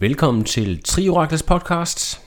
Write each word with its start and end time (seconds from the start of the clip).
Velkommen 0.00 0.44
til 0.44 0.82
Trioraklets 0.82 1.42
podcast. 1.42 2.20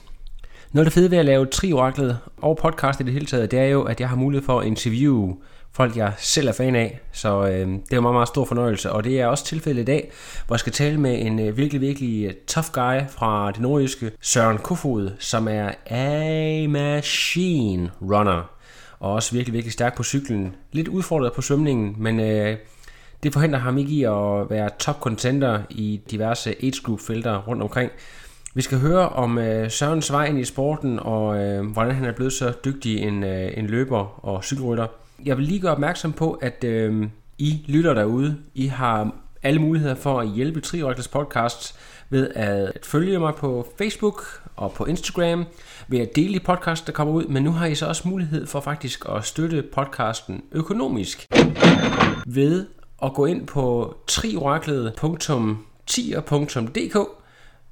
Noget 0.72 0.86
af 0.86 0.90
det 0.90 0.94
fede 0.94 1.10
ved 1.10 1.18
at 1.18 1.24
lave 1.24 1.46
Trioraklet 1.46 2.18
og 2.36 2.58
podcast 2.62 3.00
i 3.00 3.02
det 3.02 3.12
hele 3.12 3.26
taget, 3.26 3.50
det 3.50 3.58
er 3.58 3.64
jo, 3.64 3.82
at 3.82 4.00
jeg 4.00 4.08
har 4.08 4.16
mulighed 4.16 4.46
for 4.46 4.60
at 4.60 4.66
interviewe 4.66 5.36
folk, 5.72 5.96
jeg 5.96 6.12
selv 6.18 6.48
er 6.48 6.52
fan 6.52 6.76
af. 6.76 7.00
Så 7.12 7.42
øh, 7.42 7.48
det 7.48 7.92
er 7.92 7.96
en 7.96 8.02
meget, 8.02 8.14
meget 8.14 8.28
stor 8.28 8.44
fornøjelse. 8.44 8.92
Og 8.92 9.04
det 9.04 9.20
er 9.20 9.26
også 9.26 9.44
tilfældet 9.44 9.82
i 9.82 9.84
dag, 9.84 10.12
hvor 10.46 10.54
jeg 10.54 10.60
skal 10.60 10.72
tale 10.72 11.00
med 11.00 11.26
en 11.26 11.38
øh, 11.38 11.56
virkelig, 11.56 11.80
virkelig 11.80 12.24
øh, 12.24 12.32
tough 12.46 12.68
guy 12.72 13.00
fra 13.10 13.50
det 13.50 13.60
nordjyske, 13.60 14.10
Søren 14.20 14.58
Kofod, 14.58 15.10
som 15.18 15.48
er 15.48 15.70
a 15.86 16.66
machine 16.68 17.90
runner. 18.02 18.50
Og 18.98 19.12
også 19.12 19.32
virkelig, 19.32 19.52
virkelig 19.54 19.72
stærk 19.72 19.96
på 19.96 20.02
cyklen. 20.02 20.54
Lidt 20.72 20.88
udfordret 20.88 21.32
på 21.32 21.42
svømningen, 21.42 21.94
men 21.98 22.20
øh, 22.20 22.56
det 23.24 23.32
forhindrer 23.32 23.58
ham 23.58 23.78
ikke 23.78 23.92
i 23.92 24.04
at 24.04 24.50
være 24.50 24.70
top 24.78 25.00
contender 25.00 25.60
i 25.70 26.00
diverse 26.10 26.50
age 26.50 26.82
group 26.82 27.00
felter 27.00 27.38
rundt 27.38 27.62
omkring. 27.62 27.90
Vi 28.54 28.62
skal 28.62 28.78
høre 28.78 29.08
om 29.08 29.38
øh, 29.38 29.70
Sørens 29.70 30.12
vej 30.12 30.24
ind 30.24 30.38
i 30.38 30.44
sporten, 30.44 30.98
og 31.02 31.38
øh, 31.38 31.66
hvordan 31.66 31.94
han 31.94 32.04
er 32.04 32.12
blevet 32.12 32.32
så 32.32 32.52
dygtig 32.64 32.98
en, 32.98 33.24
øh, 33.24 33.52
en 33.56 33.66
løber 33.66 34.26
og 34.26 34.44
cykelrytter. 34.44 34.86
Jeg 35.24 35.36
vil 35.36 35.44
lige 35.44 35.60
gøre 35.60 35.72
opmærksom 35.72 36.12
på, 36.12 36.32
at 36.32 36.64
øh, 36.64 37.06
I 37.38 37.64
lytter 37.68 37.94
derude. 37.94 38.36
I 38.54 38.66
har 38.66 39.10
alle 39.42 39.60
muligheder 39.60 39.94
for 39.94 40.20
at 40.20 40.28
hjælpe 40.28 40.60
Trioraklets 40.60 41.08
podcast 41.08 41.78
ved 42.10 42.30
at 42.34 42.78
følge 42.82 43.18
mig 43.18 43.34
på 43.34 43.66
Facebook 43.78 44.42
og 44.56 44.72
på 44.72 44.84
Instagram, 44.84 45.44
ved 45.88 45.98
at 45.98 46.16
dele 46.16 46.34
de 46.34 46.40
podcast, 46.40 46.86
der 46.86 46.92
kommer 46.92 47.14
ud, 47.14 47.24
men 47.24 47.42
nu 47.42 47.50
har 47.50 47.66
I 47.66 47.74
så 47.74 47.86
også 47.86 48.08
mulighed 48.08 48.46
for 48.46 48.60
faktisk 48.60 49.04
at 49.08 49.24
støtte 49.24 49.62
podcasten 49.62 50.42
økonomisk 50.52 51.26
ved 52.26 52.66
at 53.04 53.14
gå 53.14 53.26
ind 53.26 53.46
på 53.46 53.96
trioraklet.tier.dk, 54.06 56.96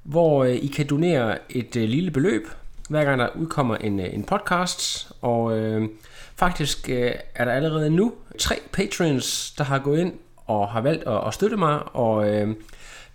hvor 0.03 0.43
øh, 0.43 0.55
I 0.55 0.67
kan 0.67 0.87
donere 0.87 1.37
et 1.49 1.75
øh, 1.75 1.89
lille 1.89 2.11
beløb, 2.11 2.47
hver 2.89 3.03
gang 3.03 3.19
der 3.19 3.29
udkommer 3.35 3.75
en, 3.75 3.99
øh, 3.99 4.13
en 4.13 4.23
podcast, 4.23 5.11
og 5.21 5.57
øh, 5.57 5.89
faktisk 6.35 6.89
øh, 6.89 7.11
er 7.35 7.45
der 7.45 7.51
allerede 7.51 7.89
nu 7.89 8.13
tre 8.39 8.55
patrons, 8.71 9.53
der 9.57 9.63
har 9.63 9.79
gået 9.79 9.99
ind 9.99 10.13
og 10.45 10.69
har 10.69 10.81
valgt 10.81 11.07
at, 11.07 11.27
at 11.27 11.33
støtte 11.33 11.57
mig, 11.57 11.95
og 11.95 12.29
øh, 12.29 12.55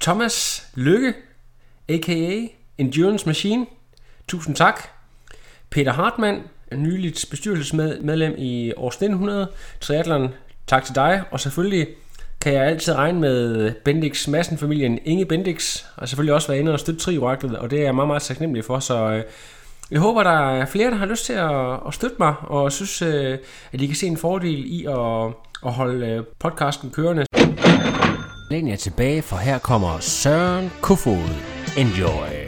Thomas 0.01 0.67
Lykke, 0.75 1.15
a.k.a. 1.89 2.47
Endurance 2.79 3.27
Machine, 3.27 3.67
tusind 4.29 4.57
tak. 4.57 4.81
Peter 5.71 5.93
Hartmann, 5.93 6.43
nyligt 6.73 7.27
bestyrelsesmedlem 7.31 8.35
i 8.39 8.73
års 8.77 8.95
1900, 8.95 9.49
Triathlon, 9.81 10.35
tak 10.67 10.85
til 10.85 10.95
dig, 10.95 11.23
og 11.31 11.41
selvfølgelig 11.41 11.89
kan 12.41 12.53
jeg 12.53 12.67
altid 12.67 12.95
regne 12.95 13.21
med 13.21 13.73
Bendix 13.85 14.29
Madsen-familien 14.29 14.99
Inge 15.05 15.25
Bendix, 15.25 15.85
og 15.97 16.09
selvfølgelig 16.09 16.35
også 16.35 16.49
være 16.49 16.59
inde 16.59 16.73
og 16.73 16.81
støtte 16.81 17.01
Trioraklet, 17.01 17.57
og 17.57 17.71
det 17.71 17.79
er 17.79 17.85
jeg 17.85 17.95
meget, 17.95 18.09
meget 18.09 18.23
taknemmelig 18.23 18.65
for, 18.65 18.79
så 18.79 19.11
øh, 19.11 19.23
jeg 19.91 20.01
håber, 20.01 20.23
der 20.23 20.51
er 20.51 20.67
flere, 20.67 20.91
der 20.91 20.97
har 20.97 21.07
lyst 21.07 21.25
til 21.25 21.33
at, 21.33 21.73
at 21.87 21.95
støtte 21.95 22.17
mig, 22.19 22.35
og 22.43 22.73
synes, 22.73 23.03
øh, 23.03 23.39
at 23.73 23.81
I 23.81 23.87
kan 23.87 23.97
se 23.97 24.07
en 24.07 24.17
fordel 24.17 24.65
i 24.67 24.87
at, 24.87 25.33
at 25.67 25.73
holde 25.73 26.07
øh, 26.07 26.25
podcasten 26.39 26.91
kørende. 26.91 27.25
Læn 28.51 28.69
jer 28.69 28.77
tilbage, 28.77 29.23
for 29.23 29.37
her 29.37 29.59
kommer 29.59 30.01
Søren 30.01 30.73
Kofod. 30.81 31.29
Enjoy! 31.79 32.48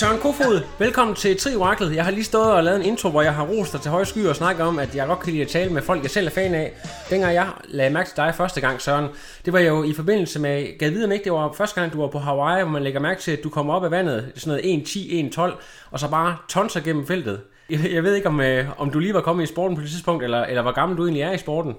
Søren 0.00 0.20
Kofod, 0.20 0.60
velkommen 0.78 1.16
til 1.16 1.38
Trioraklet. 1.40 1.96
Jeg 1.96 2.04
har 2.04 2.10
lige 2.10 2.24
stået 2.24 2.52
og 2.52 2.64
lavet 2.64 2.80
en 2.80 2.86
intro, 2.86 3.10
hvor 3.10 3.22
jeg 3.22 3.34
har 3.34 3.46
rost 3.46 3.72
dig 3.72 3.80
til 3.80 3.90
høje 3.90 4.04
sky 4.04 4.26
og 4.26 4.36
snakket 4.36 4.66
om, 4.66 4.78
at 4.78 4.94
jeg 4.94 5.06
godt 5.06 5.20
kan 5.20 5.32
lide 5.32 5.42
at 5.42 5.48
tale 5.48 5.72
med 5.72 5.82
folk, 5.82 6.02
jeg 6.02 6.10
selv 6.10 6.26
er 6.26 6.30
fan 6.30 6.54
af. 6.54 6.72
Dengang 7.10 7.34
jeg 7.34 7.48
lagde 7.64 7.90
mærke 7.90 8.08
til 8.08 8.16
dig 8.16 8.34
første 8.34 8.60
gang, 8.60 8.82
Søren, 8.82 9.08
det 9.44 9.52
var 9.52 9.58
jo 9.60 9.82
i 9.82 9.94
forbindelse 9.94 10.40
med, 10.40 10.78
gav 10.78 10.90
vide 10.90 11.14
ikke, 11.14 11.24
det 11.24 11.32
var 11.32 11.52
første 11.52 11.80
gang, 11.80 11.92
du 11.92 12.00
var 12.00 12.08
på 12.08 12.18
Hawaii, 12.18 12.62
hvor 12.62 12.70
man 12.70 12.82
lægger 12.82 13.00
mærke 13.00 13.20
til, 13.20 13.32
at 13.32 13.44
du 13.44 13.50
kommer 13.50 13.74
op 13.74 13.84
af 13.84 13.90
vandet, 13.90 14.32
sådan 14.36 14.62
noget 14.64 14.86
1.10, 15.34 15.38
1.12, 15.38 15.62
og 15.90 15.98
så 15.98 16.10
bare 16.10 16.36
tonser 16.48 16.80
gennem 16.80 17.06
feltet. 17.06 17.40
Jeg, 17.70 17.78
jeg 17.92 18.02
ved 18.02 18.14
ikke, 18.14 18.28
om, 18.28 18.40
øh, 18.40 18.80
om 18.80 18.90
du 18.90 18.98
lige 18.98 19.14
var 19.14 19.20
kommet 19.20 19.44
i 19.44 19.52
sporten 19.52 19.76
på 19.76 19.82
det 19.82 19.90
tidspunkt, 19.90 20.24
eller, 20.24 20.44
eller 20.44 20.62
hvor 20.62 20.72
gammel 20.72 20.98
du 20.98 21.04
egentlig 21.04 21.22
er 21.22 21.32
i 21.32 21.38
sporten. 21.38 21.76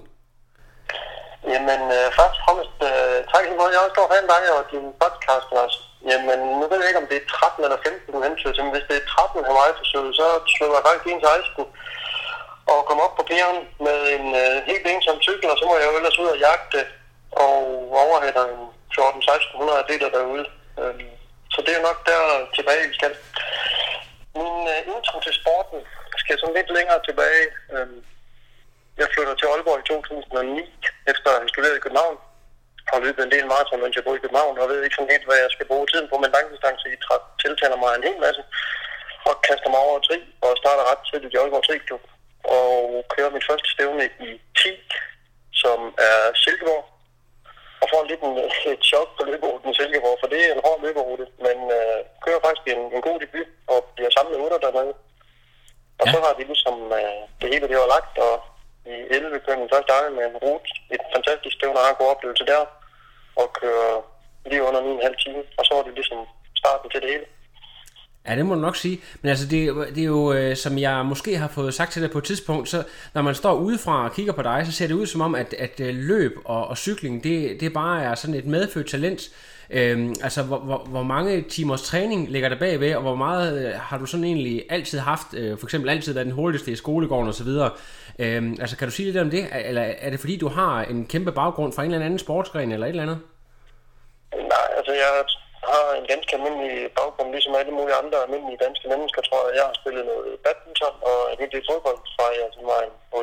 Jamen, 1.44 1.80
øh, 1.96 2.06
først 2.18 2.34
og 2.38 2.42
fremmest, 2.44 2.76
øh, 2.82 3.16
tak 3.32 3.44
måde. 3.58 3.70
Jeg 3.72 3.78
er 3.80 3.84
også 3.84 3.94
stor 3.96 4.08
fan 4.12 4.24
af 4.24 4.30
dig 4.32 4.42
og 4.58 4.64
din 4.72 4.86
podcast 5.02 5.48
også. 5.64 5.91
Jamen, 6.10 6.38
nu 6.60 6.64
ved 6.68 6.78
jeg 6.80 6.88
ikke, 6.90 7.02
om 7.04 7.10
det 7.10 7.18
er 7.18 7.26
13 7.28 7.64
eller 7.64 7.78
15, 7.84 8.14
du 8.14 8.22
hentyder 8.22 8.54
til, 8.54 8.64
men 8.64 8.74
hvis 8.74 8.88
det 8.88 8.96
er 8.98 9.06
13 9.06 9.48
Hawaii-forsøget, 9.48 10.12
så 10.20 10.26
svømmer 10.52 10.76
jeg 10.78 10.86
faktisk 10.86 11.06
ind 11.08 11.20
til 11.20 11.32
Ejsken 11.34 11.66
og 12.72 12.78
kom 12.88 13.00
op 13.06 13.14
på 13.16 13.24
pæren 13.30 13.60
med 13.86 13.98
en 14.16 14.26
øh, 14.42 14.56
helt 14.70 14.86
ensom 14.86 15.18
cykel, 15.26 15.48
og 15.50 15.58
så 15.58 15.64
må 15.66 15.74
jeg 15.76 15.88
jo 15.88 15.96
ellers 15.98 16.18
ud 16.22 16.28
og 16.34 16.38
jagte 16.46 16.80
og 17.44 17.56
overhælder 18.04 18.44
en 18.54 18.62
14-1600 18.94 19.82
atleter 19.82 20.08
derude. 20.16 20.46
Øhm, 20.80 21.10
så 21.54 21.58
det 21.66 21.72
er 21.74 21.82
nok 21.88 21.98
der 22.10 22.22
tilbage, 22.56 22.88
vi 22.90 22.94
skal. 22.94 23.14
Min 24.40 24.58
øh, 24.72 24.80
intro 24.94 25.16
til 25.20 25.34
sporten 25.40 25.80
skal 26.22 26.38
sådan 26.38 26.56
lidt 26.58 26.70
længere 26.76 27.00
tilbage. 27.08 27.46
Øhm, 27.74 28.00
jeg 29.00 29.08
flytter 29.14 29.34
til 29.34 29.46
Aalborg 29.46 29.78
i 29.78 29.88
2009, 29.88 30.62
efter 31.12 31.28
at 31.30 31.40
have 31.40 31.52
studeret 31.52 31.76
i 31.76 31.84
København. 31.84 32.16
Har 32.90 32.98
løbet 33.04 33.22
en 33.24 33.34
del 33.34 33.46
maraton, 33.46 33.80
mens 33.82 33.96
jeg 33.96 34.04
bor 34.04 34.14
i 34.16 34.24
København, 34.24 34.58
og 34.58 34.68
ved 34.68 34.82
ikke 34.84 34.96
sådan 34.96 35.14
helt, 35.14 35.26
hvad 35.28 35.38
jeg 35.44 35.50
skal 35.54 35.66
bruge 35.70 35.86
tiden 35.86 36.08
på, 36.10 36.16
men 36.22 36.34
langdistance 36.36 36.86
i 36.94 36.96
træt 37.04 37.24
tiltaler 37.44 37.76
mig 37.82 37.90
en 37.94 38.06
hel 38.08 38.18
masse. 38.26 38.42
Og 39.28 39.34
kaster 39.46 39.70
mig 39.70 39.80
over 39.86 39.98
tri, 40.06 40.18
og 40.44 40.50
starter 40.62 40.84
ret 40.90 41.02
tidligt 41.08 41.34
i 41.34 41.36
Aalborg 41.40 41.64
Triklub. 41.66 42.02
Og 42.56 42.70
kører 43.14 43.30
mit 43.34 43.46
første 43.50 43.68
stævne 43.74 44.04
i 44.28 44.30
10, 44.62 44.68
som 45.62 45.78
er 46.08 46.18
Silkeborg. 46.44 46.84
Og 47.82 47.86
får 47.92 48.02
lidt 48.10 48.22
en, 48.28 48.34
et 48.72 48.82
chok 48.90 49.08
på 49.16 49.22
løberuten 49.30 49.70
i 49.70 49.74
Silkeborg, 49.78 50.16
for 50.20 50.26
det 50.32 50.40
er 50.42 50.52
en 50.54 50.64
hård 50.66 50.80
løberute, 50.86 51.26
men 51.46 51.56
øh, 51.78 51.98
kører 52.24 52.40
faktisk 52.46 52.66
en, 52.74 52.82
en 52.96 53.02
god 53.08 53.18
debut, 53.24 53.48
og 53.72 53.78
bliver 53.96 54.10
samlet 54.16 54.38
8 54.44 54.58
dernede. 54.66 54.94
Og 56.00 56.06
Ja. 56.06 56.12
så 56.12 56.18
har 56.26 56.34
vi 56.38 56.42
ligesom 56.52 56.76
øh, 56.98 57.22
det 57.40 57.48
hele 57.52 57.68
det 57.68 57.78
var 57.82 57.92
lagt, 57.96 58.14
og 58.28 58.34
i 58.94 58.94
11 59.16 59.40
kører 59.44 59.58
min 59.62 59.72
første 59.74 59.90
dag 59.92 60.12
med 60.16 60.24
en 60.30 60.36
rute. 60.44 60.68
Et 60.94 61.02
fantastisk 61.14 61.54
stævne 61.56 61.78
og 61.80 61.88
en 61.90 62.00
god 62.00 62.08
oplevelse 62.14 62.44
der. 62.52 62.62
Og 63.36 63.52
køre 63.60 64.02
lige 64.50 64.62
under 64.62 64.80
9,5 64.80 65.24
time. 65.24 65.38
Og 65.58 65.64
så 65.64 65.74
var 65.74 65.82
det 65.82 65.94
ligesom 65.94 66.18
starten 66.54 66.90
til 66.90 67.00
det 67.00 67.08
hele. 67.10 67.24
Ja, 68.28 68.36
det 68.36 68.46
må 68.46 68.54
du 68.54 68.60
nok 68.60 68.76
sige. 68.76 69.00
Men 69.22 69.28
altså, 69.28 69.46
det, 69.46 69.74
det 69.94 70.02
er 70.02 70.06
jo, 70.06 70.32
øh, 70.32 70.56
som 70.56 70.78
jeg 70.78 71.06
måske 71.06 71.38
har 71.38 71.48
fået 71.48 71.74
sagt 71.74 71.92
til 71.92 72.02
dig 72.02 72.10
på 72.10 72.18
et 72.18 72.24
tidspunkt, 72.24 72.68
så 72.68 72.84
når 73.14 73.22
man 73.22 73.34
står 73.34 73.54
udefra 73.54 74.04
og 74.04 74.12
kigger 74.12 74.32
på 74.32 74.42
dig, 74.42 74.62
så 74.66 74.72
ser 74.72 74.86
det 74.86 74.94
ud 74.94 75.06
som 75.06 75.20
om, 75.20 75.34
at, 75.34 75.54
at 75.54 75.80
øh, 75.80 75.94
løb 75.94 76.32
og, 76.44 76.66
og 76.66 76.78
cykling, 76.78 77.24
det, 77.24 77.60
det 77.60 77.72
bare 77.72 78.02
er 78.02 78.14
sådan 78.14 78.34
et 78.34 78.46
medfødt 78.46 78.88
talent. 78.88 79.22
Øhm, 79.78 80.14
altså, 80.22 80.42
hvor, 80.42 80.58
hvor, 80.58 80.78
hvor 80.78 81.02
mange 81.02 81.42
timers 81.42 81.82
træning 81.82 82.20
ligger 82.28 82.48
der 82.48 82.58
bagved, 82.58 82.94
og 82.96 83.02
hvor 83.02 83.14
meget 83.14 83.66
øh, 83.66 83.80
har 83.80 83.98
du 83.98 84.06
sådan 84.06 84.24
egentlig 84.24 84.64
altid 84.70 84.98
haft, 84.98 85.34
øh, 85.34 85.58
for 85.58 85.66
eksempel 85.66 85.90
altid 85.90 86.14
været 86.14 86.26
den 86.26 86.34
hurtigste 86.40 86.70
i 86.70 86.76
skolegården 86.76 87.28
osv.? 87.28 87.52
Øhm, 88.24 88.56
altså, 88.60 88.76
kan 88.78 88.88
du 88.88 88.94
sige 88.94 89.06
lidt 89.06 89.24
om 89.24 89.30
det? 89.30 89.44
Eller 89.68 89.82
er 89.82 90.10
det 90.10 90.20
fordi, 90.20 90.36
du 90.38 90.48
har 90.48 90.82
en 90.82 91.06
kæmpe 91.06 91.32
baggrund 91.32 91.72
fra 91.72 91.84
en 91.84 91.92
eller 91.92 92.06
anden 92.06 92.18
sportsgren 92.18 92.72
eller 92.72 92.86
et 92.86 92.90
eller 92.90 93.02
andet? 93.02 93.20
Nej, 94.54 94.66
altså 94.78 94.92
jeg 95.02 95.10
har 95.72 95.86
en 96.00 96.06
ganske 96.12 96.32
almindelig 96.36 96.74
baggrund, 96.98 97.28
ligesom 97.30 97.54
alle 97.60 97.72
mulige 97.78 98.00
andre 98.02 98.18
almindelige 98.24 98.62
danske 98.66 98.86
mennesker, 98.92 99.20
tror 99.22 99.40
jeg. 99.46 99.56
Jeg 99.58 99.64
har 99.68 99.76
spillet 99.80 100.04
noget 100.10 100.28
badminton 100.44 100.96
og 101.10 101.18
en 101.32 101.38
hel 101.40 101.50
del 101.54 101.64
fodbold 101.70 102.00
fra 102.14 102.26
jeg 102.38 102.48
som 102.54 102.64
var 102.72 102.80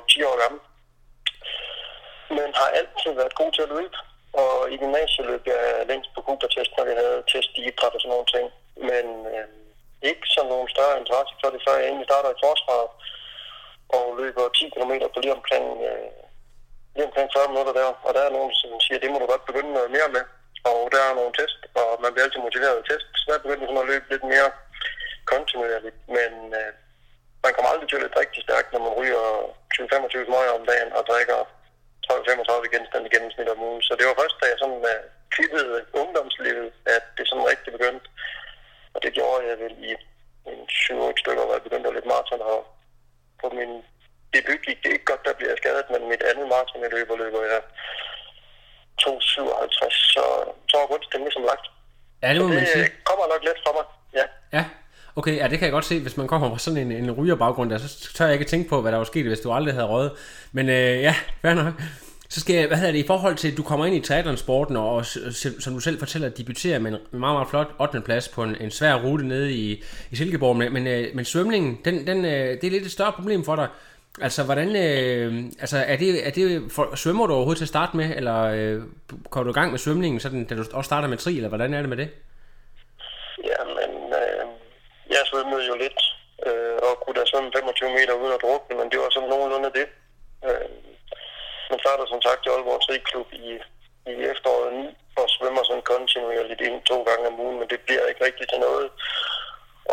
10 0.09 0.23
år 0.29 0.37
gammel. 0.43 0.61
Men 2.37 2.49
har 2.59 2.69
altid 2.79 3.11
været 3.19 3.35
god 3.41 3.51
til 3.55 3.65
at 3.67 3.73
løbe. 3.77 3.97
Og 4.39 4.71
i 4.73 4.75
gymnasiet 4.81 5.25
løb 5.31 5.43
jeg 5.53 5.63
længst 5.91 6.09
på 6.15 6.21
Cooper-test, 6.27 6.71
når 6.77 6.85
vi 6.89 6.93
havde 7.01 7.23
test 7.31 7.51
i 7.59 7.61
idræt 7.69 7.95
og 7.95 8.01
sådan 8.01 8.13
nogle 8.13 8.31
ting. 8.35 8.47
men 8.89 9.05
øh, 9.33 9.47
ikke 10.09 10.25
som 10.35 10.45
nogen 10.53 10.69
større 10.75 10.99
interesse 11.01 11.33
for 11.41 11.49
det, 11.51 11.61
før 11.65 11.75
jeg 11.77 11.87
egentlig 11.87 12.07
starter 12.09 12.29
i 12.31 12.41
forsvaret 12.45 12.89
og 13.97 14.05
løber 14.19 14.43
10 14.49 14.69
km 14.75 14.93
på 15.13 15.19
lige 15.21 15.37
omkring, 15.39 15.65
øh, 15.89 16.11
lige 16.95 17.07
omkring 17.09 17.27
40 17.35 17.51
minutter 17.51 17.73
der. 17.79 17.89
Og 18.05 18.11
der 18.15 18.21
er 18.25 18.35
nogen, 18.37 18.53
som 18.59 18.69
siger, 18.85 18.99
det 18.99 19.11
må 19.11 19.17
du 19.19 19.27
godt 19.33 19.49
begynde 19.49 19.71
noget 19.73 19.91
mere 19.95 20.09
med. 20.15 20.23
Og 20.71 20.79
der 20.93 21.01
er 21.03 21.13
nogle 21.19 21.33
test, 21.39 21.59
og 21.79 21.87
man 22.03 22.11
bliver 22.11 22.25
altid 22.25 22.41
motiveret 22.47 22.79
af 22.79 22.85
test. 22.89 23.07
Så 23.19 23.23
der 23.27 23.43
begyndte 23.43 23.67
sådan 23.67 23.83
at 23.83 23.91
løbe 23.91 24.07
lidt 24.09 24.25
mere 24.33 24.49
kontinuerligt. 25.31 25.99
Men 26.17 26.31
øh, 26.59 26.71
man 27.43 27.53
kommer 27.53 27.69
aldrig 27.71 27.87
til 27.89 27.99
at 27.99 28.03
løbe 28.03 28.19
rigtig 28.23 28.41
stærkt, 28.47 28.69
når 28.73 28.81
man 28.85 28.93
ryger 28.99 29.25
20-25 29.73 30.27
smøger 30.27 30.53
om 30.59 30.65
dagen 30.71 30.91
og 30.97 31.03
drikker 31.09 31.39
30-35 32.11 32.73
genstande 32.75 33.07
i 33.07 33.13
gennemsnit 33.15 33.49
om 33.53 33.63
ugen. 33.67 33.81
Så 33.87 33.91
det 33.99 34.05
var 34.09 34.15
først, 34.21 34.35
da 34.41 34.45
jeg 34.51 34.57
sådan 34.63 34.81
uh, 34.91 35.01
klippede 35.35 35.75
ungdomslivet, 36.01 36.71
at 36.95 37.03
det 37.17 37.23
sådan 37.27 37.49
rigtig 37.51 37.71
begyndte. 37.77 38.07
Og 38.93 38.99
det 39.03 39.11
gjorde 39.17 39.41
jeg 39.49 39.57
vel 39.63 39.75
i 39.89 39.91
en 40.51 40.59
7-8 40.69 41.21
stykker, 41.21 41.43
hvor 41.45 41.55
jeg 41.57 41.65
begyndte 41.67 41.87
at 41.89 41.95
løbe 41.95 42.11
maraton. 42.13 42.41
Og 42.53 42.59
på 43.41 43.47
min 43.57 43.71
debut 44.33 44.61
gik 44.67 44.79
det 44.83 44.91
ikke 44.93 45.09
godt, 45.11 45.25
der 45.27 45.33
blev 45.37 45.47
jeg 45.49 45.57
skadet, 45.61 45.85
men 45.93 46.01
mit 46.11 46.23
andet 46.29 46.47
maraton, 46.53 46.83
jeg 46.85 46.91
løber, 46.97 47.15
løber 47.23 47.41
jeg 47.53 47.61
2,57. 49.01 50.13
Så, 50.15 50.23
så 50.69 50.75
var 50.79 50.87
rundt 50.91 51.05
ligesom 51.25 51.43
lagt. 51.51 51.65
Ja, 52.23 52.29
det 52.33 52.41
må 52.41 52.47
man 52.47 52.57
Det 52.57 52.67
sige. 52.67 52.83
øh, 52.85 52.89
kommer 53.09 53.25
nok 53.33 53.43
let 53.47 53.59
for 53.65 53.73
mig, 53.77 53.85
ja. 54.19 54.25
Ja, 54.57 54.63
okay, 55.15 55.35
ja, 55.35 55.47
det 55.47 55.59
kan 55.59 55.65
jeg 55.65 55.71
godt 55.71 55.85
se, 55.85 55.99
hvis 55.99 56.17
man 56.17 56.27
kommer 56.27 56.49
fra 56.49 56.59
sådan 56.59 56.77
en, 56.77 56.91
en 56.91 57.11
rygerbaggrund 57.11 57.69
der, 57.69 57.77
så 57.77 58.13
tør 58.13 58.25
jeg 58.25 58.33
ikke 58.33 58.45
tænke 58.45 58.69
på, 58.69 58.81
hvad 58.81 58.91
der 58.91 58.97
var 58.97 59.05
sket, 59.05 59.25
hvis 59.25 59.39
du 59.39 59.51
aldrig 59.51 59.73
havde 59.73 59.87
røget. 59.87 60.11
Men 60.51 60.69
øh, 60.69 61.01
ja, 61.01 61.15
fair 61.41 61.53
nok. 61.53 61.73
Så 62.31 62.39
skal 62.39 62.55
jeg, 62.55 62.67
hvad 62.67 62.77
hedder 62.77 62.91
det, 62.91 62.99
i 62.99 63.07
forhold 63.07 63.35
til, 63.35 63.51
at 63.51 63.57
du 63.57 63.63
kommer 63.63 63.85
ind 63.85 63.95
i 63.95 63.99
triathlonsporten, 63.99 64.77
og, 64.77 64.95
og 64.95 65.05
som 65.59 65.73
du 65.73 65.79
selv 65.79 65.99
fortæller, 65.99 66.29
debuterer 66.29 66.79
med 66.79 66.91
en 66.91 67.19
meget, 67.19 67.35
meget 67.35 67.47
flot 67.49 67.75
8. 67.79 68.01
plads 68.01 68.27
på 68.27 68.43
en, 68.43 68.55
en 68.61 68.71
svær 68.71 68.95
rute 68.95 69.27
nede 69.27 69.53
i, 69.53 69.83
i 70.11 70.15
Silkeborg, 70.15 70.55
men, 70.55 70.73
men, 70.73 70.87
øh, 70.87 71.07
men 71.13 71.25
svømningen, 71.25 71.79
den, 71.85 72.07
den, 72.07 72.25
øh, 72.25 72.61
det 72.61 72.63
er 72.63 72.71
lidt 72.71 72.85
et 72.85 72.91
større 72.91 73.11
problem 73.11 73.43
for 73.43 73.55
dig. 73.55 73.67
Altså, 74.21 74.43
hvordan, 74.43 74.75
øh, 74.75 75.43
altså, 75.59 75.77
er 75.77 75.97
det, 75.97 76.27
er 76.27 76.31
det 76.31 76.71
for, 76.71 76.95
svømmer 76.95 77.27
du 77.27 77.33
overhovedet 77.33 77.57
til 77.57 77.65
at 77.65 77.69
starte 77.69 77.97
med, 77.97 78.15
eller 78.15 78.41
øh, 78.43 78.81
kommer 79.29 79.43
du 79.43 79.49
i 79.49 79.61
gang 79.61 79.71
med 79.71 79.79
svømningen, 79.79 80.19
sådan, 80.19 80.45
da 80.45 80.55
du 80.55 80.63
også 80.73 80.87
starter 80.87 81.07
med 81.07 81.17
tri, 81.17 81.35
eller 81.35 81.49
hvordan 81.49 81.73
er 81.73 81.79
det 81.79 81.89
med 81.89 81.97
det? 81.97 82.09
Jamen, 83.43 83.75
jeg 85.13 85.23
svømmede 85.25 85.63
jo 85.71 85.75
lidt, 85.83 85.99
øh, 86.47 86.77
og 86.87 86.93
kunne 87.01 87.17
da 87.19 87.25
svømme 87.25 87.51
25 87.55 87.89
meter 87.97 88.13
uden 88.21 88.33
at 88.35 88.41
drukne, 88.43 88.75
men 88.79 88.91
det 88.91 88.99
var 88.99 89.09
sådan 89.09 89.29
nogenlunde 89.29 89.71
det. 89.79 89.87
Øh, 90.47 90.69
man 91.69 91.79
starter 91.83 92.05
som 92.05 92.21
sagt 92.21 92.45
i 92.45 92.49
Aalborg 92.49 92.81
Triklub 92.81 93.29
i, 93.33 93.49
i 94.11 94.13
efteråret 94.33 94.73
9, 94.73 94.97
og 95.19 95.25
svømmer 95.35 95.63
sådan 95.63 95.89
kontinuerligt 95.93 96.61
ind 96.67 96.77
to 96.91 96.97
gange 97.09 97.27
om 97.27 97.39
ugen, 97.39 97.59
men 97.59 97.67
det 97.69 97.79
bliver 97.85 98.05
ikke 98.05 98.25
rigtig 98.25 98.45
til 98.49 98.59
noget. 98.67 98.87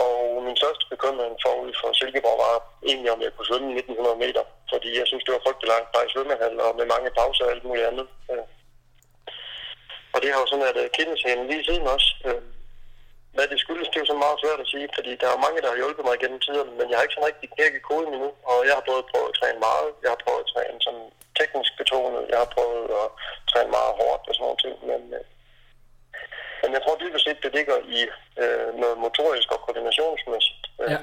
Og 0.05 0.43
min 0.47 0.57
største 0.57 0.85
bekymring 0.93 1.35
forud 1.45 1.73
for 1.81 1.89
Silkeborg 1.93 2.39
var 2.45 2.55
egentlig, 2.89 3.11
om 3.13 3.23
jeg 3.23 3.33
kunne 3.33 3.51
svømme 3.51 3.69
1900 3.75 4.17
meter, 4.25 4.43
fordi 4.73 4.89
jeg 4.99 5.07
synes, 5.07 5.25
det 5.25 5.35
var 5.35 5.45
frygtelig 5.47 5.69
langt 5.75 5.93
bare 5.93 6.07
i 6.07 6.13
svømmehal 6.13 6.61
og 6.67 6.77
med 6.79 6.87
mange 6.95 7.11
pauser 7.19 7.45
og 7.45 7.51
alt 7.51 7.65
muligt 7.65 7.87
andet. 7.91 8.07
Øh. 8.33 8.47
Og 10.15 10.19
det 10.23 10.29
har 10.33 10.41
jo 10.41 10.47
sådan, 10.51 10.71
at 10.71 10.79
øh, 10.83 10.89
kindeshagen 10.97 11.47
lige 11.51 11.65
siden 11.65 11.87
også. 11.95 12.09
Øh, 12.27 12.43
hvad 13.37 13.47
det 13.53 13.59
skyldes, 13.65 13.89
det 13.89 13.97
er 13.97 14.05
jo 14.05 14.13
så 14.13 14.19
meget 14.25 14.41
svært 14.43 14.61
at 14.65 14.71
sige, 14.73 14.89
fordi 14.97 15.13
der 15.23 15.29
er 15.31 15.45
mange, 15.45 15.63
der 15.63 15.71
har 15.73 15.81
hjulpet 15.83 16.05
mig 16.07 16.17
gennem 16.23 16.41
tiderne, 16.47 16.73
men 16.79 16.87
jeg 16.89 16.97
har 16.97 17.05
ikke 17.05 17.17
sådan 17.17 17.31
rigtig 17.31 17.49
knækket 17.55 17.83
koden 17.89 18.13
endnu, 18.15 18.31
og 18.51 18.59
jeg 18.67 18.75
har 18.77 18.85
både 18.91 19.09
prøvet 19.11 19.31
at 19.31 19.39
træne 19.41 19.61
meget, 19.69 19.89
jeg 20.05 20.11
har 20.13 20.21
prøvet 20.25 20.43
at 20.45 20.51
træne 20.55 20.79
sådan 20.87 21.07
teknisk 21.39 21.73
betonet, 21.81 22.23
jeg 22.33 22.39
har 22.43 22.51
prøvet 22.57 22.85
at 23.03 23.09
træne 23.51 23.71
meget 23.79 23.93
hårdt 24.01 24.23
og 24.29 24.35
sådan 24.35 24.45
nogle 24.47 24.63
ting, 24.65 24.75
men, 24.91 25.01
øh, 25.19 25.25
men 26.63 26.71
jeg 26.75 26.83
tror 26.83 26.97
dybest 27.03 27.25
set, 27.25 27.45
det 27.45 27.53
ligger 27.59 27.77
i 27.99 28.01
øh, 28.43 28.69
noget 28.83 28.97
motorisk 29.05 29.49
og 29.55 29.61
koordinationsmæssigt, 29.65 30.65
øh, 30.83 30.91
ja. 30.93 30.99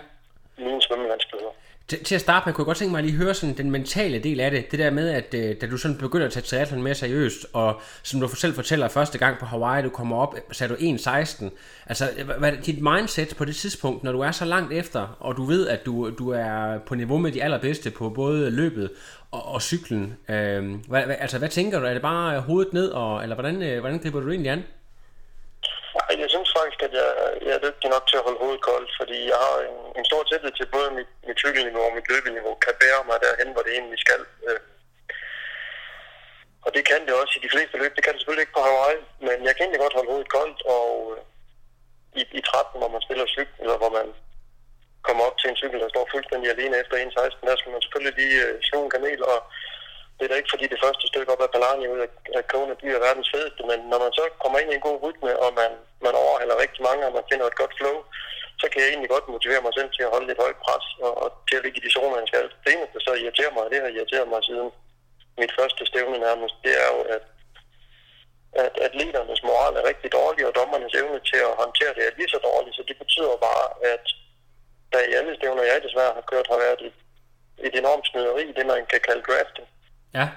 mine 0.65 0.81
svømmevanskeligheder. 0.85 1.55
Til, 1.87 2.03
til 2.03 2.15
at 2.15 2.21
starte 2.21 2.45
med, 2.45 2.53
kunne 2.53 2.61
jeg 2.61 2.65
godt 2.65 2.77
tænke 2.77 2.91
mig 2.91 2.99
at 2.99 3.05
lige 3.05 3.17
høre 3.17 3.33
sådan 3.33 3.57
den 3.57 3.71
mentale 3.71 4.19
del 4.19 4.39
af 4.39 4.51
det. 4.51 4.71
Det 4.71 4.79
der 4.79 4.89
med, 4.89 5.09
at 5.09 5.33
øh, 5.33 5.61
da 5.61 5.67
du 5.67 5.77
sådan 5.77 5.97
begynder 5.97 6.25
at 6.25 6.31
tage 6.31 6.43
triathlon 6.43 6.83
mere 6.83 6.95
seriøst, 6.95 7.45
og 7.53 7.81
som 8.03 8.19
du 8.19 8.27
selv 8.27 8.55
fortæller 8.55 8.87
første 8.87 9.17
gang 9.17 9.37
på 9.39 9.45
Hawaii, 9.45 9.83
du 9.83 9.89
kommer 9.89 10.17
op, 10.17 10.35
sagde 10.51 10.73
du 10.73 10.77
1.16. 10.79 11.49
Altså, 11.87 12.09
hvad, 12.39 12.51
er 12.51 12.61
dit 12.61 12.81
mindset 12.81 13.35
på 13.37 13.45
det 13.45 13.55
tidspunkt, 13.55 14.03
når 14.03 14.11
du 14.11 14.19
er 14.19 14.31
så 14.31 14.45
langt 14.45 14.73
efter, 14.73 15.17
og 15.19 15.37
du 15.37 15.43
ved, 15.43 15.67
at 15.67 15.85
du, 15.85 16.09
du 16.09 16.29
er 16.29 16.79
på 16.85 16.95
niveau 16.95 17.17
med 17.17 17.31
de 17.31 17.43
allerbedste 17.43 17.91
på 17.91 18.09
både 18.09 18.51
løbet 18.51 18.91
og, 19.31 19.45
og 19.45 19.61
cyklen. 19.61 20.17
Øh, 20.29 20.63
hvad, 20.87 21.03
hvad, 21.05 21.15
altså, 21.19 21.39
hvad 21.39 21.49
tænker 21.49 21.79
du? 21.79 21.85
Er 21.85 21.93
det 21.93 22.01
bare 22.01 22.39
hovedet 22.39 22.73
ned, 22.73 22.89
og, 22.89 23.23
eller 23.23 23.35
hvordan, 23.35 23.63
øh, 23.63 23.79
hvordan 23.79 23.99
griber 23.99 24.19
du 24.19 24.29
egentlig 24.29 24.51
an? 24.51 24.63
Nej, 25.95 26.21
jeg 26.21 26.29
synes 26.29 26.53
faktisk, 26.57 26.83
at 26.83 26.93
jeg, 27.45 27.55
er 27.55 27.65
dygtig 27.65 27.89
nok 27.89 28.05
til 28.07 28.17
at 28.19 28.25
holde 28.27 28.41
hovedet 28.43 28.65
koldt, 28.69 28.91
fordi 28.99 29.17
jeg 29.31 29.39
har 29.45 29.57
en, 29.69 29.77
en 29.99 30.05
stor 30.09 30.21
tillid 30.23 30.51
til 30.55 30.67
både 30.75 30.89
mit, 30.97 31.11
mit 31.27 31.39
cykelniveau 31.43 31.83
og 31.87 31.95
mit 31.97 32.09
løbeniveau 32.11 32.53
kan 32.65 32.75
bære 32.81 33.03
mig 33.09 33.17
derhen, 33.25 33.49
hvor 33.53 33.63
det 33.65 33.73
egentlig 33.73 33.99
skal. 34.05 34.21
Øh. 34.47 34.61
Og 36.65 36.69
det 36.75 36.83
kan 36.89 37.01
det 37.05 37.13
også 37.21 37.33
i 37.37 37.43
de 37.45 37.53
fleste 37.53 37.75
løb. 37.77 37.91
Det 37.95 38.03
kan 38.03 38.13
det 38.13 38.19
selvfølgelig 38.19 38.45
ikke 38.45 38.57
på 38.57 38.65
Hawaii, 38.67 38.99
men 39.27 39.37
jeg 39.47 39.53
kan 39.53 39.63
egentlig 39.63 39.83
godt 39.83 39.97
holde 39.97 40.11
hovedet 40.11 40.33
koldt, 40.37 40.59
og 40.77 40.89
øh, 41.13 41.21
i, 42.19 42.21
i 42.39 42.41
13, 42.41 42.79
hvor 42.79 42.91
man 42.95 43.05
spiller 43.05 43.33
cykel, 43.35 43.55
eller 43.63 43.77
hvor 43.81 43.91
man 43.99 44.07
kommer 45.07 45.23
op 45.27 45.37
til 45.37 45.49
en 45.49 45.59
cykel, 45.61 45.79
der 45.83 45.89
står 45.93 46.11
fuldstændig 46.13 46.47
alene 46.49 46.75
efter 46.81 46.95
1.16, 46.97 47.49
der 47.49 47.55
skal 47.59 47.71
man 47.71 47.81
selvfølgelig 47.81 48.15
lige 48.21 48.37
øh, 48.45 48.55
slå 48.67 48.77
en 48.83 48.93
kanel 48.95 49.21
og 49.33 49.39
det 50.23 50.29
er 50.29 50.35
da 50.35 50.41
ikke 50.41 50.55
fordi 50.55 50.67
det 50.73 50.83
første 50.85 51.05
stykke 51.11 51.31
op 51.33 51.41
ad 51.45 51.53
Palani 51.53 51.85
ud 51.93 51.99
af, 52.37 52.47
kogende 52.53 52.75
by 52.81 52.87
er 52.93 53.05
verdens 53.07 53.29
fedeste, 53.33 53.61
men 53.69 53.79
når 53.91 53.99
man 54.05 54.13
så 54.19 54.23
kommer 54.43 54.57
ind 54.59 54.71
i 54.71 54.77
en 54.77 54.87
god 54.87 54.97
rytme, 55.05 55.31
og 55.43 55.49
man, 55.61 55.71
man 56.05 56.15
overhaler 56.23 56.61
rigtig 56.63 56.81
mange, 56.89 57.05
og 57.07 57.13
man 57.17 57.29
finder 57.31 57.45
et 57.47 57.59
godt 57.61 57.73
flow, 57.79 57.97
så 58.61 58.65
kan 58.69 58.81
jeg 58.81 58.89
egentlig 58.89 59.11
godt 59.15 59.33
motivere 59.35 59.65
mig 59.65 59.73
selv 59.75 59.89
til 59.93 60.03
at 60.05 60.13
holde 60.13 60.27
lidt 60.29 60.43
højt 60.43 60.59
pres, 60.65 60.85
og, 61.05 61.13
og 61.23 61.27
til 61.47 61.57
at 61.57 61.63
ligge 61.63 61.79
i 61.79 61.85
de 61.85 61.93
zoner, 61.95 62.17
jeg 62.19 62.29
skal. 62.31 62.47
Det 62.63 62.69
eneste, 62.71 62.95
der 62.95 63.03
så 63.07 63.13
irriterer 63.21 63.53
mig, 63.53 63.63
og 63.65 63.71
det 63.71 63.81
har 63.81 63.89
irriteret 63.95 64.27
mig 64.31 64.41
siden 64.43 64.69
mit 65.41 65.53
første 65.59 65.81
stævne 65.91 66.17
nærmest, 66.27 66.55
det 66.65 66.73
er 66.83 66.87
jo, 66.93 66.99
at, 67.15 67.23
at 68.63 68.73
atleternes 68.87 69.43
moral 69.49 69.73
er 69.75 69.89
rigtig 69.91 70.09
dårlig, 70.19 70.43
og 70.47 70.55
dommernes 70.59 70.97
evne 71.01 71.19
til 71.29 71.39
at 71.47 71.59
håndtere 71.63 71.95
det 71.95 72.03
er 72.05 72.17
lige 72.19 72.33
så 72.33 72.39
dårlig, 72.49 72.71
så 72.73 72.83
det 72.89 72.97
betyder 73.03 73.35
bare, 73.47 73.65
at 73.93 74.05
der 74.91 75.01
i 75.09 75.13
alle 75.19 75.35
stævner, 75.35 75.63
jeg 75.63 75.85
desværre 75.87 76.17
har 76.17 76.25
kørt, 76.31 76.47
har 76.53 76.59
været 76.65 76.81
et, 76.87 76.97
et 77.67 77.75
enormt 77.81 78.07
snyderi, 78.07 78.45
det 78.57 78.65
man 78.65 78.85
kan 78.91 79.01
kalde 79.07 79.23
drafting. 79.29 79.67
Ja. 80.13 80.27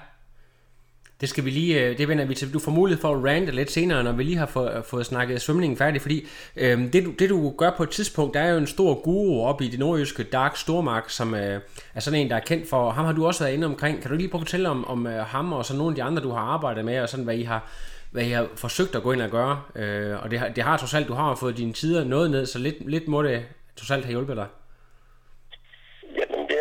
Det 1.21 1.29
skal 1.29 1.45
vi 1.45 1.49
lige, 1.49 1.83
øh, 1.83 1.97
det 1.97 2.07
vender 2.07 2.25
vi 2.25 2.35
til. 2.35 2.53
Du 2.53 2.59
får 2.59 2.71
mulighed 2.71 3.01
for 3.01 3.15
at 3.15 3.23
rante 3.23 3.51
lidt 3.51 3.71
senere, 3.71 4.03
når 4.03 4.11
vi 4.11 4.23
lige 4.23 4.37
har 4.37 4.45
fået, 4.45 4.85
fået 4.85 5.05
snakket 5.05 5.41
svømningen 5.41 5.77
færdig, 5.77 6.01
fordi 6.01 6.27
øhm, 6.55 6.91
det, 6.91 7.05
du, 7.05 7.11
det 7.11 7.29
du 7.29 7.53
gør 7.57 7.71
på 7.77 7.83
et 7.83 7.89
tidspunkt, 7.89 8.33
der 8.33 8.39
er 8.39 8.51
jo 8.51 8.57
en 8.57 8.67
stor 8.67 9.01
guru 9.01 9.45
oppe 9.45 9.65
i 9.65 9.67
det 9.67 9.79
nordjyske, 9.79 10.23
Dark 10.23 10.57
Stormark, 10.57 11.09
som 11.09 11.35
øh, 11.35 11.61
er 11.95 11.99
sådan 11.99 12.19
en, 12.19 12.29
der 12.29 12.35
er 12.35 12.39
kendt 12.39 12.69
for, 12.69 12.91
ham 12.91 13.05
har 13.05 13.13
du 13.13 13.25
også 13.25 13.43
været 13.43 13.53
inde 13.53 13.67
omkring. 13.67 14.01
Kan 14.01 14.11
du 14.11 14.17
lige 14.17 14.29
prøve 14.29 14.41
at 14.41 14.47
fortælle 14.47 14.69
om, 14.69 14.87
om 14.87 15.07
øh, 15.07 15.25
ham 15.25 15.53
og 15.53 15.65
så 15.65 15.75
nogle 15.77 15.91
af 15.91 15.95
de 15.95 16.03
andre, 16.03 16.23
du 16.23 16.31
har 16.31 16.39
arbejdet 16.39 16.85
med, 16.85 16.99
og 16.99 17.09
sådan 17.09 17.25
hvad 17.25 17.35
I 17.35 17.43
har, 17.43 17.69
hvad 18.11 18.23
I 18.23 18.29
har 18.29 18.47
forsøgt 18.55 18.95
at 18.95 19.03
gå 19.03 19.11
ind 19.11 19.21
og 19.21 19.29
gøre. 19.29 19.61
Øh, 19.75 20.23
og 20.23 20.31
det 20.31 20.39
har, 20.39 20.47
det 20.47 20.63
har 20.63 20.77
trods 20.77 20.93
alt, 20.93 21.07
du 21.07 21.13
har 21.13 21.35
fået 21.35 21.57
dine 21.57 21.73
tider 21.73 22.03
noget 22.03 22.31
ned, 22.31 22.45
så 22.45 22.59
lidt, 22.59 22.89
lidt 22.89 23.07
må 23.07 23.23
det 23.23 23.45
trods 23.75 23.91
alt 23.91 24.05
have 24.05 24.11
hjulpet 24.11 24.37
dig. 24.37 24.47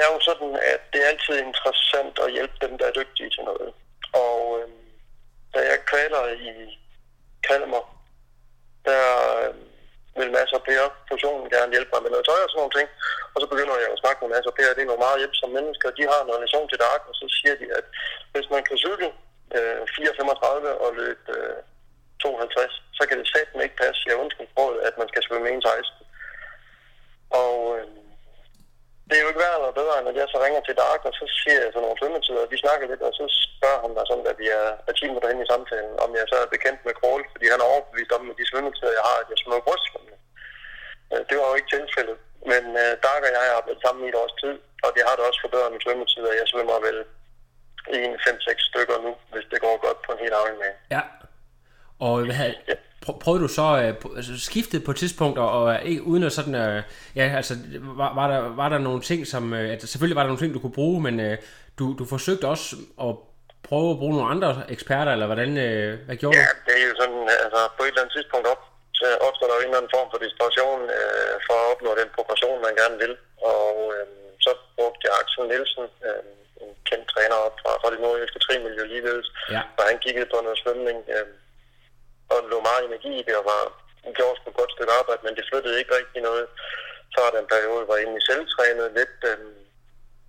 Er 0.03 0.09
jo 0.15 0.21
sådan, 0.29 0.53
at 0.73 0.81
det 0.93 0.99
er 1.01 1.11
altid 1.13 1.35
interessant 1.39 2.15
at 2.25 2.33
hjælpe 2.37 2.57
dem, 2.65 2.73
der 2.79 2.87
er 2.87 2.99
dygtige 3.01 3.31
til 3.31 3.45
noget. 3.51 3.71
Og 4.25 4.39
øh, 4.59 4.69
da 5.55 5.59
jeg 5.71 5.79
kvaler 5.91 6.23
i 6.49 6.51
Kalmar, 7.47 7.87
der 8.89 9.05
øh, 9.43 9.55
vil 10.19 10.37
masser 10.39 10.57
af 10.61 10.65
Per 10.69 10.85
fusionen 11.11 11.47
gerne 11.55 11.75
hjælpe 11.75 11.91
mig 11.93 12.03
med 12.03 12.11
noget 12.13 12.27
tøj 12.27 12.41
og 12.45 12.51
sådan 12.51 12.61
nogle 12.63 12.77
ting. 12.79 12.89
Og 13.35 13.39
så 13.43 13.47
begynder 13.53 13.77
jeg 13.83 13.91
at 13.93 14.03
snakke 14.03 14.19
med 14.21 14.33
masser 14.35 14.51
af 14.53 14.57
Per, 14.57 14.75
det 14.75 14.83
er 14.83 14.91
nogle 14.91 15.07
meget 15.07 15.21
hjælpsomme 15.23 15.55
mennesker. 15.59 15.97
De 15.99 16.05
har 16.11 16.21
en 16.23 16.35
relation 16.37 16.67
til 16.69 16.83
Dark, 16.85 17.03
og 17.11 17.15
så 17.21 17.27
siger 17.39 17.55
de, 17.61 17.67
at 17.79 17.87
hvis 18.33 18.49
man 18.55 18.63
kan 18.69 18.77
cykle 18.85 19.09
øh, 19.57 19.81
4,35 19.83 20.85
og 20.85 20.91
løbe 21.01 21.27
øh, 21.37 21.59
52, 22.23 22.83
så 22.99 23.03
kan 23.09 23.19
det 23.19 23.29
satme 23.35 23.63
ikke 23.63 23.81
passe, 23.83 24.09
jeg 24.09 24.17
undskyld 24.23 24.49
at 24.89 24.95
man 25.01 25.09
skal 25.09 25.23
svømme 25.23 25.49
1,16. 25.49 26.05
Og 27.43 27.79
øh, 27.79 27.87
det 29.09 29.15
er 29.17 29.23
jo 29.25 29.31
ikke 29.31 29.43
værre 29.45 29.59
eller 29.61 29.81
bedre, 29.81 29.95
end 29.99 30.11
at 30.13 30.17
jeg 30.21 30.29
så 30.33 30.39
ringer 30.45 30.63
til 30.65 30.79
Dark, 30.85 31.01
og 31.09 31.13
så 31.21 31.25
siger 31.41 31.59
jeg 31.65 31.71
sådan 31.73 31.85
nogle 31.87 32.01
svømmetider, 32.01 32.43
og 32.45 32.51
vi 32.55 32.59
snakker 32.65 32.85
lidt, 32.93 33.03
og 33.09 33.13
så 33.19 33.25
spørger 33.57 33.81
han 33.85 33.93
mig 33.97 34.05
sådan, 34.11 34.27
at 34.33 34.39
vi 34.43 34.47
er, 34.61 34.67
er 34.89 34.93
10 34.95 35.07
minutter 35.09 35.31
hen 35.31 35.45
i 35.45 35.51
samtalen, 35.53 35.93
om 36.05 36.11
jeg 36.19 36.25
så 36.31 36.37
er 36.45 36.55
bekendt 36.55 36.81
med 36.87 36.95
crawl, 37.01 37.23
fordi 37.35 37.47
han 37.53 37.61
er 37.63 37.71
overbevist 37.73 38.13
om, 38.17 38.31
at 38.33 38.39
de 38.41 38.51
svømmetider, 38.51 38.93
jeg 38.99 39.05
har, 39.11 39.17
at 39.23 39.29
jeg 39.33 39.39
svømmer 39.41 39.67
brystsvømning. 39.69 40.19
Øh, 41.13 41.23
Det 41.29 41.35
var 41.39 41.47
jo 41.51 41.55
ikke 41.59 41.73
tilfældet, 41.77 42.19
men 42.53 42.63
uh, 42.83 42.93
Dark 43.07 43.23
og 43.27 43.31
jeg 43.35 43.41
har 43.43 43.51
arbejdet 43.59 43.83
sammen 43.85 44.03
i 44.05 44.11
et 44.13 44.21
års 44.23 44.37
tid, 44.43 44.55
og 44.85 44.91
det 44.95 45.03
har 45.07 45.15
det 45.17 45.25
også 45.29 45.41
forbedret 45.45 45.73
mine 45.73 45.85
svømmetider. 45.87 46.39
Jeg 46.41 46.47
svømmer 46.53 46.79
vel 46.89 46.99
en 47.99 48.13
5-6 48.25 48.71
stykker 48.71 48.97
nu, 49.07 49.11
hvis 49.33 49.47
det 49.53 49.59
går 49.65 49.75
godt 49.87 50.01
på 50.07 50.11
en 50.13 50.23
helt 50.25 50.37
afhængig 50.41 50.63
med. 50.65 50.73
Ja. 50.97 51.03
Og 52.07 52.15
hvad 52.29 52.35
prø- 52.39 52.86
prøvede 53.23 53.43
du 53.43 53.49
så 53.49 53.63
øh, 53.83 54.17
altså, 54.17 54.33
skiftet 54.41 54.85
på 54.85 54.91
et 54.91 54.97
tidspunkt, 54.97 55.39
og, 55.39 55.51
og 55.63 55.83
ikke 55.85 56.03
uden 56.03 56.23
at 56.23 56.33
sådan, 56.33 56.55
øh, 56.55 56.83
ja, 57.17 57.33
altså, 57.37 57.55
var, 58.01 58.15
var, 58.15 58.27
der, 58.33 58.41
var 58.61 58.69
der 58.69 58.79
nogle 58.79 59.01
ting, 59.11 59.27
som, 59.27 59.55
øh, 59.55 59.73
at 59.73 59.83
selvfølgelig 59.83 60.17
var 60.17 60.23
der 60.23 60.29
nogle 60.33 60.43
ting, 60.43 60.55
du 60.55 60.59
kunne 60.63 60.79
bruge, 60.81 61.01
men 61.03 61.21
øh, 61.21 61.37
du, 61.79 61.85
du 61.99 62.05
forsøgte 62.15 62.47
også 62.55 62.77
at 63.07 63.13
prøve 63.69 63.91
at 63.95 63.99
bruge 64.03 64.15
nogle 64.17 64.31
andre 64.35 64.51
eksperter, 64.75 65.13
eller 65.13 65.27
hvordan, 65.33 65.51
øh, 65.67 65.99
hvad 66.07 66.17
gjorde 66.17 66.37
Ja, 66.39 66.45
du? 66.53 66.59
det 66.67 66.75
er 66.83 66.87
jo 66.91 66.95
sådan, 67.03 67.21
altså 67.45 67.61
på 67.77 67.81
et 67.83 67.89
eller 67.89 68.03
andet 68.03 68.15
tidspunkt 68.17 68.47
op 68.55 68.63
så 69.01 69.07
opstår 69.29 69.47
der 69.49 69.55
jo 69.57 69.61
en 69.63 69.69
eller 69.71 69.81
anden 69.83 69.95
form 69.97 70.09
for 70.13 70.19
desperation 70.27 70.81
øh, 70.99 71.35
for 71.47 71.55
at 71.63 71.67
opnå 71.73 71.91
den 72.01 72.09
progression, 72.17 72.57
man 72.67 72.75
gerne 72.83 72.97
vil. 73.03 73.13
Og 73.55 73.73
øh, 73.95 74.07
så 74.45 74.51
brugte 74.77 75.03
jeg 75.07 75.13
Axel 75.21 75.45
Nielsen, 75.51 75.85
øh, 76.09 76.23
en 76.63 76.71
kendt 76.89 77.07
træner 77.13 77.37
op 77.47 77.57
fra, 77.63 77.71
fra 77.81 77.89
det 77.93 78.01
nordjyske 78.05 78.41
trimiljø 78.47 78.83
ligeledes, 78.93 79.29
Ja. 79.55 79.63
og 79.79 79.83
han 79.91 79.97
kiggede 80.05 80.29
på 80.33 80.39
noget 80.47 80.59
svømning, 80.63 80.99
øh, 81.15 81.27
og 82.33 82.39
lå 82.53 82.59
meget 82.69 82.83
energi 82.85 83.13
i 83.21 83.25
det, 83.27 83.35
og 83.41 83.45
var, 83.53 83.63
gjorde 84.19 84.37
sgu 84.37 84.47
et 84.51 84.61
godt 84.61 84.75
stykke 84.75 84.97
arbejde, 85.01 85.23
men 85.25 85.37
det 85.39 85.49
flyttede 85.51 85.79
ikke 85.81 85.97
rigtig 86.01 86.21
noget. 86.29 86.47
Så 87.13 87.17
var 87.23 87.31
der 87.31 87.41
en 87.41 87.55
periode, 87.55 87.85
hvor 87.85 87.97
jeg 87.97 88.05
egentlig 88.05 88.27
selv 88.31 88.43
trænede 88.55 88.91
lidt, 88.99 89.19
øh, 89.31 89.39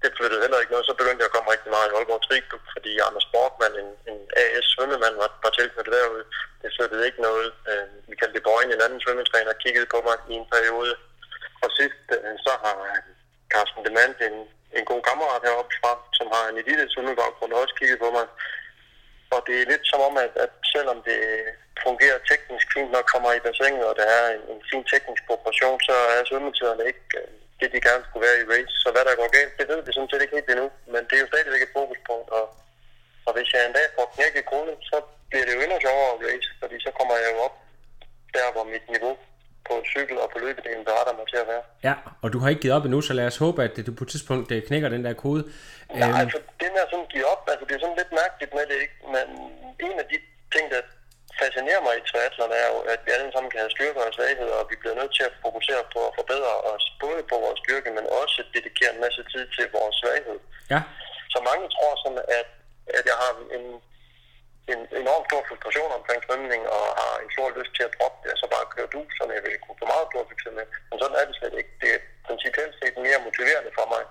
det 0.03 0.11
flyttede 0.17 0.43
heller 0.43 0.59
ikke 0.61 0.73
noget. 0.73 0.87
Så 0.87 0.93
begyndte 0.99 1.21
jeg 1.21 1.29
at 1.29 1.35
komme 1.35 1.53
rigtig 1.53 1.71
meget 1.75 1.87
i 1.89 1.95
Aalborg 1.95 2.23
Triklub, 2.23 2.63
fordi 2.75 2.91
Anders 3.07 3.27
Borgmann, 3.33 3.75
en, 3.81 3.89
en 4.11 4.19
AS 4.41 4.67
svømmemand, 4.73 5.15
var, 5.21 5.29
var 5.43 5.51
tilknyttet 5.53 5.93
derude. 5.97 6.25
Det 6.61 6.69
flyttede 6.77 7.05
ikke 7.07 7.21
noget. 7.29 7.49
Øh, 7.69 7.87
vi 8.09 8.15
kaldte 8.17 8.35
det 8.37 8.47
Bøjen, 8.47 8.71
en 8.71 8.85
anden 8.85 9.01
svømmetræner, 9.03 9.61
kiggede 9.63 9.91
på 9.93 9.99
mig 10.07 10.17
i 10.31 10.33
en 10.41 10.47
periode. 10.55 10.93
Og 11.63 11.69
sidst, 11.79 12.05
øh, 12.15 12.33
så 12.45 12.53
har 12.63 12.77
øh, 12.91 13.01
Carsten 13.53 13.85
Demand, 13.87 14.15
en, 14.27 14.37
en 14.77 14.85
god 14.91 15.01
kammerat 15.09 15.43
heroppe 15.47 15.73
fra, 15.79 15.91
som 16.17 16.27
har 16.35 16.43
en 16.47 16.59
elite 16.61 16.85
svømmebaggrund, 16.93 17.53
også 17.53 17.75
kigget 17.79 17.99
på 18.03 18.09
mig. 18.17 18.25
Og 19.35 19.39
det 19.47 19.55
er 19.57 19.69
lidt 19.71 19.85
som 19.91 20.01
om, 20.09 20.15
at, 20.25 20.33
at 20.45 20.53
selvom 20.73 20.99
det 21.07 21.17
fungerer 21.85 22.17
teknisk 22.31 22.67
fint, 22.73 22.91
når 22.95 23.11
kommer 23.13 23.31
i 23.33 23.43
bassinet, 23.47 23.85
og 23.89 23.95
der 23.99 24.07
er 24.19 24.25
en, 24.35 24.43
en 24.53 24.61
fin 24.69 24.83
teknisk 24.91 25.23
proportion, 25.29 25.77
så 25.87 25.95
er 26.15 26.21
svømmetiderne 26.29 26.83
ikke 26.91 27.05
øh, 27.19 27.27
det, 27.59 27.67
de 27.73 27.79
gerne 27.87 28.03
skulle 28.05 28.25
være 28.27 28.39
i 28.41 28.49
race. 28.53 28.73
Så 28.83 28.87
hvad 28.93 29.03
der 29.07 29.19
går 29.21 29.29
galt, 29.37 29.53
det 29.59 29.65
ved 29.71 29.79
vi 29.85 29.91
sådan 29.93 30.09
set 30.11 30.23
ikke 30.23 30.37
helt 30.37 30.49
endnu. 30.53 30.67
Men 30.93 31.01
det 31.07 31.15
er 31.15 31.23
jo 31.23 31.31
stadigvæk 31.31 31.63
et 31.65 31.75
fokuspunkt, 31.79 32.27
og, 32.39 32.45
og 33.27 33.31
hvis 33.35 33.49
jeg 33.53 33.61
en 33.61 33.75
dag 33.77 33.87
får 33.97 34.05
knækket 34.15 34.45
koden, 34.51 34.77
så 34.89 34.97
bliver 35.29 35.45
det 35.45 35.53
jo 35.55 35.61
endnu 35.63 35.77
sjovere 35.85 36.09
at 36.15 36.19
race, 36.27 36.49
fordi 36.61 36.75
så 36.85 36.91
kommer 36.97 37.15
jeg 37.23 37.29
jo 37.33 37.37
op 37.47 37.55
der, 38.35 38.47
hvor 38.55 38.65
mit 38.73 38.85
niveau 38.95 39.13
på 39.67 39.73
cykel 39.93 40.17
og 40.23 40.29
på 40.33 40.37
løbedelen 40.45 40.83
beretter 40.89 41.13
mig 41.19 41.27
til 41.31 41.39
at 41.43 41.47
være. 41.53 41.63
Ja, 41.87 41.95
og 42.23 42.27
du 42.33 42.37
har 42.39 42.49
ikke 42.49 42.61
givet 42.63 42.75
op 42.77 42.85
endnu, 42.85 43.01
så 43.01 43.13
lad 43.19 43.27
os 43.31 43.37
håbe, 43.45 43.59
at 43.67 43.73
du 43.87 43.91
på 43.99 44.03
et 44.03 44.09
tidspunkt 44.13 44.51
øh, 44.55 44.59
knækker 44.67 44.89
den 44.95 45.03
der 45.05 45.13
kode. 45.25 45.43
Nej, 45.43 46.09
Øhm, 46.09 46.19
altså 46.21 46.37
det 46.59 46.67
med 46.75 46.81
at 46.85 46.89
sådan 46.93 47.09
give 47.13 47.25
op, 47.33 47.41
altså 47.51 47.65
det 47.67 47.73
er 47.75 47.81
sådan 47.85 47.99
lidt 48.01 48.11
mærkeligt 48.21 48.51
med 48.57 48.65
det, 48.71 48.77
ikke? 48.85 48.97
Men 49.15 49.25
en 49.87 49.97
af 50.03 50.05
de 50.11 50.17
ting, 50.55 50.65
der 50.73 50.81
fascinerer 51.41 51.81
mig 51.87 51.93
i 51.97 52.07
triathlon, 52.09 52.51
er 52.61 52.67
jo, 52.73 52.79
at 52.93 52.99
vi 53.05 53.09
alle 53.15 53.31
sammen 53.31 53.49
kan 53.51 53.61
have 53.63 53.75
styrker 53.77 54.01
og 54.07 54.13
svagheder, 54.17 54.55
og 54.61 54.65
vi 54.71 54.75
bliver 54.81 54.95
nødt 54.99 55.13
til 55.17 55.25
at 55.29 55.37
fokusere 55.45 55.83
på 55.93 55.99
at 56.07 56.15
forbedre 56.19 56.53
os 56.73 56.85
både 57.03 57.21
på 57.31 57.35
vores 57.45 57.59
styrke, 57.63 57.89
men 57.97 58.05
også 58.21 58.39
dedikere 58.55 58.91
en 58.93 59.03
masse 59.05 59.21
tid 59.31 59.43
til 59.55 59.65
vores 59.77 59.95
svaghed. 60.01 60.39
ja, 60.73 60.79
Så 61.33 61.39
mange 61.49 61.65
tror 61.75 61.93
sådan, 62.03 62.23
at, 62.39 62.47
at 62.97 63.03
jeg 63.11 63.17
har 63.23 63.31
en, 63.57 63.65
en 64.73 64.81
enorm 65.01 65.23
stor 65.29 65.41
frustration 65.49 65.91
omkring 65.99 66.19
svømning, 66.27 66.61
og 66.77 66.85
har 67.01 67.13
en 67.23 67.29
stor 67.35 67.47
lyst 67.59 67.73
til 67.75 67.83
at 67.87 67.93
droppe 67.95 68.19
det, 68.23 68.29
og 68.33 68.39
så 68.41 68.47
bare 68.55 68.71
køre 68.73 68.89
du, 68.95 69.01
som 69.17 69.27
jeg 69.35 69.41
ville 69.45 69.59
kunne 69.63 69.79
få 69.81 69.87
meget 69.93 70.07
stor 70.11 70.23
succes 70.31 70.53
med. 70.57 70.65
Men 70.89 70.95
sådan 71.01 71.17
er 71.19 71.25
det 71.27 71.35
slet 71.39 71.55
ikke. 71.61 71.71
Det 71.81 71.89
er 71.95 72.01
principielt 72.27 72.73
set 72.81 72.95
mere 73.05 73.19
motiverende 73.27 73.71
for 73.79 73.87
mig, 73.93 74.03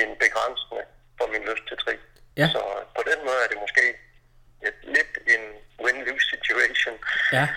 end 0.00 0.10
begrænsende 0.24 0.82
for 1.18 1.26
min 1.32 1.42
lyst 1.50 1.64
til 1.68 1.78
tri. 1.84 1.94
Ja. 2.40 2.46
Så 2.54 2.60
på 2.96 3.02
den 3.10 3.18
måde 3.26 3.40
er 3.44 3.48
det 3.52 3.58
måske 3.66 3.84
lidt 4.82 5.12
en 5.34 5.42
win-lose 5.84 6.26
situation. 6.34 6.94
ja. 7.32 7.48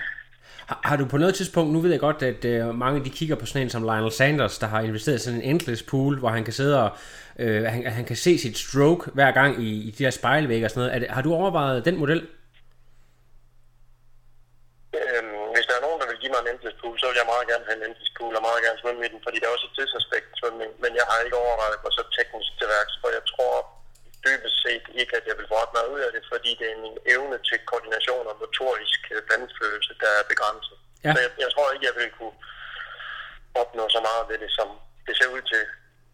Har, 0.66 0.80
har 0.84 0.96
du 0.96 1.04
på 1.04 1.18
noget 1.18 1.34
tidspunkt, 1.34 1.72
nu 1.72 1.80
ved 1.80 1.90
jeg 1.90 2.00
godt, 2.00 2.22
at 2.22 2.44
øh, 2.44 2.74
mange 2.74 3.04
de 3.04 3.10
kigger 3.10 3.36
på 3.36 3.46
sådan 3.46 3.62
en 3.62 3.70
som 3.70 3.82
Lionel 3.82 4.12
Sanders, 4.12 4.58
der 4.58 4.66
har 4.66 4.80
investeret 4.80 5.20
sådan 5.20 5.40
en 5.40 5.46
endless 5.50 5.82
pool, 5.82 6.18
hvor 6.18 6.28
han 6.28 6.44
kan 6.44 6.52
sidde 6.52 6.74
og 6.84 6.90
øh, 7.38 7.64
han, 7.72 7.86
han 7.98 8.04
kan 8.10 8.16
se 8.16 8.32
sit 8.38 8.56
stroke 8.58 9.10
hver 9.16 9.30
gang 9.38 9.52
i, 9.68 9.70
i 9.88 9.90
de 9.90 10.04
her 10.04 10.10
spejlvægge 10.20 10.66
og 10.66 10.70
sådan 10.70 10.80
noget. 10.80 10.94
Er 10.94 11.00
det, 11.02 11.08
har 11.16 11.22
du 11.26 11.30
overvejet 11.40 11.84
den 11.88 11.96
model? 12.02 12.20
Øhm, 15.00 15.44
hvis 15.54 15.66
der 15.68 15.74
er 15.76 15.84
nogen, 15.86 16.00
der 16.00 16.08
vil 16.10 16.20
give 16.22 16.32
mig 16.34 16.40
en 16.42 16.50
endless 16.52 16.76
pool, 16.80 16.94
så 16.98 17.04
vil 17.08 17.20
jeg 17.20 17.28
meget 17.32 17.46
gerne 17.50 17.64
have 17.68 17.76
en 17.80 17.86
endless 17.88 18.12
pool, 18.18 18.32
og 18.38 18.42
meget 18.48 18.60
gerne 18.66 18.78
svømme 18.82 19.00
i 19.06 19.10
den, 19.12 19.20
fordi 19.26 19.36
der 19.40 19.46
er 19.48 19.54
også 19.56 19.68
et 19.70 19.76
tidsaspekt 19.78 20.28
svømning. 20.40 20.70
Men 20.82 20.92
jeg 20.98 21.06
har 21.08 21.16
ikke 21.24 21.42
overvejet 21.44 21.76
at 21.76 21.82
gå 21.84 21.88
så 21.98 22.02
teknisk 22.16 22.50
til 22.58 22.66
værks, 22.74 22.94
for 23.00 23.08
jeg 23.18 23.24
tror 23.32 23.54
dybest 24.24 24.56
set 24.64 24.84
ikke, 25.00 25.12
at 25.18 25.24
jeg 25.28 25.36
vil 25.38 25.48
ret 25.56 25.72
meget 25.76 25.92
ud 25.94 26.00
af 26.06 26.10
det, 26.16 26.22
fordi 26.32 26.50
det 26.60 26.66
er 26.72 26.78
min 26.84 26.96
evne 27.14 27.36
til 27.48 27.58
koordination 27.70 28.24
og 28.30 28.36
motorisk 28.44 29.00
øh, 29.14 29.20
vandfølelse, 29.30 29.92
der 30.02 30.10
er 30.18 30.24
begrænset. 30.32 30.76
Ja. 31.04 31.10
Så 31.14 31.18
jeg, 31.24 31.30
jeg 31.44 31.50
tror 31.50 31.66
ikke, 31.72 31.88
jeg 31.88 31.96
vil 32.00 32.10
kunne 32.18 32.36
opnå 33.62 33.84
så 33.96 34.00
meget 34.08 34.24
ved 34.30 34.38
det, 34.44 34.50
som 34.58 34.68
det 35.06 35.14
ser 35.18 35.28
ud 35.36 35.42
til, 35.52 35.62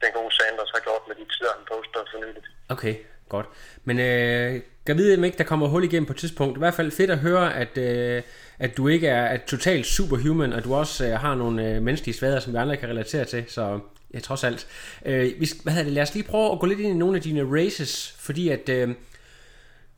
den 0.03 0.11
gode 0.19 0.33
Sanders 0.37 0.71
har 0.75 0.83
gjort 0.87 1.05
med 1.09 1.15
de 1.21 1.25
tider, 1.33 1.53
han 1.57 1.65
poster 1.73 2.01
for 2.11 2.19
nyligt. 2.25 2.49
Okay, 2.69 2.95
godt. 3.29 3.47
Men 3.85 3.97
øh, 4.01 4.63
kan 4.87 4.99
vide, 4.99 5.17
om 5.19 5.25
ikke 5.25 5.39
der 5.39 5.45
kommer 5.45 5.69
hul 5.69 5.85
igennem 5.85 6.07
på 6.07 6.13
et 6.13 6.19
tidspunkt. 6.19 6.57
I 6.57 6.59
hvert 6.59 6.75
fald 6.75 6.93
fedt 6.93 7.11
at 7.11 7.19
høre, 7.19 7.55
at, 7.55 7.79
øh, 7.79 8.23
at 8.59 8.77
du 8.77 8.89
ikke 8.89 9.09
er, 9.09 9.25
er 9.25 9.39
totalt 9.47 9.87
superhuman, 9.87 10.53
og 10.53 10.65
du 10.65 10.75
også 10.75 11.07
øh, 11.07 11.13
har 11.13 11.35
nogle 11.35 11.69
øh, 11.69 11.83
menneskelige 11.83 12.17
svagheder, 12.17 12.41
som 12.41 12.53
vi 12.53 12.59
andre 12.59 12.77
kan 12.77 12.89
relatere 12.89 13.25
til. 13.25 13.45
Så 13.49 13.81
ja, 14.15 14.21
trods 14.21 14.45
alt. 14.45 14.67
Øh, 15.07 15.33
vi, 15.41 15.49
hvad 15.63 15.73
hedder 15.73 15.85
det, 15.85 15.93
lad 15.93 16.03
os 16.03 16.15
lige 16.15 16.25
prøve 16.25 16.53
at 16.53 16.59
gå 16.59 16.67
lidt 16.67 16.81
ind 16.81 16.95
i 16.95 16.99
nogle 16.99 17.17
af 17.17 17.23
dine 17.23 17.63
races, 17.63 18.15
fordi 18.19 18.49
at... 18.49 18.69
Øh, 18.69 18.89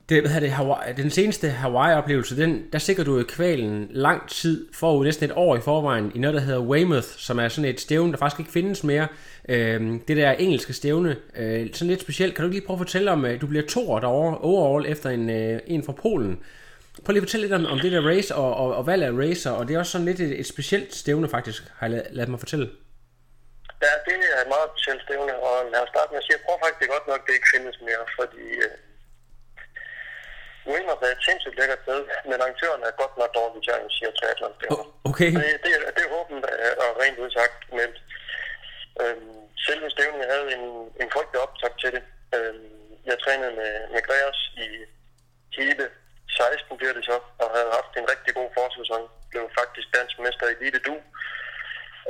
det, 0.08 0.22
hvad 0.22 0.40
det, 0.40 0.50
Hawaii, 0.50 0.92
den 0.96 1.10
seneste 1.10 1.48
Hawaii-oplevelse, 1.48 2.36
den, 2.36 2.62
der 2.72 2.78
sikrer 2.78 3.04
du 3.04 3.18
jo 3.18 3.24
kvalen 3.28 3.86
lang 3.90 4.28
tid 4.28 4.66
forud, 4.72 5.04
næsten 5.04 5.24
et 5.24 5.36
år 5.36 5.56
i 5.56 5.60
forvejen, 5.60 6.12
i 6.14 6.18
noget, 6.18 6.34
der 6.34 6.40
hedder 6.40 6.60
Weymouth, 6.60 7.06
som 7.06 7.38
er 7.38 7.48
sådan 7.48 7.70
et 7.70 7.80
stævne, 7.80 8.12
der 8.12 8.18
faktisk 8.18 8.40
ikke 8.40 8.52
findes 8.52 8.84
mere. 8.84 9.06
Øh, 9.48 9.92
det 10.08 10.16
der 10.16 10.32
engelske 10.32 10.72
stævne, 10.72 11.16
øh, 11.36 11.68
sådan 11.72 11.88
lidt 11.88 12.00
specielt. 12.00 12.34
Kan 12.34 12.44
du 12.44 12.50
lige 12.50 12.60
prøve 12.60 12.74
at 12.74 12.78
fortælle 12.78 13.10
om, 13.10 13.24
at 13.24 13.40
du 13.40 13.46
bliver 13.46 13.66
to 13.66 13.80
derovre 13.80 14.38
overall 14.38 14.86
efter 14.88 15.10
en, 15.10 15.30
øh, 15.30 15.60
en 15.66 15.84
fra 15.84 15.92
Polen. 15.92 16.38
Prøv 17.04 17.12
lige 17.12 17.22
at 17.22 17.28
fortælle 17.28 17.46
lidt 17.46 17.54
om, 17.54 17.66
om 17.66 17.80
det 17.80 17.92
der 17.92 18.00
race 18.08 18.34
og, 18.34 18.54
og, 18.54 18.74
og 18.74 18.86
valg 18.86 19.02
af 19.02 19.12
racer, 19.12 19.50
og 19.50 19.68
det 19.68 19.74
er 19.74 19.78
også 19.78 19.92
sådan 19.92 20.04
lidt 20.04 20.20
et, 20.20 20.40
et 20.40 20.46
specielt 20.46 20.94
stævne 20.94 21.28
faktisk, 21.28 21.64
har 21.76 21.86
jeg 21.86 21.90
ladet, 21.90 22.06
ladet 22.12 22.30
mig 22.30 22.38
fortælle. 22.38 22.68
Ja, 23.84 23.92
det 24.06 24.16
er 24.36 24.40
et 24.44 24.50
meget 24.54 24.68
specielt 24.72 25.02
stævne, 25.06 25.34
og 25.48 25.56
lad 25.72 25.80
os 25.84 25.90
starte 25.94 26.10
med 26.10 26.20
at 26.20 26.24
sige, 26.26 26.36
jeg 26.36 26.44
tror 26.44 26.58
faktisk, 26.62 26.78
det 26.80 26.86
er 26.88 26.94
godt 26.96 27.08
nok, 27.10 27.22
det 27.26 27.34
ikke 27.38 27.52
findes 27.54 27.76
mere, 27.88 28.04
fordi 28.18 28.44
øh, 28.66 28.76
Weymouth 30.70 31.02
er 31.06 31.12
et 31.16 31.24
sindssygt 31.28 31.56
lækkert 31.58 31.82
sted, 31.84 32.00
men 32.28 32.36
arrangøren 32.42 32.82
er 32.88 33.00
godt 33.02 33.14
nok 33.20 33.30
dårlig 33.38 33.60
til 33.62 33.70
at 33.72 33.78
arrangere 33.80 34.12
triathlon. 34.18 34.54
Oh, 34.74 34.86
okay, 35.10 35.30
Det, 35.40 35.48
det, 35.64 35.72
er- 35.78 35.90
det 35.96 36.02
er 36.06 36.12
åbent 36.20 36.44
øh, 36.52 36.74
og 36.84 36.88
rent 37.02 37.18
udsagt, 37.24 37.58
men 37.78 37.88
øhm, 39.02 39.36
selve 39.66 39.86
stævnen 39.94 40.20
jeg 40.22 40.30
havde 40.34 40.48
en, 40.56 40.64
en 41.02 41.08
frygtelig 41.14 41.40
optag 41.44 41.72
til 41.82 41.90
det. 41.96 42.02
Øhm, 42.36 42.68
jeg 43.10 43.16
trænede 43.24 43.52
med, 43.60 43.72
med 43.94 44.02
Greas 44.08 44.38
i 44.64 44.66
hele 45.58 45.84
16 46.28 46.76
bliver 46.78 46.92
det 46.96 47.04
så, 47.10 47.16
og 47.42 47.48
havde 47.56 47.70
haft 47.78 47.92
en 47.96 48.10
rigtig 48.12 48.32
god 48.38 48.48
forsæson. 48.58 49.02
Blev 49.30 49.44
faktisk 49.60 49.88
dansk 49.96 50.14
mester 50.24 50.46
i 50.48 50.54
Elite 50.60 50.78
Du, 50.88 50.94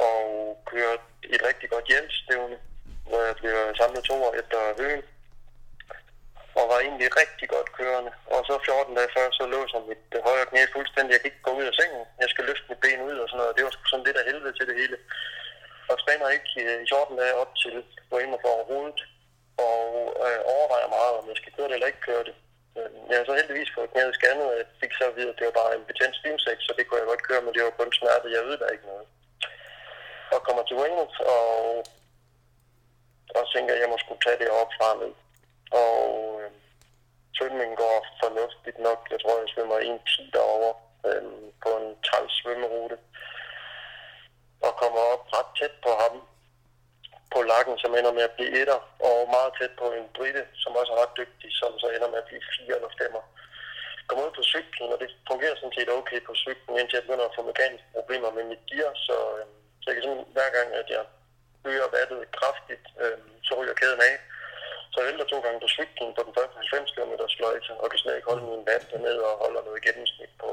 og 0.08 0.22
kører 0.70 0.96
et 1.34 1.42
rigtig 1.48 1.68
godt 1.70 1.86
hjemstævne, 1.92 2.56
hvor 3.08 3.20
jeg 3.28 3.36
blev 3.40 3.54
samlet 3.80 4.02
to 4.04 4.16
år 4.26 4.34
efter 4.40 4.58
Høen 4.80 5.02
og 6.58 6.64
var 6.72 6.78
egentlig 6.86 7.08
rigtig 7.22 7.46
godt 7.54 7.68
kørende. 7.78 8.12
Og 8.34 8.40
så 8.48 8.54
14 8.66 8.96
dage 8.98 9.14
før, 9.16 9.26
så 9.38 9.44
lå 9.54 9.60
som 9.72 9.82
mit 9.90 10.04
højre 10.28 10.48
knæ 10.50 10.60
fuldstændig. 10.76 11.12
Jeg 11.12 11.20
kan 11.20 11.30
ikke 11.30 11.46
gå 11.48 11.52
ud 11.60 11.66
af 11.70 11.74
sengen. 11.80 12.04
Jeg 12.22 12.28
skal 12.30 12.44
løfte 12.48 12.68
mit 12.70 12.82
ben 12.84 13.00
ud 13.08 13.16
og 13.22 13.28
sådan 13.28 13.40
noget. 13.40 13.56
Det 13.56 13.64
var 13.66 13.72
sådan 13.90 14.06
lidt 14.06 14.20
af 14.20 14.28
helvede 14.30 14.54
til 14.56 14.66
det 14.68 14.76
hele. 14.80 14.96
Og 15.90 15.96
spænder 16.02 16.28
ikke 16.36 16.50
i 16.60 16.62
14 16.88 17.16
dage 17.20 17.34
op 17.42 17.52
til 17.62 17.76
gå 18.10 18.16
ind 18.24 18.32
og 18.36 18.40
overhovedet. 18.54 19.00
Og 19.68 19.82
øh, 20.26 20.40
overvejer 20.54 20.88
meget, 20.96 21.14
om 21.18 21.28
jeg 21.30 21.38
skal 21.40 21.54
køre 21.56 21.68
det 21.68 21.74
eller 21.74 21.92
ikke 21.92 22.08
køre 22.10 22.24
det. 22.28 22.34
Jeg 23.08 23.16
har 23.18 23.24
så 23.26 23.34
heldigvis 23.40 23.74
fået 23.74 23.90
knæet 23.92 24.14
scannet, 24.16 24.46
og 24.50 24.56
jeg 24.58 24.66
fik 24.80 24.92
så 24.94 25.04
at 25.08 25.16
vide, 25.16 25.32
at 25.32 25.38
det 25.38 25.46
var 25.48 25.60
bare 25.60 25.72
en 25.76 25.88
betændt 25.90 26.16
stimsæk, 26.20 26.58
så 26.66 26.70
det 26.76 26.84
kunne 26.86 27.00
jeg 27.00 27.10
godt 27.12 27.26
køre, 27.28 27.42
men 27.42 27.54
det 27.54 27.62
var 27.64 27.78
kun 27.78 27.92
smerte. 27.98 28.36
Jeg 28.36 28.44
ved 28.48 28.56
der 28.58 28.74
ikke 28.74 28.90
noget. 28.92 29.06
Og 30.34 30.40
kommer 30.46 30.62
til 30.64 30.76
Wales, 30.80 31.16
og, 31.34 31.48
og 33.38 33.44
tænker, 33.54 33.74
at 33.74 33.80
jeg 33.80 33.88
må 33.90 33.96
skulle 33.98 34.24
tage 34.24 34.40
det 34.42 34.50
op 34.60 34.70
fra 34.78 34.88
ned. 35.00 35.12
Og 35.82 35.96
øh, 36.40 36.50
svømningen 37.36 37.76
går 37.76 37.96
fornuftigt 38.22 38.78
nok. 38.88 39.00
Jeg 39.12 39.18
tror, 39.20 39.40
jeg 39.40 39.48
svømmer 39.54 39.78
1.10 39.78 40.30
derovre 40.36 40.74
øh, 41.08 41.22
på 41.62 41.70
en 41.80 41.88
træls 42.06 42.32
svømmerute. 42.40 42.98
Og 44.66 44.72
kommer 44.82 45.02
op 45.12 45.22
ret 45.36 45.50
tæt 45.58 45.74
på 45.86 45.90
ham 46.02 46.14
på 47.34 47.40
lakken, 47.52 47.76
som 47.78 47.94
ender 47.98 48.12
med 48.12 48.24
at 48.28 48.36
blive 48.36 48.52
etter, 48.60 48.78
og 49.08 49.16
meget 49.36 49.52
tæt 49.58 49.74
på 49.82 49.86
en 49.98 50.06
britte, 50.16 50.42
som 50.62 50.76
også 50.80 50.92
er 50.92 51.00
ret 51.02 51.16
dygtig, 51.20 51.50
som 51.60 51.70
så 51.82 51.86
ender 51.96 52.08
med 52.10 52.18
at 52.22 52.28
blive 52.28 52.42
fire 52.54 52.74
eller 52.78 52.92
femmer. 53.00 53.22
Kommer 54.06 54.26
ud 54.26 54.32
på 54.36 54.44
cyklen, 54.52 54.92
og 54.92 54.98
det 55.02 55.10
fungerer 55.30 55.56
sådan 55.56 55.76
set 55.78 55.90
okay 55.98 56.20
på 56.28 56.34
cyklen, 56.44 56.78
indtil 56.78 56.96
jeg 56.96 57.06
begynder 57.06 57.26
at 57.28 57.36
få 57.36 57.42
mekaniske 57.42 57.90
problemer 57.96 58.30
med 58.36 58.44
mit 58.50 58.62
gear, 58.70 58.92
så, 59.06 59.16
øh, 59.38 59.46
jeg 59.88 59.96
kan 59.96 60.04
sådan, 60.06 60.26
hver 60.36 60.50
gang, 60.56 60.68
at 60.80 60.88
jeg 60.96 61.04
øger 61.70 61.88
vattet 61.96 62.20
kraftigt, 62.38 62.86
øh, 63.02 63.18
så 63.46 63.52
ryger 63.58 63.80
kæden 63.80 64.02
af. 64.10 64.14
Så 64.90 64.96
jeg 64.98 65.06
vælter 65.08 65.26
to 65.30 65.38
gange 65.44 65.60
på 65.62 65.68
cyklen 65.76 66.10
på 66.16 66.22
den 66.26 66.36
første 66.36 66.56
90 66.56 66.94
km 66.94 67.12
sløjte, 67.36 67.72
og 67.82 67.86
kan 67.90 67.98
slet 68.00 68.16
ikke 68.16 68.30
holde 68.30 68.46
min 68.52 68.66
vand 68.70 68.84
dernede 68.92 69.22
og 69.30 69.34
holder 69.44 69.62
noget 69.68 69.84
gennemsnit 69.86 70.32
på. 70.42 70.50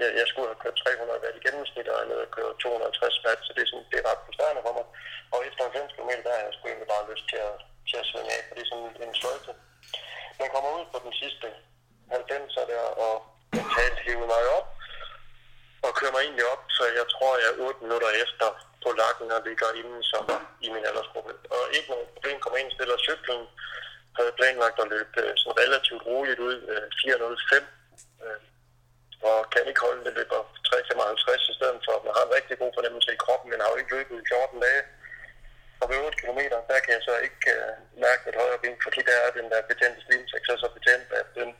Jeg, 0.00 0.08
jeg 0.20 0.26
skulle 0.28 0.48
have 0.50 0.62
kørt 0.62 0.76
300 0.76 1.22
watt 1.22 1.38
i 1.38 1.44
gennemsnit, 1.46 1.88
og 1.90 1.96
jeg 2.00 2.08
nede 2.10 2.26
og 2.26 2.32
køre 2.36 2.52
250 2.62 3.24
watt, 3.24 3.40
så 3.46 3.50
det 3.56 3.62
er, 3.62 3.70
sådan, 3.70 3.88
det 3.90 3.96
er 3.98 4.06
ret 4.10 4.24
frustrerende 4.24 4.62
for 4.66 4.74
mig. 4.78 4.86
Og 5.34 5.38
efter 5.48 5.62
90 5.64 5.96
km, 5.96 6.12
der 6.24 6.32
har 6.34 6.42
jeg 6.44 6.52
sgu 6.54 6.64
egentlig 6.66 6.90
bare 6.94 7.08
lyst 7.12 7.26
til 7.30 7.40
at, 7.48 7.56
til 7.88 7.96
at 8.02 8.08
svinge 8.10 8.30
af, 8.36 8.40
for 8.46 8.52
det 8.54 8.62
er 8.64 8.68
sådan 8.70 9.08
en 9.08 9.20
sløjte. 9.20 9.52
Man 10.40 10.48
kommer 10.54 10.70
ud 10.78 10.84
på 10.92 10.98
den 11.04 11.12
sidste 11.20 11.46
90 12.10 12.54
der, 12.72 12.84
og 13.06 13.14
mentalt 13.56 13.98
hiver 14.06 14.28
mig 14.34 14.42
op, 14.58 14.66
og 15.88 15.94
kører 15.98 16.14
mig 16.14 16.22
egentlig 16.22 16.46
op, 16.54 16.62
så 16.76 16.82
jeg 16.98 17.06
tror, 17.14 17.32
jeg 17.42 17.48
er 17.50 17.60
8 17.66 17.84
minutter 17.84 18.10
efter 18.24 18.48
på 18.84 18.90
lakken 19.02 19.28
og 19.36 19.40
ligger 19.48 19.68
inden 19.80 20.02
som 20.10 20.24
i 20.66 20.68
min 20.74 20.88
aldersgruppe. 20.88 21.32
Og 21.56 21.62
ikke 21.76 21.88
noget 21.92 22.12
problem, 22.14 22.36
kommer 22.40 22.58
ind, 22.58 22.70
stiller 22.76 23.04
cyklen, 23.06 23.42
havde 24.18 24.36
planlagt 24.38 24.78
at 24.82 24.90
løbe 24.94 25.16
øh, 25.22 25.32
sådan 25.40 25.60
relativt 25.62 26.02
roligt 26.10 26.40
ud, 26.48 26.56
øh, 26.72 26.86
4.05, 27.00 27.64
øh, 28.24 28.40
og 29.30 29.38
kan 29.52 29.68
ikke 29.70 29.84
holde 29.86 30.04
det, 30.06 30.12
løber 30.18 30.40
3.55 30.68 31.52
i 31.52 31.54
stedet 31.58 31.80
for. 31.86 31.94
Man 32.06 32.14
har 32.16 32.24
en 32.26 32.36
rigtig 32.38 32.56
god 32.62 32.72
fornemmelse 32.76 33.10
i 33.12 33.22
kroppen, 33.24 33.48
men 33.50 33.60
har 33.62 33.72
jo 33.72 33.80
ikke 33.80 33.94
løbet 33.96 34.16
i 34.22 34.28
14 34.28 34.60
dage. 34.66 34.82
Og 35.80 35.86
ved 35.90 35.98
8 36.06 36.18
km, 36.20 36.40
der 36.70 36.78
kan 36.84 36.92
jeg 36.96 37.02
så 37.08 37.14
ikke 37.26 37.50
mærke 38.04 38.22
mit 38.26 38.38
højre 38.40 38.62
ben, 38.62 38.76
fordi 38.86 39.00
der 39.08 39.16
er 39.24 39.30
den 39.38 39.46
der 39.52 39.68
betændte 39.70 40.00
slimsæk, 40.06 40.42
så 40.44 40.52
er 40.52 40.60
så 40.64 40.70
betændt, 40.78 41.08
at 41.20 41.28
den 41.38 41.50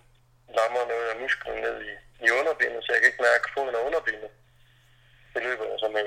lammer 0.59 0.83
noget 0.93 1.07
af 1.13 1.17
musklen 1.23 1.57
ned 1.67 1.77
i, 1.91 1.93
i 2.27 2.29
underbenet, 2.39 2.81
så 2.83 2.89
jeg 2.93 3.01
kan 3.01 3.11
ikke 3.11 3.27
mærke 3.29 3.53
foden 3.55 3.75
af 3.79 3.87
underbenet. 3.89 4.31
Det 5.35 5.41
løber 5.47 5.65
jeg 5.71 5.79
så 5.81 5.89
med 5.97 6.05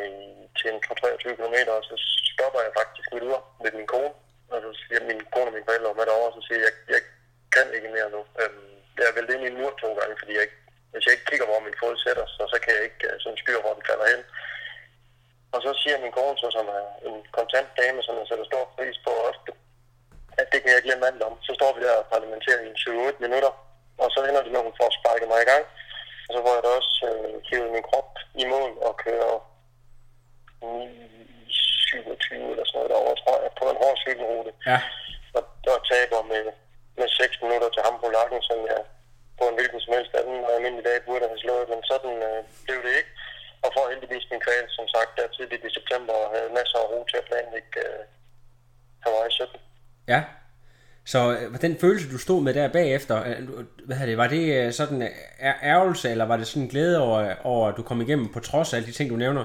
til 0.58 0.68
en 0.74 0.80
23 0.82 1.36
km, 1.38 1.58
og 1.76 1.82
så 1.90 1.96
stopper 2.32 2.62
jeg 2.66 2.78
faktisk 2.80 3.08
mit 3.14 3.28
ur 3.30 3.40
med 3.64 3.72
min 3.80 3.92
kone. 3.94 4.14
Og 4.52 4.58
så 4.64 4.70
siger 4.80 5.02
min 5.10 5.22
kone 5.34 5.50
og 5.50 5.56
mine 5.56 5.68
forældre 5.70 5.98
med 5.98 6.06
derovre, 6.10 6.32
og 6.32 6.36
så 6.38 6.42
siger 6.48 6.60
jeg, 6.66 6.74
jeg, 6.94 6.94
jeg 6.96 7.02
kan 7.56 7.68
ikke 7.76 7.90
mere 7.96 8.10
nu. 8.16 8.22
Øhm, 8.42 8.74
jeg 8.98 9.06
er 9.08 9.16
væltet 9.16 9.34
ind 9.36 9.46
i 9.46 9.52
en 9.52 9.60
mur 9.62 9.72
to 9.84 9.90
gange, 10.00 10.16
fordi 10.20 10.32
jeg 10.38 10.44
ikke, 10.48 10.60
hvis 10.92 11.06
jeg 11.06 11.14
ikke 11.16 11.30
kigger, 11.30 11.48
hvor 11.50 11.60
min 11.68 11.80
fod 11.82 11.96
sætter 12.06 12.26
sig, 12.36 12.46
så 12.54 12.58
kan 12.64 12.72
jeg 12.78 12.84
ikke 12.88 13.04
øh, 13.10 13.16
sådan 13.24 13.42
styre, 13.44 13.64
hvor 13.64 13.74
den 13.78 13.88
falder 13.90 14.08
hen. 14.14 14.22
Og 15.54 15.60
så 15.66 15.72
siger 15.82 16.04
min 16.04 16.16
kone, 16.18 16.38
så, 16.42 16.48
som 16.58 16.66
er 16.78 16.84
en 17.10 17.18
kontant 17.38 17.70
dame, 17.80 18.00
som 18.04 18.16
jeg 18.20 18.28
sætter 18.28 18.46
stor 18.52 18.64
pris 18.76 18.98
på 19.06 19.12
ofte, 19.30 19.52
at 20.42 20.48
det 20.52 20.60
kan 20.62 20.72
jeg 20.74 20.86
glemme 20.86 21.08
alt 21.10 21.24
om. 21.28 21.34
Så 21.48 21.52
står 21.60 21.72
vi 21.76 21.82
der 21.86 21.96
og 22.02 22.10
parlamenterer 22.14 22.60
i 22.68 22.72
7-8 22.84 23.26
minutter, 23.26 23.52
og 24.02 24.08
så 24.14 24.20
ender 24.20 24.44
det 24.44 24.52
med, 24.52 24.62
at 24.62 24.68
hun 24.70 24.80
får 24.82 24.90
sparket 25.00 25.28
mig 25.32 25.42
i 25.42 25.50
gang. 25.52 25.64
Og 26.28 26.32
så 26.36 26.40
får 26.46 26.54
jeg 26.56 26.64
da 26.66 26.70
også 26.80 26.96
øh, 27.10 27.34
hivet 27.50 27.72
min 27.76 27.88
krop 27.90 28.12
i 28.42 28.44
mål 28.54 28.72
og 28.88 28.94
kører 29.06 29.36
27 30.62 32.52
eller 32.52 32.66
sådan 32.66 32.78
noget 32.78 32.92
derovre, 32.94 33.16
tror 33.22 33.38
jeg, 33.44 33.52
på 33.60 33.66
en 33.72 33.82
hård 33.84 33.98
cykelrute. 34.04 34.52
Ja. 34.70 34.80
Og 35.38 35.44
der 35.66 35.78
taber 35.92 36.22
med, 36.34 36.46
med 37.00 37.08
6 37.08 37.42
minutter 37.44 37.70
til 37.72 37.82
ham 37.88 37.96
på 38.04 38.08
lakken, 38.18 38.42
som 38.50 38.60
jeg 38.72 38.82
på 39.40 39.44
en 39.48 39.58
hvilken 39.60 39.80
som 39.82 39.94
helst 39.98 40.14
anden 40.20 40.40
og 40.48 40.52
almindelig 40.56 40.86
dag 40.90 40.98
burde 41.08 41.28
have 41.32 41.44
slået, 41.44 41.68
men 41.72 41.82
sådan 41.92 42.14
øh, 42.30 42.40
blev 42.66 42.80
det 42.86 42.94
ikke. 43.00 43.12
Og 43.64 43.70
får 43.76 43.86
heldigvis 43.92 44.26
min 44.32 44.44
kval, 44.46 44.66
som 44.78 44.88
sagt, 44.96 45.12
der 45.18 45.36
tidligt 45.38 45.68
i 45.68 45.76
september, 45.78 46.14
og 46.22 46.28
havde 46.36 46.56
masser 46.60 46.78
af 46.84 46.90
ro 46.92 47.00
til 47.10 47.18
at 47.22 47.28
planlægge 47.30 47.72
øh, 47.86 48.02
Hawaii 49.04 49.32
17. 49.32 49.60
Ja. 50.14 50.22
Så 51.14 51.20
øh, 51.36 51.49
den 51.62 51.80
følelse, 51.80 52.12
du 52.12 52.18
stod 52.18 52.42
med 52.42 52.54
der 52.54 52.68
bagefter, 52.68 53.16
øh, 53.30 53.50
hvad 53.86 54.08
det, 54.08 54.18
var 54.18 54.28
det 54.28 54.46
øh, 54.58 54.74
sådan 54.74 55.02
øh, 55.02 55.10
ærgelse, 55.74 56.12
eller 56.12 56.26
var 56.26 56.38
det 56.38 56.48
sådan 56.48 56.68
glæde 56.68 57.02
over, 57.02 57.36
over, 57.44 57.70
at 57.70 57.78
du 57.78 57.84
kom 57.84 58.02
igennem 58.02 58.34
på 58.34 58.40
trods 58.40 58.74
af 58.74 58.78
alle 58.78 58.88
de 58.88 58.98
ting, 58.98 59.10
du 59.10 59.16
nævner? 59.16 59.44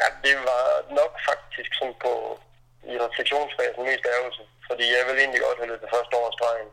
Ja, 0.00 0.08
det 0.26 0.36
var 0.50 0.64
nok 1.00 1.12
faktisk 1.30 1.70
sådan 1.78 1.98
på 2.04 2.12
i 2.92 2.94
refleksionsfasen 3.06 3.82
mest 3.90 4.04
ærgelse, 4.16 4.42
fordi 4.68 4.84
jeg 4.96 5.02
ville 5.06 5.20
egentlig 5.22 5.42
godt 5.46 5.58
have 5.60 5.70
løbet 5.72 5.94
første 5.94 6.14
år 6.20 6.28
stregen 6.36 6.70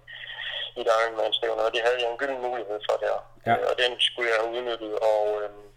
i 0.78 0.82
et 0.82 0.92
Ironman-stævne, 1.00 1.62
og 1.68 1.72
det 1.76 1.82
havde 1.86 2.00
jeg 2.02 2.10
en 2.10 2.20
gylden 2.22 2.42
mulighed 2.48 2.80
for 2.88 2.96
der. 3.06 3.18
Ja. 3.48 3.56
Og 3.70 3.74
den 3.82 3.92
skulle 4.08 4.30
jeg 4.30 4.38
have 4.40 4.52
udnyttet, 4.56 4.94
og, 5.12 5.24
øhm, 5.42 5.68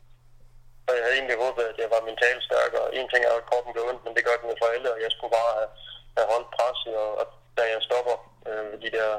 og 0.86 0.92
jeg 0.96 1.02
havde 1.04 1.16
egentlig 1.18 1.42
håbet, 1.44 1.64
at 1.70 1.78
jeg 1.82 1.90
var 1.94 2.08
mentalt 2.10 2.42
stærkere. 2.48 2.86
En 2.98 3.08
ting 3.08 3.20
er 3.22 3.32
jo, 3.34 3.40
at 3.42 3.48
kroppen 3.50 3.72
gør 3.74 3.88
ondt, 3.90 4.04
men 4.04 4.14
det 4.16 4.26
gør 4.26 4.36
den 4.40 4.50
jo 4.52 4.56
for 4.60 4.68
alle, 4.74 4.88
og 4.94 4.98
jeg 5.04 5.10
skulle 5.12 5.36
bare 5.38 5.52
have, 5.58 5.70
have 6.16 6.28
holdt 6.32 6.50
presset, 6.56 6.94
og, 7.04 7.10
og 7.20 7.26
da 7.58 7.62
jeg 7.74 7.80
stopper 7.88 8.16
øh, 8.48 8.64
ved 8.72 8.78
de 8.84 8.90
der 8.98 9.10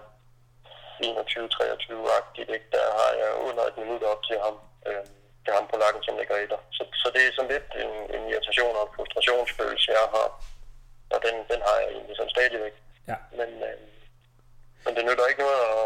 21-23-agtigt, 1.03 2.49
ikke, 2.55 2.69
der 2.77 2.85
har 2.99 3.11
jeg 3.21 3.31
under 3.47 3.63
et 3.65 3.77
minut 3.81 4.03
op 4.11 4.21
til 4.29 4.37
ham. 4.45 4.55
Øh, 4.89 5.05
til 5.43 5.57
ham 5.57 5.67
på 5.71 5.77
lakken, 5.83 6.01
som 6.03 6.17
ligger 6.19 6.37
i 6.43 6.47
der. 6.53 6.61
Så, 6.77 6.83
så 7.01 7.07
det 7.15 7.21
er 7.23 7.31
sådan 7.35 7.53
lidt 7.55 7.69
en, 7.83 7.93
en 8.57 8.67
irritation 8.67 8.75
og 8.79 8.83
en 8.87 8.95
frustrationsfølelse, 8.97 9.91
jeg 9.91 10.07
har. 10.15 10.27
Og 11.13 11.19
den, 11.25 11.35
den 11.51 11.59
har 11.67 11.75
jeg 11.81 11.89
egentlig 11.95 12.15
sådan 12.15 12.35
stadigvæk. 12.35 12.75
Ja. 13.11 13.17
Men, 13.39 13.49
øh, 13.67 13.77
men 14.85 14.91
det 14.95 15.03
nytter 15.07 15.25
ikke 15.27 15.41
noget 15.45 15.61
at, 15.73 15.85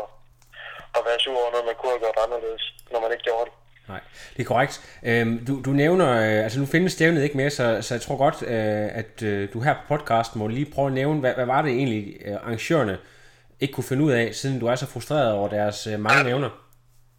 at 0.98 1.02
være 1.08 1.20
sur 1.20 1.38
over 1.42 1.52
noget, 1.52 1.66
man 1.66 1.76
kunne 1.78 1.92
have 1.94 2.04
gjort 2.06 2.20
anderledes, 2.26 2.64
når 2.92 3.00
man 3.04 3.12
ikke 3.12 3.28
gjorde 3.30 3.46
det. 3.48 3.54
Nej, 3.88 4.02
det 4.36 4.42
er 4.42 4.48
korrekt. 4.54 4.76
Øhm, 5.04 5.46
du, 5.48 5.54
du 5.68 5.72
nævner, 5.84 6.10
øh, 6.12 6.44
altså 6.46 6.60
nu 6.60 6.66
findes 6.66 6.94
stævnet 6.94 7.24
ikke 7.24 7.38
mere, 7.38 7.50
så, 7.50 7.82
så 7.82 7.94
jeg 7.94 8.02
tror 8.02 8.18
godt, 8.18 8.38
øh, 8.54 8.88
at 9.02 9.14
øh, 9.24 9.54
du 9.54 9.60
her 9.60 9.74
på 9.74 9.82
podcasten 9.88 10.40
må 10.40 10.48
lige 10.48 10.72
prøve 10.76 10.88
at 10.88 10.94
nævne, 10.94 11.20
hvad, 11.20 11.34
hvad 11.34 11.46
var 11.46 11.62
det 11.62 11.72
egentlig, 11.72 12.18
øh, 12.26 12.36
arrangørerne 12.36 12.98
ikke 13.60 13.74
kunne 13.74 13.92
finde 13.92 14.04
ud 14.04 14.12
af, 14.12 14.36
siden 14.36 14.60
du 14.60 14.68
er 14.68 14.76
så 14.76 14.88
frustreret 14.88 15.34
over 15.34 15.50
deres 15.50 15.88
øh, 15.88 16.00
mange 16.00 16.24
nævner? 16.24 16.50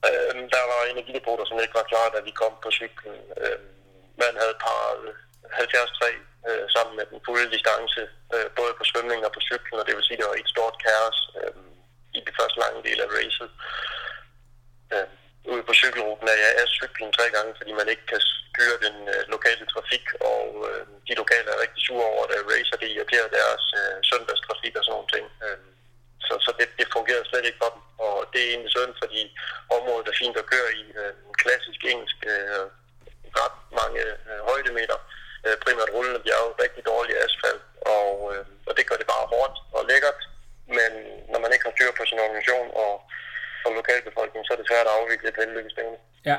Øhm, 0.08 0.44
der 0.54 0.62
var 0.72 0.80
energidepoter, 0.92 1.44
som 1.44 1.58
ikke 1.62 1.74
var 1.74 1.86
klar, 1.92 2.06
da 2.14 2.18
vi 2.24 2.30
kom 2.30 2.52
på 2.62 2.70
cyklen. 2.70 3.14
Øhm, 3.42 3.66
man 4.22 4.32
havde 4.40 4.54
parret 4.66 5.14
73 5.56 5.92
øh, 6.48 6.64
sammen 6.74 6.94
med 6.98 7.06
den 7.10 7.18
fulde 7.26 7.48
distance, 7.56 8.02
øh, 8.34 8.48
både 8.58 8.72
på 8.78 8.84
svømningen 8.90 9.24
og 9.28 9.32
på 9.34 9.42
cyklen, 9.48 9.80
og 9.80 9.86
det 9.86 9.94
vil 9.94 10.06
sige, 10.06 10.16
at 10.16 10.20
det 10.20 10.28
var 10.30 10.38
et 10.38 10.52
stort 10.54 10.76
kaos 10.84 11.18
øh, 11.40 11.54
i 12.18 12.20
det 12.26 12.34
første 12.38 12.58
lange 12.62 12.80
del 12.88 12.98
af 13.04 13.08
racet. 13.16 13.50
Øh, 14.94 15.08
ude 15.52 15.62
på 15.68 15.74
cykelruten 15.80 16.26
er 16.28 16.38
jeg 16.44 16.52
af 16.62 16.68
cyklen 16.78 17.10
tre 17.12 17.26
gange, 17.36 17.52
fordi 17.58 17.72
man 17.80 17.88
ikke 17.92 18.06
kan 18.12 18.22
styre 18.32 18.78
den 18.86 18.96
øh, 19.14 19.22
lokale 19.34 19.64
trafik, 19.72 20.06
og 20.32 20.46
øh, 20.68 20.82
de 21.08 21.14
lokale 21.22 21.48
er 21.50 21.62
rigtig 21.64 21.80
sure 21.86 22.06
over, 22.12 22.24
at 22.24 22.46
racer 22.52 22.76
det 22.82 22.88
irriterer 22.94 23.28
deres 23.38 23.64
øh, 23.80 23.96
søndagstrafik 24.08 24.74
og 24.76 24.84
sådan 24.84 24.94
nogle 24.96 25.12
ting. 25.14 25.26
Øh, 25.44 25.58
så, 26.26 26.34
så 26.44 26.50
det, 26.58 26.66
det 26.78 26.94
fungerede 26.96 27.28
slet 27.28 27.48
ikke 27.48 27.62
for 27.62 27.70
dem, 27.74 27.82
og 28.06 28.16
det 28.32 28.40
er 28.42 28.50
egentlig 28.50 28.72
synd, 28.74 28.94
fordi 29.02 29.22
området 29.76 30.08
er 30.08 30.20
fint 30.22 30.36
at 30.42 30.50
køre 30.52 30.70
i. 30.82 30.84
Øh, 31.00 31.14
klassisk 31.42 31.80
engelsk, 31.92 32.18
øh, 32.34 32.64
ret 33.40 33.56
mange 33.80 34.02
øh, 34.28 34.40
højdemeter, 34.50 34.98
øh, 35.00 35.21
Øh, 35.46 35.56
primært 35.64 35.90
rullende 35.94 36.20
bjerge, 36.26 36.50
rigtig 36.64 36.82
dårlig 36.92 37.14
asfalt, 37.24 37.64
og, 37.96 38.10
øh, 38.32 38.42
og 38.68 38.72
det 38.76 38.84
gør 38.88 38.98
det 39.00 39.08
bare 39.14 39.30
hårdt 39.34 39.56
og 39.76 39.82
lækkert, 39.90 40.20
men 40.78 40.90
når 41.32 41.40
man 41.44 41.50
ikke 41.52 41.66
har 41.66 41.74
styr 41.76 41.90
på 41.98 42.04
sin 42.10 42.22
organisation 42.24 42.68
og, 42.84 42.92
og 43.66 43.70
lokalbefolkningen, 43.78 44.46
så 44.46 44.52
er 44.52 44.58
det 44.60 44.68
svært 44.70 44.86
at 44.90 44.96
afvikle 44.98 45.28
et 45.32 45.38
vellykkestævne. 45.40 45.96
Ja, 46.30 46.36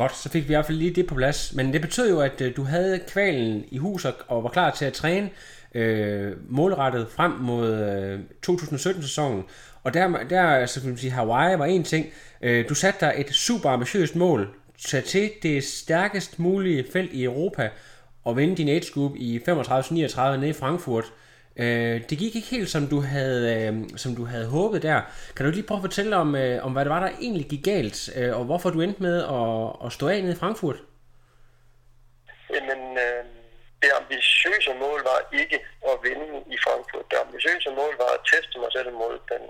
godt, 0.00 0.14
så 0.22 0.26
fik 0.34 0.44
vi 0.48 0.52
i 0.52 0.56
hvert 0.56 0.68
fald 0.68 0.82
lige 0.82 0.94
det 0.98 1.06
på 1.06 1.14
plads. 1.14 1.40
Men 1.56 1.72
det 1.72 1.80
betød 1.86 2.10
jo, 2.14 2.20
at 2.20 2.40
øh, 2.40 2.56
du 2.56 2.62
havde 2.74 3.04
kvalen 3.14 3.64
i 3.76 3.78
hus 3.78 4.04
og, 4.04 4.14
og 4.28 4.44
var 4.44 4.50
klar 4.50 4.70
til 4.70 4.84
at 4.84 4.92
træne 4.92 5.30
øh, 5.74 6.32
målrettet 6.48 7.08
frem 7.16 7.32
mod 7.32 7.68
øh, 7.72 8.20
2017-sæsonen. 8.46 9.44
Og 9.84 9.94
der, 9.94 10.24
der 10.30 10.66
så 10.66 10.80
kan 10.80 10.88
man 10.88 10.98
sige, 10.98 11.10
Hawaii 11.10 11.58
var 11.58 11.64
en 11.64 11.84
ting. 11.84 12.06
Øh, 12.42 12.68
du 12.68 12.74
satte 12.74 13.06
dig 13.06 13.14
et 13.16 13.34
super 13.34 13.70
ambitiøst 13.70 14.16
mål. 14.16 14.54
Tag 14.88 15.04
til 15.04 15.30
det 15.42 15.64
stærkest 15.64 16.38
mulige 16.38 16.86
felt 16.92 17.12
i 17.12 17.24
Europa 17.24 17.70
og 18.24 18.36
vinde 18.36 18.56
din 18.56 18.68
age 18.68 18.92
group 18.94 19.12
i 19.16 19.40
35-39 19.48 20.36
nede 20.36 20.48
i 20.48 20.52
Frankfurt. 20.52 21.04
Øh, 21.56 22.00
det 22.10 22.18
gik 22.18 22.34
ikke 22.36 22.50
helt 22.56 22.70
som 22.70 22.86
du 22.86 23.00
havde 23.00 23.42
øh, 23.56 23.72
som 23.96 24.16
du 24.16 24.24
havde 24.24 24.46
håbet 24.46 24.82
der. 24.82 25.00
Kan 25.36 25.46
du 25.46 25.52
lige 25.52 25.68
prøve 25.68 25.78
at 25.78 25.86
fortælle 25.88 26.16
om, 26.16 26.36
øh, 26.36 26.64
om 26.66 26.72
hvad 26.72 26.84
det 26.84 26.92
var 26.96 27.00
der 27.00 27.10
egentlig 27.26 27.46
gik 27.52 27.64
galt, 27.64 27.98
øh, 28.16 28.38
og 28.38 28.44
hvorfor 28.44 28.70
du 28.70 28.80
endte 28.80 29.02
med 29.02 29.16
at, 29.38 29.86
at 29.86 29.92
stå 29.92 30.08
af 30.08 30.22
nede 30.22 30.36
i 30.36 30.40
Frankfurt? 30.42 30.78
Jamen, 32.54 32.80
øh, 33.04 33.22
det 33.82 33.90
ambitiøse 34.00 34.72
mål 34.84 35.00
var 35.10 35.18
ikke 35.40 35.58
at 35.90 35.96
vinde 36.06 36.28
i 36.54 36.56
Frankfurt. 36.64 37.06
Det 37.10 37.18
ambitiøse 37.24 37.70
mål 37.80 37.92
var 38.02 38.10
at 38.16 38.22
teste 38.32 38.56
mig 38.62 38.70
selv 38.76 38.90
mod 39.02 39.14
den 39.32 39.42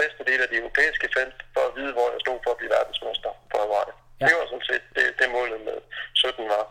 bedste 0.00 0.22
del 0.28 0.40
af 0.44 0.48
det 0.50 0.58
europæiske 0.62 1.08
felt, 1.16 1.38
for 1.54 1.62
at 1.68 1.72
vide, 1.78 1.92
hvor 1.96 2.08
jeg 2.14 2.20
stod 2.24 2.38
for 2.44 2.50
at 2.52 2.58
blive 2.60 2.74
verdensmester 2.78 3.30
på 3.50 3.56
Hawaii. 3.62 3.92
Ja. 4.20 4.24
Det 4.26 4.34
var 4.38 4.46
sådan 4.50 4.68
set 4.70 4.84
det, 4.96 5.06
det 5.18 5.26
målet 5.36 5.60
med 5.68 5.78
17 6.14 6.48
var. 6.54 6.64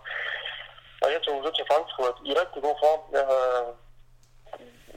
Og 1.05 1.11
jeg 1.13 1.21
tog 1.21 1.35
så 1.45 1.51
til 1.55 1.69
Frankfurt 1.69 2.17
i 2.29 2.31
rigtig 2.41 2.59
god 2.65 2.75
form. 2.83 3.01
Jeg 3.17 3.25
har 3.31 3.45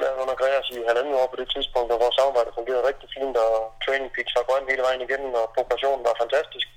været 0.02 0.20
under 0.22 0.34
Greas 0.40 0.68
i 0.76 0.78
halvandet 0.88 1.18
år 1.20 1.28
på 1.30 1.38
det 1.40 1.48
tidspunkt, 1.54 1.90
og 1.92 2.02
vores 2.04 2.16
samarbejde 2.18 2.56
fungerede 2.58 2.88
rigtig 2.90 3.08
fint, 3.16 3.36
og 3.46 3.52
training 3.84 4.10
peaks 4.12 4.36
var 4.36 4.48
grøn 4.48 4.70
hele 4.70 4.86
vejen 4.86 5.02
igennem, 5.06 5.32
og 5.40 5.44
progressionen 5.56 6.04
var 6.08 6.20
fantastisk. 6.22 6.68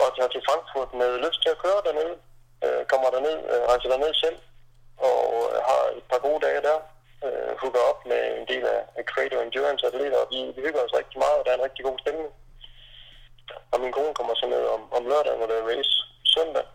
Og 0.00 0.06
tager 0.16 0.32
til 0.32 0.46
Frankfurt 0.48 0.90
med 1.00 1.10
lyst 1.26 1.40
til 1.42 1.54
at 1.54 1.62
køre 1.64 1.84
dernede, 1.86 2.14
øh, 2.64 2.82
kommer 2.92 3.08
derned, 3.14 3.38
øh, 3.52 3.62
rejser 3.70 3.88
derned 3.92 4.12
selv, 4.24 4.38
og 5.08 5.20
øh, 5.52 5.58
har 5.68 5.82
et 5.98 6.06
par 6.10 6.20
gode 6.26 6.40
dage 6.46 6.60
der, 6.68 6.78
øh, 7.26 7.50
hooker 7.60 7.82
op 7.90 8.00
med 8.10 8.22
en 8.38 8.46
del 8.52 8.64
af, 8.76 8.80
af 8.98 9.04
Creator 9.10 9.40
Endurance 9.40 9.86
atleter, 9.90 10.18
og 10.22 10.28
vi, 10.32 10.38
vi 10.56 10.60
hygger 10.66 10.82
os 10.86 10.98
rigtig 11.00 11.18
meget, 11.24 11.36
og 11.38 11.44
der 11.44 11.50
er 11.50 11.58
en 11.58 11.66
rigtig 11.68 11.84
god 11.88 11.98
stemning. 12.04 12.30
Og 13.72 13.78
min 13.80 13.92
kone 13.96 14.14
kommer 14.18 14.34
så 14.34 14.46
med 14.54 14.62
om, 14.76 14.82
om 14.96 15.02
lørdagen, 15.10 15.38
hvor 15.38 15.48
der 15.50 15.56
er 15.58 15.68
race 15.70 15.94
søndag. 16.34 16.66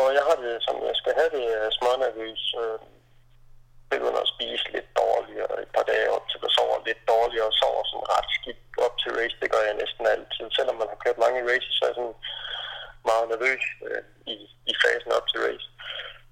Og 0.00 0.08
jeg 0.16 0.22
har 0.28 0.36
det, 0.44 0.54
som 0.66 0.76
jeg 0.88 0.96
skal 1.00 1.14
have 1.18 1.30
det, 1.36 1.44
er 1.62 1.76
smånervøs. 1.78 2.42
Øh, 2.62 2.78
begynder 3.94 4.22
at 4.22 4.32
spise 4.34 4.66
lidt 4.74 4.88
dårligere 5.02 5.54
et 5.64 5.70
par 5.76 5.86
dage 5.92 6.08
op 6.16 6.24
til, 6.28 6.38
at 6.46 6.52
sover 6.56 6.78
lidt 6.88 7.02
dårligere 7.12 7.50
og 7.50 7.56
sover 7.60 7.84
sådan 7.86 8.10
ret 8.14 8.28
skidt 8.38 8.62
op 8.86 8.94
til 9.02 9.10
race. 9.18 9.36
Det 9.42 9.52
gør 9.52 9.62
jeg 9.68 9.80
næsten 9.82 10.04
altid. 10.14 10.46
Selvom 10.56 10.76
man 10.80 10.90
har 10.92 11.02
kørt 11.04 11.18
mange 11.24 11.46
races, 11.50 11.74
så 11.76 11.82
er 11.84 11.90
jeg 11.90 11.98
sådan 11.98 12.18
meget 13.10 13.26
nervøs 13.32 13.64
øh, 13.88 14.02
i, 14.34 14.36
i 14.70 14.72
fasen 14.82 15.12
op 15.18 15.26
til 15.28 15.40
race. 15.46 15.66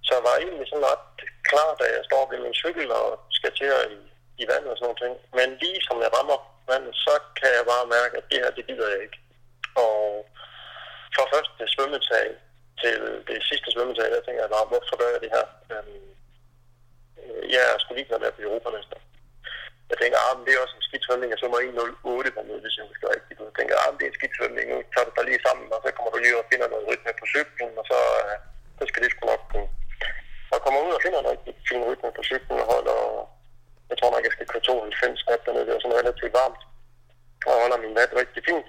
Så 0.06 0.10
jeg 0.16 0.24
var 0.28 0.36
egentlig 0.36 0.66
sådan 0.68 0.88
ret 0.92 1.08
klar, 1.50 1.70
da 1.80 1.84
jeg 1.96 2.02
står 2.08 2.22
ved 2.30 2.38
min 2.46 2.60
cykel 2.62 2.88
og 3.00 3.06
skal 3.38 3.52
til 3.60 3.68
at 3.78 3.84
i, 3.98 4.00
i 4.42 4.44
vandet 4.50 4.70
og 4.72 4.76
sådan 4.76 4.86
noget. 4.88 5.02
ting. 5.02 5.14
Men 5.38 5.48
lige 5.62 5.80
som 5.88 5.96
jeg 6.04 6.10
rammer 6.16 6.38
vandet, 6.70 6.94
så 7.06 7.14
kan 7.38 7.50
jeg 7.58 7.64
bare 7.72 7.92
mærke, 7.96 8.14
at 8.20 8.26
det 8.30 8.38
her, 8.42 8.50
det 8.56 8.66
gider 8.68 8.88
jeg 8.94 9.00
ikke. 9.06 9.18
Og 9.84 10.00
for 11.14 11.24
første 11.32 11.62
svømmetag 11.74 12.28
til 12.82 12.96
det 13.30 13.38
sidste 13.50 13.68
svømmetag, 13.74 14.08
der 14.14 14.20
tænker 14.24 14.42
jeg 14.44 14.54
bare, 14.56 14.70
hvorfor 14.70 14.94
gør 15.00 15.10
jeg 15.14 15.20
det 15.24 15.34
her? 15.36 15.46
Øhm, 15.72 16.08
øh, 17.20 17.42
jeg 17.54 17.62
er 17.64 17.78
sgu 17.78 17.90
ligeglad 17.94 18.18
med 18.20 18.30
at 18.30 18.36
blive 18.36 18.50
europamester. 18.50 18.98
Jeg 19.90 19.98
tænker, 19.98 20.18
ah, 20.26 20.36
det 20.44 20.52
er 20.52 20.64
også 20.64 20.76
en 20.78 20.86
skidt 20.88 21.04
svømning, 21.06 21.28
jeg 21.30 21.40
svømmer 21.40 21.58
1.08 21.60 22.36
dernede, 22.36 22.60
hvis 22.64 22.76
jeg 22.78 22.86
husker 22.90 23.08
rigtigt. 23.16 23.38
Jeg 23.48 23.56
tænker, 23.58 23.74
ah, 23.82 23.90
det 23.96 24.04
er 24.04 24.10
en 24.12 24.18
skidt 24.18 24.34
svømning, 24.38 24.66
nu 24.70 24.76
tager 24.92 25.06
du 25.08 25.12
dig 25.16 25.24
lige 25.28 25.44
sammen, 25.46 25.66
og 25.74 25.80
så 25.84 25.88
kommer 25.96 26.10
du 26.12 26.18
lige 26.20 26.38
og 26.40 26.48
finder 26.52 26.68
noget 26.72 26.88
rytme 26.90 27.12
på 27.20 27.26
cyklen, 27.34 27.70
og 27.80 27.84
så, 27.90 27.98
øh, 28.22 28.36
så 28.78 28.82
skal 28.88 29.02
det 29.02 29.10
sgu 29.12 29.22
nok 29.26 29.42
gå. 29.54 29.62
Og 30.52 30.58
kommer 30.64 30.80
ud 30.86 30.92
og 30.96 31.02
finder 31.04 31.20
en 31.20 31.30
rigtig 31.32 31.52
fin 31.68 31.82
rytme 31.88 32.10
på 32.16 32.22
cyklen 32.30 32.58
og 32.62 32.66
holder, 32.74 32.98
jeg 33.90 33.96
tror 33.98 34.10
nok, 34.12 34.24
jeg 34.26 34.34
skal 34.34 34.48
køre 34.50 34.64
92 34.68 35.28
nat 35.28 35.44
dernede, 35.46 35.66
det 35.66 35.74
var 35.74 35.82
sådan 35.82 36.00
relativt 36.00 36.34
varmt. 36.40 36.62
Og 37.48 37.54
holder 37.62 37.78
min 37.84 37.94
nat 37.98 38.10
rigtig 38.22 38.42
fint 38.48 38.68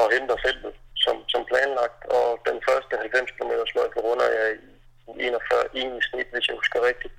og 0.00 0.06
henter 0.14 0.36
feltet 0.44 0.74
som, 1.04 1.16
som 1.32 1.42
planlagt. 1.50 2.00
Og 2.18 2.26
den 2.48 2.58
første 2.68 2.94
90 2.96 3.30
km 3.36 3.52
løb 3.76 3.92
runder 4.06 4.28
jeg 4.38 4.48
i 4.54 5.26
41 5.26 5.66
i 5.80 5.82
snit, 6.08 6.28
hvis 6.32 6.48
jeg 6.48 6.56
husker 6.60 6.88
rigtigt. 6.88 7.14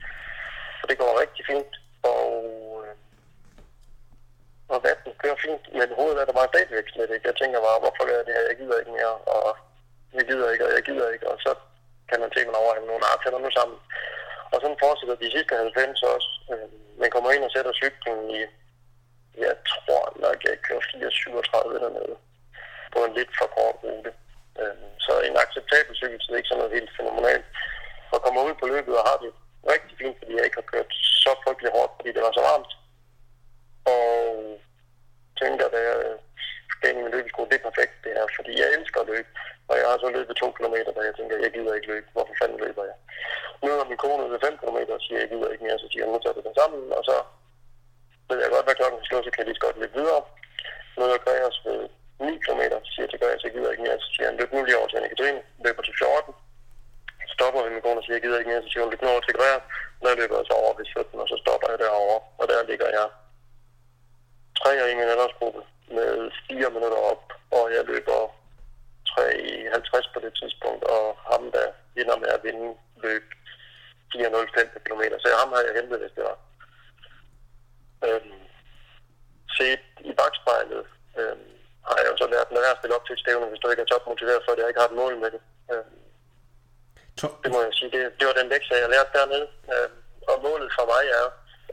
Så 0.79 0.83
det 0.89 0.97
går 0.97 1.21
rigtig 1.23 1.43
fint. 1.51 1.73
Og, 2.13 2.27
øh, 2.85 2.93
og 4.73 4.77
vatten 4.87 5.11
kører 5.21 5.43
fint, 5.45 5.63
men 5.77 5.87
hovedet 5.99 6.21
er 6.21 6.25
der 6.25 6.39
bare 6.39 6.51
stadigvæk 6.53 6.87
slet 6.89 7.11
ikke. 7.13 7.29
Jeg 7.29 7.37
tænker 7.41 7.59
bare, 7.67 7.83
hvorfor 7.83 8.03
gør 8.07 8.17
jeg 8.17 8.25
det 8.27 8.35
her? 8.37 8.49
Jeg 8.49 8.57
gider 8.59 8.79
ikke 8.79 8.95
mere, 8.97 9.15
og 9.35 9.49
jeg 10.17 10.25
gider 10.29 10.47
ikke, 10.53 10.65
og 10.67 10.73
jeg 10.77 10.83
gider 10.89 11.07
ikke. 11.15 11.27
Og 11.31 11.37
så 11.45 11.51
kan 12.09 12.19
man 12.21 12.31
se, 12.31 12.39
at 12.41 12.49
man 12.49 12.61
overhælder 12.63 12.91
nogle 12.91 13.07
arter 13.11 13.39
nu 13.39 13.51
sammen. 13.59 13.79
Og 14.53 14.57
sådan 14.61 14.83
fortsætter 14.83 15.15
de 15.15 15.33
sidste 15.35 15.53
90 15.55 16.03
også. 16.15 16.29
Øh, 16.51 16.67
man 17.01 17.09
kommer 17.13 17.29
ind 17.31 17.43
og 17.47 17.51
sætter 17.55 17.73
cyklen 17.81 18.19
i, 18.39 18.41
jeg 19.45 19.55
tror 19.71 20.05
nok, 20.25 20.37
jeg 20.47 20.55
kører 20.67 20.83
437 20.91 21.79
dernede 21.83 22.15
på 22.93 22.99
en 23.05 23.13
lidt 23.17 23.31
for 23.39 23.47
kort 23.57 23.77
rute. 23.83 24.11
Øhm, 24.61 24.89
så 25.05 25.13
en 25.27 25.35
acceptabel 25.43 25.95
cykeltid, 25.95 26.29
er 26.33 26.39
ikke 26.39 26.51
sådan 26.51 26.61
noget 26.61 26.77
helt 26.77 26.91
fænomenalt. 26.99 27.45
Og 28.13 28.17
kommer 28.21 28.41
ud 28.47 28.55
på 28.59 28.65
løbet 28.73 28.93
og 28.99 29.03
har 29.09 29.17
det 29.23 29.31
rigtig 29.73 29.93
fint, 30.01 30.17
fordi 30.19 30.31
jeg 30.35 30.45
ikke 30.45 30.59
har 30.61 30.71
kørt 30.73 30.91
så 31.23 31.31
frygtelig 31.43 31.71
hårdt, 31.75 31.93
fordi 31.97 32.09
det 32.15 32.23
var 32.25 32.33
så 32.35 32.41
varmt. 32.49 32.71
Og 33.93 34.01
tænker, 35.41 35.65
da 35.75 35.79
jeg 35.89 35.97
skal 36.73 36.89
ind 36.89 36.99
i 36.99 37.03
min 37.03 37.15
løbesko, 37.15 37.41
det 37.49 37.57
er 37.57 37.67
perfekt 37.69 37.95
det 38.03 38.11
her, 38.17 38.27
fordi 38.37 38.51
jeg 38.61 38.67
elsker 38.77 38.99
at 39.01 39.09
løbe. 39.13 39.29
Og 39.69 39.73
jeg 39.79 39.85
har 39.89 39.97
så 39.99 40.09
løbet 40.17 40.35
to 40.35 40.47
kilometer, 40.57 40.91
da 40.93 41.01
jeg 41.07 41.15
tænker, 41.15 41.43
jeg 41.43 41.51
gider 41.53 41.73
ikke 41.75 41.91
løbe. 41.93 42.07
Hvorfor 42.15 42.35
fanden 42.39 42.59
løber 42.65 42.83
jeg? 42.89 42.97
Nu 43.61 43.67
er 43.71 43.89
min 43.91 44.03
kone 44.03 44.31
ved 44.31 44.39
5 44.39 44.57
km 44.61 44.79
og 44.95 45.01
siger, 45.05 45.19
jeg 45.23 45.29
gider 45.31 45.49
ikke 45.51 45.65
mere, 45.67 45.79
så 45.79 45.87
siger 45.89 46.03
jeg, 46.03 46.11
nu 46.11 46.19
tager 46.21 46.37
vi 46.37 46.41
den 46.47 46.55
sammen, 46.59 46.81
og 46.97 47.03
så 47.09 47.15
ved 48.29 48.37
jeg 48.43 48.49
godt, 48.53 48.65
hvad 48.65 48.79
klokken 48.79 48.99
slår, 49.07 49.21
så 49.23 49.29
kan 49.31 49.41
jeg 49.41 49.47
lige 49.47 49.59
så 49.59 49.65
godt 49.65 49.79
løbe 49.81 49.97
videre. 49.99 50.21
Nu 50.95 50.99
er 51.03 51.11
jeg 51.15 51.23
Gregers 51.25 51.59
ved 51.65 51.79
9 52.25 52.43
km, 52.45 52.61
siger 52.93 53.05
jeg 53.05 53.11
så 53.11 53.17
Gregers, 53.19 53.45
jeg 53.45 53.53
gider 53.53 53.71
ikke 53.71 53.85
mere, 53.87 53.99
så 54.03 54.09
siger 54.13 54.27
han, 54.29 54.37
løb 54.39 54.51
nu 54.53 54.59
lige 54.63 54.77
over 54.79 54.89
til 54.89 54.97
Anne-Katrine, 54.99 55.41
løber 55.65 55.83
til 55.85 55.95
14. 55.99 56.33
Så 57.29 57.33
Stopper 57.35 57.63
vi 57.63 57.73
med 57.73 57.83
kone 57.83 57.99
og 57.99 58.03
siger, 58.03 58.15
jeg 58.17 58.23
gider 58.25 58.39
ikke 58.39 58.51
mere, 58.51 58.63
så 58.63 58.69
siger 58.69 58.83
hun, 58.83 58.91
løb 58.91 59.01
nu 59.01 59.09
over 59.13 59.23
til 59.25 59.37
Gregers. 59.37 59.65
Når 60.01 60.09
jeg 60.09 60.19
løber 60.21 60.35
jeg 60.39 60.47
så 60.49 60.55
over 60.61 60.73
ved 60.77 60.85
17, 60.85 61.23
og 61.23 61.27
så 61.31 61.37
stopper 61.43 61.67
jeg 61.71 61.79
derovre, 61.83 62.19
og 62.39 62.45
der 62.51 62.69
ligger 62.69 62.89
jeg 62.97 63.07
tre 64.59 64.91
i 64.91 64.95
min 64.99 65.13
aldersgruppe 65.13 65.61
med 65.97 66.31
4 66.47 66.69
minutter 66.75 67.01
op, 67.11 67.23
og 67.57 67.63
jeg 67.75 67.83
løber 67.91 68.19
3.50 69.09 70.13
på 70.13 70.19
det 70.25 70.33
tidspunkt, 70.41 70.83
og 70.83 71.05
ham 71.31 71.43
der 71.55 71.67
ender 72.01 72.17
med 72.17 72.29
at 72.35 72.43
vinde 72.43 72.67
løb 73.05 73.25
4.05 74.15 74.79
km. 74.85 75.03
Så 75.19 75.27
ham 75.41 75.49
har 75.53 75.61
jeg 75.67 75.73
hentet, 75.79 75.99
hvis 75.99 76.15
det 76.17 76.23
var. 76.29 76.37
Øhm, 78.07 78.39
set 79.57 79.85
i 80.09 80.11
bagspejlet 80.19 80.85
øhm, 81.19 81.53
har 81.87 81.97
jeg 82.01 82.09
jo 82.11 82.17
så 82.21 82.27
lært, 82.33 82.47
at 82.51 82.71
at 82.73 82.79
stille 82.79 82.95
op 82.97 83.05
til 83.05 83.15
et 83.15 83.23
stævne, 83.23 83.45
hvis 83.51 83.61
du 83.63 83.67
ikke 83.69 83.83
er 83.85 83.91
topmotiveret 83.91 84.41
for 84.43 84.51
det, 84.53 84.61
jeg 84.63 84.69
ikke 84.71 84.83
har 84.83 84.91
et 84.91 84.99
mål 85.01 85.13
med 85.23 85.29
det. 85.35 85.41
To- 87.19 87.37
det 87.43 87.49
må 87.53 87.59
jeg 87.65 87.73
sige, 87.79 87.91
det, 87.95 88.01
det 88.17 88.25
var 88.29 88.35
den 88.39 88.49
lektie, 88.53 88.81
jeg 88.83 88.89
lærte 88.95 89.11
dernede. 89.17 89.47
Øhm, 89.73 89.97
og 90.31 90.35
målet 90.47 90.69
for 90.77 90.85
mig 90.93 91.03
er 91.19 91.25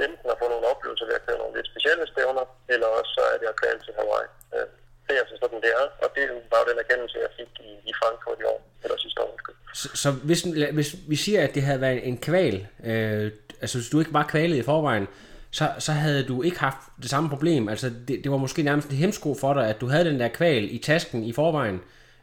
enten 0.05 0.27
at 0.33 0.40
få 0.40 0.46
nogle 0.53 0.66
oplevelser 0.73 1.07
ved 1.09 1.16
at 1.18 1.25
køre 1.27 1.38
nogle 1.42 1.57
lidt 1.57 1.68
specielle 1.73 2.05
stævner, 2.12 2.44
eller 2.73 2.88
også 2.99 3.11
så 3.16 3.23
er 3.33 3.37
det 3.40 3.49
at 3.53 3.59
køre 3.62 3.77
til 3.85 3.92
Hawaii. 3.99 4.29
Øhm, 4.57 4.75
det 5.07 5.12
er 5.16 5.20
altså 5.25 5.37
sådan, 5.42 5.61
det 5.64 5.70
er, 5.81 5.87
og 6.05 6.09
det 6.16 6.25
var 6.51 6.59
jo 6.62 6.66
den 6.70 6.79
erkendelse, 6.85 7.16
jeg 7.27 7.33
fik 7.38 7.51
i, 7.68 7.70
i 7.90 7.92
Frankfurt 8.01 8.38
i 8.44 8.46
år, 8.53 8.61
eller 8.85 8.96
sidste 9.05 9.20
år. 9.27 9.33
Så, 9.81 9.88
så 10.03 10.09
hvis, 10.29 10.40
hvis 10.79 10.90
vi 11.12 11.16
siger, 11.25 11.40
at 11.46 11.55
det 11.57 11.62
havde 11.62 11.81
været 11.81 12.09
en 12.09 12.18
kval, 12.18 12.57
øh, 12.85 13.33
altså 13.62 13.79
hvis 13.79 13.90
du 13.92 13.99
ikke 14.03 14.12
var 14.12 14.27
kvalet 14.33 14.57
i 14.57 14.62
forvejen, 14.62 15.07
så, 15.52 15.64
så 15.78 15.92
havde 15.92 16.22
du 16.30 16.42
ikke 16.42 16.58
haft 16.58 16.76
det 17.02 17.10
samme 17.10 17.28
problem. 17.28 17.68
Altså 17.68 17.86
det, 18.08 18.20
det 18.24 18.30
var 18.30 18.36
måske 18.36 18.62
nærmest 18.62 18.88
en 18.90 18.96
hemsko 18.96 19.34
for 19.40 19.52
dig, 19.54 19.64
at 19.68 19.80
du 19.80 19.86
havde 19.86 20.04
den 20.10 20.20
der 20.20 20.28
kval 20.28 20.64
i 20.76 20.78
tasken 20.78 21.24
i 21.24 21.32
forvejen. 21.32 21.78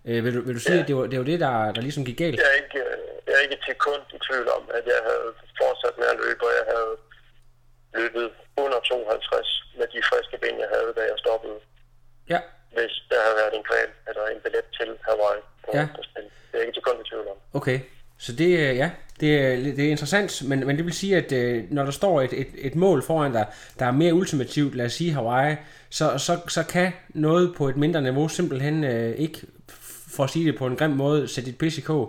Øh, 0.05 0.23
vil, 0.25 0.35
du, 0.35 0.41
vil 0.41 0.55
du 0.55 0.59
sige, 0.59 0.75
Ja. 0.75 0.81
at 0.81 0.87
det 0.87 0.95
var, 0.95 1.05
det 1.11 1.17
var 1.19 1.25
det, 1.25 1.39
der, 1.39 1.71
der 1.75 1.81
ligesom 1.81 2.05
gik 2.05 2.17
galt? 2.17 2.35
Jeg 2.41 2.45
er 2.53 2.57
ikke, 2.63 2.79
jeg 3.27 3.33
er 3.37 3.39
ikke 3.45 3.57
til 3.65 3.75
kun 3.87 3.99
i 4.15 4.17
tvivl 4.27 4.47
om, 4.57 4.63
at 4.77 4.83
jeg 4.93 4.99
havde 5.09 5.27
fortsat 5.61 5.95
med 6.01 6.07
at 6.13 6.17
løbe, 6.23 6.41
og 6.49 6.53
jeg 6.59 6.65
havde 6.73 6.93
løbet 7.99 8.25
under 8.63 8.79
52 8.79 9.63
med 9.79 9.87
de 9.93 9.99
friske 10.09 10.37
ben, 10.43 10.55
jeg 10.63 10.69
havde, 10.75 10.89
da 10.97 11.01
jeg 11.11 11.17
stoppede. 11.25 11.57
Ja, 12.33 12.39
Hvis 12.77 12.93
der 13.11 13.19
havde 13.25 13.37
været 13.41 13.53
en 13.59 13.65
kval 13.69 13.89
eller 14.09 14.23
en 14.33 14.39
billet 14.43 14.65
til 14.79 14.89
Hawaii 15.07 15.41
på 15.65 15.69
Ja. 15.79 15.85
Det 16.51 16.55
er 16.59 16.61
ikke 16.65 16.73
til 16.77 16.83
kun 16.87 16.97
i 17.03 17.05
tvivl 17.09 17.27
om. 17.33 17.37
okay. 17.59 17.79
Så 18.25 18.31
det, 18.41 18.49
øh, 18.63 18.71
ja, 18.81 18.89
det, 19.19 19.31
er- 19.45 19.55
det 19.77 19.79
er 19.87 19.91
interessant, 19.91 20.31
men, 20.49 20.67
men 20.67 20.77
det 20.77 20.85
vil 20.85 20.93
sige, 20.93 21.17
at 21.17 21.31
øh, 21.31 21.63
når 21.71 21.83
der 21.83 21.91
står 21.91 22.21
et, 22.21 22.33
et, 22.33 22.47
et 22.67 22.75
mål 22.75 23.03
foran 23.03 23.31
dig, 23.33 23.45
der 23.79 23.85
er 23.85 23.91
mere 23.91 24.13
ultimativt, 24.13 24.75
lad 24.75 24.85
os 24.85 24.93
sige 24.93 25.13
Hawaii, 25.13 25.55
så, 25.89 26.17
så, 26.17 26.33
så 26.47 26.61
kan 26.73 26.91
noget 27.09 27.55
på 27.57 27.63
et 27.71 27.77
mindre 27.77 28.01
niveau 28.01 28.27
simpelthen 28.27 28.83
øh, 28.83 29.11
ikke, 29.25 29.37
for 30.15 30.23
at 30.23 30.29
sige 30.33 30.45
det 30.49 30.57
på 30.61 30.65
en 30.67 30.75
grim 30.79 30.95
måde, 31.03 31.27
sætte 31.27 31.49
dit 31.49 31.59
pis 31.61 31.77
i 31.77 31.81
kog. 31.89 32.05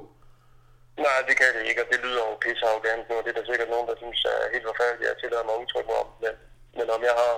Nej, 1.06 1.18
det 1.28 1.34
kan 1.40 1.50
det 1.56 1.62
ikke, 1.70 1.80
og 1.84 1.88
det 1.92 1.98
lyder 2.04 2.22
jo 2.28 2.34
pisse 2.44 2.64
nu, 3.08 3.14
og 3.18 3.22
det 3.24 3.30
er 3.32 3.38
der 3.40 3.46
sikkert 3.50 3.70
nogen, 3.74 3.86
der 3.90 3.96
synes 4.02 4.20
er 4.32 4.38
helt 4.54 4.66
forfærdeligt, 4.70 5.10
at 5.12 5.16
tillader 5.20 5.44
mig 5.46 5.54
at 5.56 5.62
udtrykke 5.62 5.88
mig 5.90 5.98
om. 6.04 6.08
Men, 6.24 6.34
men 6.78 6.86
om 6.96 7.00
jeg 7.08 7.14
har 7.22 7.34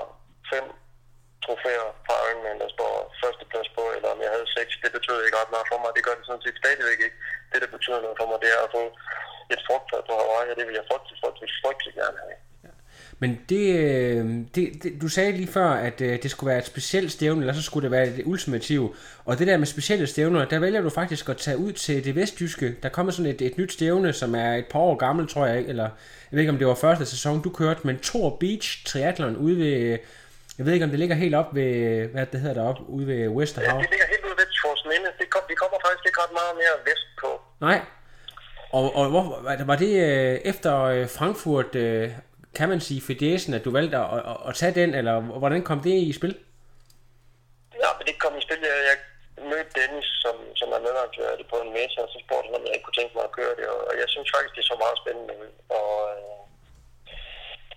fem 0.52 0.66
trofæer 1.44 1.86
fra 2.06 2.16
Ironman, 2.26 2.58
der 2.62 2.70
står 2.76 2.92
førsteplads 3.22 3.68
på, 3.76 3.82
eller 3.96 4.08
om 4.14 4.20
jeg 4.24 4.30
havde 4.34 4.48
seks, 4.58 4.72
det 4.84 4.90
betyder 4.96 5.20
ikke 5.26 5.40
ret 5.40 5.54
meget 5.54 5.68
for 5.70 5.78
mig. 5.82 5.90
Det 5.96 6.02
gør 6.06 6.16
det 6.18 6.26
sådan 6.28 6.44
set 6.46 6.60
stadigvæk 6.62 7.00
ikke. 7.06 7.18
Det, 7.52 7.58
der 7.64 7.70
betyder 7.76 8.00
noget 8.04 8.18
for 8.20 8.26
mig, 8.30 8.38
det 8.44 8.50
er 8.56 8.60
at 8.66 8.72
få 8.76 8.82
et 9.58 9.62
frugtfad 9.68 10.02
på 10.08 10.14
Hawaii, 10.20 10.50
og 10.52 10.56
det 10.58 10.64
vil 10.68 10.74
jeg 10.80 10.84
frygtelig, 10.90 11.16
frygtelig, 11.22 11.48
frygtelig 11.64 11.94
gerne 12.00 12.18
have. 12.24 12.38
Men 13.22 13.40
det, 13.48 13.64
øh, 13.78 14.24
det, 14.54 14.82
det, 14.82 15.02
du 15.02 15.08
sagde 15.08 15.32
lige 15.32 15.52
før, 15.52 15.70
at 15.70 16.00
øh, 16.00 16.22
det 16.22 16.30
skulle 16.30 16.48
være 16.50 16.58
et 16.58 16.66
specielt 16.66 17.12
stævne, 17.12 17.40
eller 17.40 17.52
så 17.54 17.62
skulle 17.62 17.84
det 17.84 17.90
være 17.90 18.06
det 18.06 18.22
ultimative. 18.24 18.94
Og 19.24 19.38
det 19.38 19.46
der 19.46 19.56
med 19.56 19.66
specielle 19.66 20.06
stævner, 20.06 20.44
der 20.44 20.58
vælger 20.58 20.80
du 20.80 20.90
faktisk 20.90 21.28
at 21.28 21.36
tage 21.36 21.56
ud 21.56 21.72
til 21.72 22.04
det 22.04 22.14
vestjyske. 22.14 22.76
Der 22.82 22.88
kommer 22.88 23.12
sådan 23.12 23.30
et, 23.30 23.42
et 23.42 23.58
nyt 23.58 23.72
stævne, 23.72 24.12
som 24.12 24.34
er 24.34 24.54
et 24.54 24.66
par 24.70 24.78
år 24.78 24.94
gammelt, 24.94 25.30
tror 25.30 25.46
jeg. 25.46 25.58
Eller 25.64 25.84
jeg 25.84 26.36
ved 26.36 26.40
ikke, 26.40 26.52
om 26.52 26.58
det 26.58 26.66
var 26.66 26.74
første 26.74 27.06
sæson, 27.06 27.42
du 27.42 27.50
kørte, 27.50 27.80
men 27.84 27.98
Tor 27.98 28.36
Beach 28.40 28.86
Triathlon 28.86 29.36
ude 29.36 29.58
ved... 29.58 29.98
Jeg 30.58 30.66
ved 30.66 30.72
ikke, 30.72 30.84
om 30.84 30.90
det 30.90 30.98
ligger 30.98 31.16
helt 31.16 31.34
op 31.34 31.54
ved... 31.54 32.06
Hvad 32.06 32.26
det 32.26 32.40
hedder 32.40 32.54
deroppe? 32.54 32.82
Ude 32.88 33.06
ved 33.06 33.18
Ja, 33.18 33.28
Westerhav. 33.28 33.80
det 33.80 33.90
ligger 33.90 34.06
helt 34.06 34.24
ude 34.24 34.34
ved 34.36 34.46
Minde. 34.90 35.10
Det 35.20 35.26
kom, 35.34 35.42
vi 35.48 35.54
kommer 35.62 35.78
faktisk 35.86 36.04
ikke 36.08 36.20
ret 36.24 36.34
meget 36.40 36.54
mere 36.62 36.74
vestpå. 36.88 37.30
Nej. 37.68 37.78
Og, 38.72 38.84
og 38.98 39.04
hvor, 39.10 39.24
var- 39.66 39.76
det 39.84 39.92
øh, 40.08 40.34
efter 40.52 40.72
øh, 40.94 41.08
Frankfurt, 41.18 41.74
øh, 41.74 42.10
kan 42.58 42.68
man 42.68 42.80
sige, 42.80 43.00
fidesen, 43.08 43.54
at 43.54 43.64
du 43.64 43.70
valgte 43.78 43.96
at, 43.96 44.18
at, 44.32 44.36
at 44.48 44.54
tage 44.60 44.74
den, 44.80 44.90
eller 45.00 45.16
hvordan 45.20 45.62
kom 45.62 45.80
det 45.88 45.94
i 46.08 46.12
spil? 46.18 46.34
Ja, 47.82 47.90
men 47.98 48.04
det 48.08 48.16
kom 48.24 48.32
i 48.38 48.42
spil. 48.46 48.58
Jeg, 48.70 48.76
jeg 48.90 48.96
mødte 49.50 49.70
Dennis, 49.80 50.08
som, 50.24 50.34
som 50.60 50.68
er 50.76 50.80
medarrangør 50.86 51.28
af 51.32 51.36
det 51.40 51.46
på 51.52 51.56
en 51.64 51.72
messe, 51.78 51.96
og 52.04 52.08
så 52.12 52.18
spurgte 52.24 52.46
han, 52.48 52.56
om 52.58 52.64
jeg 52.66 52.74
ikke 52.74 52.86
kunne 52.86 52.98
tænke 53.00 53.14
mig 53.16 53.24
at 53.28 53.36
køre 53.38 53.54
det. 53.58 53.66
Og, 53.74 53.78
og 53.88 53.94
jeg 54.02 54.08
synes 54.12 54.28
faktisk, 54.34 54.54
det 54.56 54.64
så 54.70 54.76
meget 54.84 54.96
spændende 55.02 55.34
ud. 55.42 55.50
Og 55.78 55.90
øh, 56.12 56.38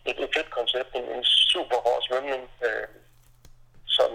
et, 0.09 0.17
et 0.23 0.31
fedt 0.35 0.49
koncept. 0.59 0.89
En, 0.99 1.05
en 1.17 1.23
super 1.53 1.79
hård 1.85 2.01
svømning, 2.07 2.43
øh, 2.67 2.87
som 3.97 4.09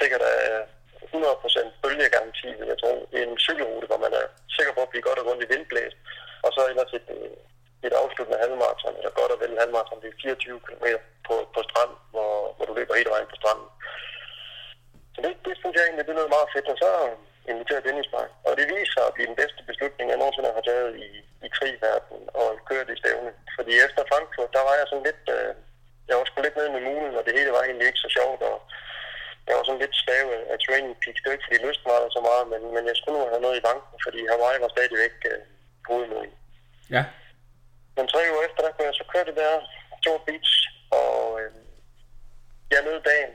sikkert 0.00 0.22
er 0.34 0.62
100% 1.02 1.82
bølgegaranti, 1.82 2.48
vil 2.58 2.68
jeg 2.72 2.78
tro. 2.82 2.92
En 3.20 3.32
cykelrute, 3.46 3.86
hvor 3.90 4.00
man 4.06 4.12
er 4.22 4.26
sikker 4.56 4.72
på 4.74 4.82
at 4.84 4.92
blive 4.92 5.06
godt 5.08 5.20
og 5.20 5.26
rundt 5.28 5.44
i 5.44 5.50
vindblæst. 5.52 5.98
Og 6.44 6.50
så 6.54 6.60
ellers 6.70 6.92
et, 6.98 7.08
øh, 7.16 7.36
et 7.86 7.94
afsluttende 8.02 8.42
halvmarathon, 8.42 8.98
eller 8.98 9.18
godt 9.20 9.32
og 9.34 9.40
vel 9.42 9.60
halvmarathon, 9.62 10.02
det 10.02 10.08
er 10.10 10.22
24 10.22 10.60
km 10.66 10.86
på, 11.26 11.34
på 11.54 11.60
strand, 11.68 11.92
hvor, 12.12 12.32
hvor 12.56 12.64
du 12.66 12.72
løber 12.74 12.98
hele 12.98 13.12
vejen 13.14 13.30
på 13.30 13.36
stranden. 13.40 13.68
Så 15.14 15.18
det, 15.24 15.32
det 15.46 15.54
synes 15.60 15.74
jeg 15.76 15.84
egentlig, 15.84 16.04
det 16.06 16.12
er 16.12 16.20
noget 16.20 16.36
meget 16.36 16.52
fedt. 16.54 16.68
Og 16.72 16.78
så 16.84 16.90
øh, 17.06 17.16
inviterer 17.52 17.86
Dennis 17.86 18.10
mig. 18.16 18.26
Og 18.46 18.52
det 18.58 18.64
viser 18.72 18.92
sig 18.94 19.04
at 19.06 19.14
blive 19.14 19.30
den 19.30 19.40
bedste 19.42 19.62
beslutning, 19.70 20.06
jeg 20.06 20.20
nogensinde 20.20 20.56
har 20.58 20.64
taget 20.70 20.90
i, 21.06 21.08
i 21.46 21.48
krigverden 21.56 22.20
og 22.40 22.48
kørt 22.68 22.88
i 22.94 23.00
stævne. 23.02 23.32
Fordi 23.56 23.72
efter 23.86 24.02
Frankfurt, 24.10 24.54
der 24.56 24.62
var 24.68 24.74
jeg 24.78 24.86
sådan 24.88 25.08
lidt... 25.10 25.24
Øh, 25.38 25.52
jeg 26.08 26.18
var 26.18 26.24
sgu 26.26 26.38
lidt 26.42 26.56
nede 26.58 26.72
med 26.76 26.82
mulen, 26.90 27.14
og 27.18 27.24
det 27.26 27.36
hele 27.38 27.52
var 27.56 27.62
egentlig 27.62 27.86
ikke 27.86 28.04
så 28.04 28.10
sjovt. 28.18 28.42
Og 28.50 28.56
jeg 29.50 29.58
var 29.58 29.66
sådan 29.66 29.84
lidt 29.84 29.96
slave 30.04 30.32
af 30.52 30.56
training 30.66 30.94
peaks. 31.02 31.20
Det 31.20 31.28
var 31.28 31.36
ikke, 31.36 31.48
fordi 31.48 31.66
lysten 31.66 31.88
var 31.92 32.00
der 32.02 32.10
så 32.16 32.20
meget, 32.28 32.44
men, 32.52 32.62
men 32.74 32.82
jeg 32.90 32.96
skulle 32.96 33.16
nu 33.16 33.22
have 33.32 33.44
noget 33.46 33.56
i 33.58 33.66
banken, 33.68 33.96
fordi 34.06 34.20
Hawaii 34.30 34.62
var 34.64 34.70
stadigvæk 34.72 35.16
øh, 35.30 35.40
hovedmålet. 35.88 36.36
Ja. 36.96 37.02
Men 37.96 38.04
tre 38.12 38.22
uger 38.32 38.44
efter, 38.46 38.60
der 38.62 38.72
kunne 38.72 38.88
jeg 38.90 38.98
så 39.00 39.06
køre 39.12 39.28
det 39.28 39.36
der 39.42 39.52
Tour 40.04 40.18
Beach, 40.26 40.52
og 41.00 41.14
øh, 41.40 41.52
jeg 42.72 42.82
nød 42.88 43.00
dagen. 43.12 43.32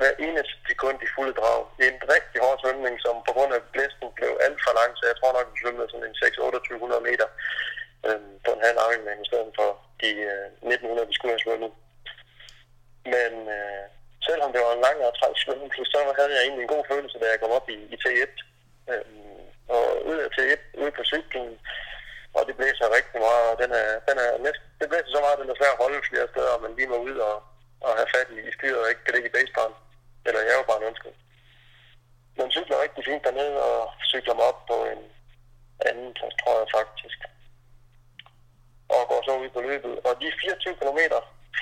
Hver 0.00 0.14
eneste 0.26 0.54
sekund 0.70 0.96
sekund 0.96 0.96
i 1.06 1.14
fulde 1.14 1.34
drag. 1.40 1.60
Det 1.76 1.84
er 1.86 1.92
en 1.92 2.08
rigtig 2.14 2.38
hård 2.44 2.58
svømning, 2.62 2.96
som 3.04 3.14
på 3.28 3.32
grund 3.36 3.52
af 3.56 3.62
blæsten 3.74 4.08
blev 4.18 4.32
alt 4.46 4.60
for 4.64 4.72
lang, 4.80 4.90
så 4.96 5.04
jeg 5.10 5.16
tror 5.18 5.32
nok, 5.36 5.46
vi 5.52 5.60
svømmede 5.62 5.90
sådan 5.90 6.08
en 6.08 6.20
6-2800 6.22 7.08
meter 7.08 7.28
øh, 8.06 8.20
på 8.44 8.50
en 8.52 8.64
halv 8.66 8.78
Ironman 8.90 9.24
i 9.24 9.28
stedet 9.30 9.52
for 9.58 9.68
de 10.02 10.10
øh, 10.32 10.46
1900, 10.74 11.08
vi 11.10 11.16
skulle 11.16 11.34
have 11.34 11.44
svømmet. 11.46 11.72
Men 13.14 13.32
øh, 13.58 13.84
selvom 14.28 14.52
det 14.52 14.60
var 14.64 14.72
en 14.74 14.84
lang 14.86 14.98
og 15.06 15.14
træls 15.18 15.40
svømning, 15.42 15.70
så 15.92 15.98
havde 16.18 16.34
jeg 16.34 16.42
egentlig 16.42 16.62
en 16.64 16.74
god 16.74 16.84
følelse, 16.92 17.18
da 17.18 17.26
jeg 17.30 17.40
kom 17.40 17.52
op 17.58 17.68
i, 17.76 17.78
i 17.94 17.96
T1. 18.02 18.32
Øhm, 18.92 19.42
og 19.74 19.84
ud 20.10 20.18
af 20.24 20.30
T1, 20.36 20.60
ude 20.82 20.92
på 20.98 21.02
cyklen, 21.12 21.48
og 22.36 22.42
det 22.46 22.54
blæser 22.58 22.96
rigtig 22.98 23.20
meget, 23.26 23.46
og 23.52 23.56
den 23.62 23.70
er, 23.82 23.88
den 24.08 24.16
er 24.24 24.30
næsten, 24.46 24.66
det 24.80 24.88
blæser 24.90 25.10
så 25.12 25.20
meget, 25.20 25.36
at 25.36 25.42
den 25.42 25.50
er 25.50 25.58
svær 25.58 25.72
at 25.74 25.82
holde 25.82 26.08
flere 26.10 26.26
steder, 26.32 26.52
og 26.56 26.62
man 26.62 26.76
lige 26.76 26.92
må 26.92 26.98
ud 27.08 27.16
og, 27.30 27.36
og 27.86 27.92
have 27.98 28.12
fat 28.14 28.28
i, 28.36 28.38
i 28.48 28.52
styret 28.56 28.82
og 28.82 28.88
ikke 28.90 29.04
kan 29.04 29.14
ligge 29.14 29.30
i 29.30 29.36
basebaren. 29.36 29.74
Eller 30.26 30.40
jeg 30.48 30.56
var 30.58 30.70
bare 30.70 30.80
en 30.80 30.98
Man 31.06 31.14
Men 32.36 32.50
cykler 32.56 32.82
rigtig 32.84 33.02
fint 33.04 33.24
dernede, 33.24 33.56
og 33.70 33.80
cykler 34.12 34.34
mig 34.34 34.44
op 34.50 34.60
på 34.70 34.76
en 34.92 35.02
anden 35.88 36.10
plads, 36.18 36.34
tror 36.40 36.54
jeg 36.60 36.68
faktisk. 36.78 37.18
Og 38.94 39.00
går 39.10 39.20
så 39.24 39.32
ud 39.42 39.50
på 39.56 39.60
løbet. 39.68 39.94
Og 40.06 40.12
de 40.20 40.32
24 40.40 40.76
km 40.80 41.00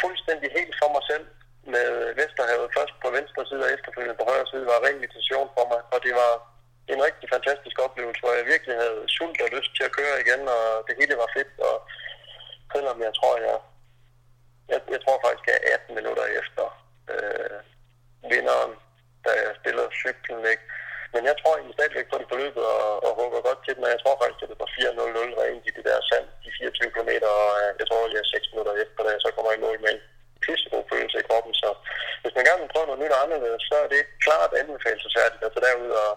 fuldstændig 0.02 0.48
helt 0.58 0.74
for 0.80 0.88
mig 0.94 1.02
selv, 1.10 1.26
med 1.74 1.88
Vesterhavet 2.20 2.74
først 2.76 2.94
på 3.02 3.08
venstre 3.18 3.42
side 3.48 3.64
og 3.66 3.72
efterfølgende 3.76 4.18
på 4.18 4.28
højre 4.30 4.48
side, 4.50 4.70
var 4.70 4.84
ren 4.84 4.98
invitation 4.98 5.48
for 5.56 5.64
mig. 5.72 5.80
Og 5.94 5.98
det 6.06 6.14
var 6.22 6.32
en 6.92 7.00
rigtig 7.08 7.26
fantastisk 7.34 7.76
oplevelse, 7.86 8.20
hvor 8.22 8.34
jeg 8.38 8.52
virkelig 8.52 8.76
havde 8.82 9.00
sult 9.16 9.40
og 9.44 9.50
lyst 9.56 9.72
til 9.74 9.84
at 9.86 9.96
køre 9.98 10.20
igen, 10.24 10.42
og 10.56 10.64
det 10.86 10.94
hele 11.00 11.14
var 11.22 11.34
fedt. 11.36 11.52
Og 11.70 11.76
selvom 12.74 12.98
jeg 13.06 13.12
tror, 13.18 13.34
jeg, 13.46 13.58
jeg, 14.72 14.80
jeg 14.94 15.00
tror 15.04 15.18
faktisk, 15.24 15.44
jeg 15.48 15.56
er 15.58 15.74
18 15.74 15.94
minutter 15.98 16.24
efter 16.40 16.64
øh, 17.12 17.58
vinderen, 18.32 18.72
da 19.24 19.30
jeg 19.42 19.52
stiller 19.60 19.86
cyklen 20.02 20.40
væk. 20.48 20.60
Men 21.14 21.22
jeg 21.30 21.36
tror 21.38 21.54
egentlig 21.54 21.76
stadigvæk 21.76 22.08
på 22.10 22.16
det 22.20 22.28
på 22.30 22.36
løbet 22.42 22.64
og, 22.76 22.88
og 23.06 23.10
hugger 23.18 23.40
godt 23.48 23.60
til 23.62 23.74
den, 23.76 23.86
og 23.86 23.92
jeg 23.94 24.00
tror 24.02 24.16
faktisk, 24.22 24.42
at 24.42 24.50
det 24.50 24.62
var 24.62 24.70
4-0-0 24.78 25.40
rent 25.42 25.64
i 25.68 25.74
det 25.76 25.84
der 25.88 25.98
sand, 26.10 26.26
de 26.44 26.50
24 26.58 26.90
km, 26.94 27.12
og 27.34 27.44
øh, 27.60 27.70
jeg 27.80 27.86
tror, 27.86 28.12
jeg 28.14 28.22
er 28.24 28.34
6 28.34 28.52
minutter 28.52 28.74
efter, 28.84 29.00
da 29.02 29.10
jeg 29.14 29.22
så 29.24 29.30
kommer 29.36 29.52
i 29.52 29.64
mål 29.66 29.78
med 29.86 29.96
pissegod 30.44 30.84
følelse 30.92 31.16
i 31.20 31.26
kroppen. 31.28 31.52
Så 31.62 31.68
hvis 32.22 32.36
man 32.36 32.46
gerne 32.46 32.62
vil 32.62 32.72
prøve 32.74 32.88
noget 32.88 33.02
nyt 33.02 33.16
og 33.16 33.22
anderledes, 33.24 33.62
så 33.70 33.76
er 33.84 33.88
det 33.94 34.02
klart 34.24 34.50
anbefalesværdigt 34.60 35.44
at 35.46 35.52
tage 35.52 35.66
derud 35.66 35.90
og, 36.04 36.12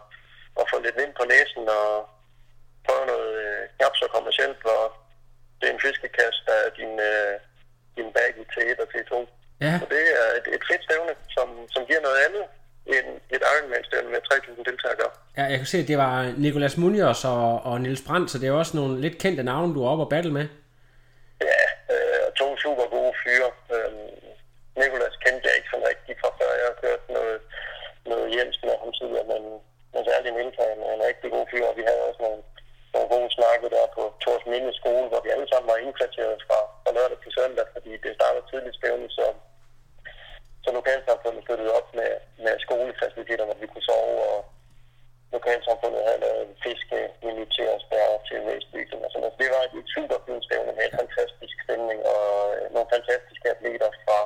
og 0.60 0.64
få 0.72 0.76
lidt 0.86 1.00
vind 1.02 1.14
på 1.18 1.24
næsen 1.34 1.64
og 1.80 1.90
prøve 2.88 3.06
noget 3.14 3.32
øh, 3.46 3.62
knap 3.76 3.94
så 4.02 4.06
kommercielt, 4.16 4.60
hvor 4.66 4.84
det 5.58 5.66
er 5.68 5.74
en 5.74 5.84
fiskekast 5.86 6.44
af 6.58 6.64
din, 6.80 6.94
øh, 7.12 7.34
din 7.98 8.10
bag 8.16 8.30
i 8.42 8.44
T1 8.54 8.78
og 8.84 8.90
T2. 8.94 9.14
Ja. 9.66 9.74
Så 9.82 9.86
det 9.96 10.04
er 10.22 10.30
et, 10.40 10.48
et 10.56 10.64
fedt 10.70 10.84
stævne, 10.88 11.14
som, 11.36 11.48
som 11.74 11.82
giver 11.90 12.02
noget 12.08 12.20
andet 12.26 12.46
end 12.96 13.08
et 13.36 13.44
Ironman-stævne 13.54 14.10
med 14.10 14.22
3.000 14.32 14.64
deltagere. 14.70 15.12
Ja, 15.38 15.44
jeg 15.52 15.58
kan 15.58 15.66
se, 15.66 15.78
at 15.78 15.88
det 15.88 15.98
var 15.98 16.34
Nicolas 16.38 16.78
Munoz 16.78 17.26
og, 17.26 17.66
og 17.70 17.82
Niels 17.82 18.04
Brandt, 18.08 18.32
så 18.32 18.40
det 18.40 18.48
er 18.48 18.52
også 18.52 18.78
nogle 18.78 19.02
lidt 19.02 19.18
kendte 19.18 19.44
navne, 19.44 19.74
du 19.74 19.84
er 19.84 19.90
oppe 19.90 20.04
og 20.04 20.10
battle 20.10 20.34
med. 20.34 20.48
Ja, 21.42 21.62
øh, 21.94 22.26
to 22.40 22.48
super 22.64 22.88
gode 22.96 23.14
fyre. 23.24 23.52
Øh, 23.76 23.92
Nikolas 24.80 25.16
kendte 25.24 25.48
jeg 25.48 25.56
ikke 25.58 25.72
sådan 25.72 25.90
rigtig 25.92 26.14
fra 26.22 26.32
før. 26.40 26.52
Jeg 26.60 26.68
har 26.72 26.82
kørt 26.84 27.04
noget, 27.18 27.40
noget 28.12 28.28
Jens 28.36 28.58
med 28.68 28.76
ham 28.82 28.92
tidligere, 29.00 29.28
men, 29.34 29.44
men 29.94 30.02
særlig 30.10 30.30
Niels 30.32 30.60
er 30.66 30.72
en, 30.74 31.08
rigtig 31.10 31.30
god 31.36 31.46
fyr, 31.52 31.66
og 31.72 31.78
vi 31.80 31.84
havde 31.90 32.06
også 32.08 32.22
nogle, 32.26 32.42
nogle 32.94 33.08
gode 33.14 33.30
snakke 33.38 33.66
der 33.76 33.86
på 33.96 34.04
Tors 34.24 34.46
Minde 34.52 34.72
skole, 34.82 35.08
hvor 35.12 35.22
vi 35.26 35.30
alle 35.36 35.48
sammen 35.50 35.72
var 35.72 35.84
indkvarteret 35.86 36.38
fra, 36.48 36.60
fra 36.84 36.92
lørdag 36.98 37.20
til 37.22 37.36
søndag, 37.38 37.66
fordi 37.76 37.92
det 38.04 38.18
startede 38.20 38.46
tidligt 38.52 38.78
stævne, 38.80 39.08
så, 39.18 39.26
så 40.64 40.70
lokalsamfundet 40.80 41.46
flyttede 41.48 41.76
op 41.80 41.88
med, 42.00 42.12
med 42.46 42.54
skolefaciliteter, 42.66 43.46
hvor 43.46 43.58
vi 43.62 43.68
kunne 43.72 43.90
sove, 43.90 44.18
og 44.32 44.40
lokalsamfundet 45.36 46.02
havde 46.08 46.24
lavet 46.26 46.42
en 46.48 46.56
fiske, 46.66 47.00
militærspærre 47.28 48.16
til 48.28 48.38
racebygning 48.50 49.02
og 49.06 49.10
noget. 49.14 49.34
Så 49.34 49.40
det 49.42 49.50
var 49.56 49.62
et, 49.68 49.74
et 49.82 49.90
super 49.96 50.18
fint 50.26 50.44
stævne 50.48 50.72
med 50.78 50.86
en 50.88 50.98
fantastisk 51.02 51.56
stemning 51.66 52.00
og 52.16 52.26
øh, 52.56 52.64
nogle 52.74 52.90
fantastiske 52.96 53.48
atleter 53.56 53.90
fra 54.04 54.20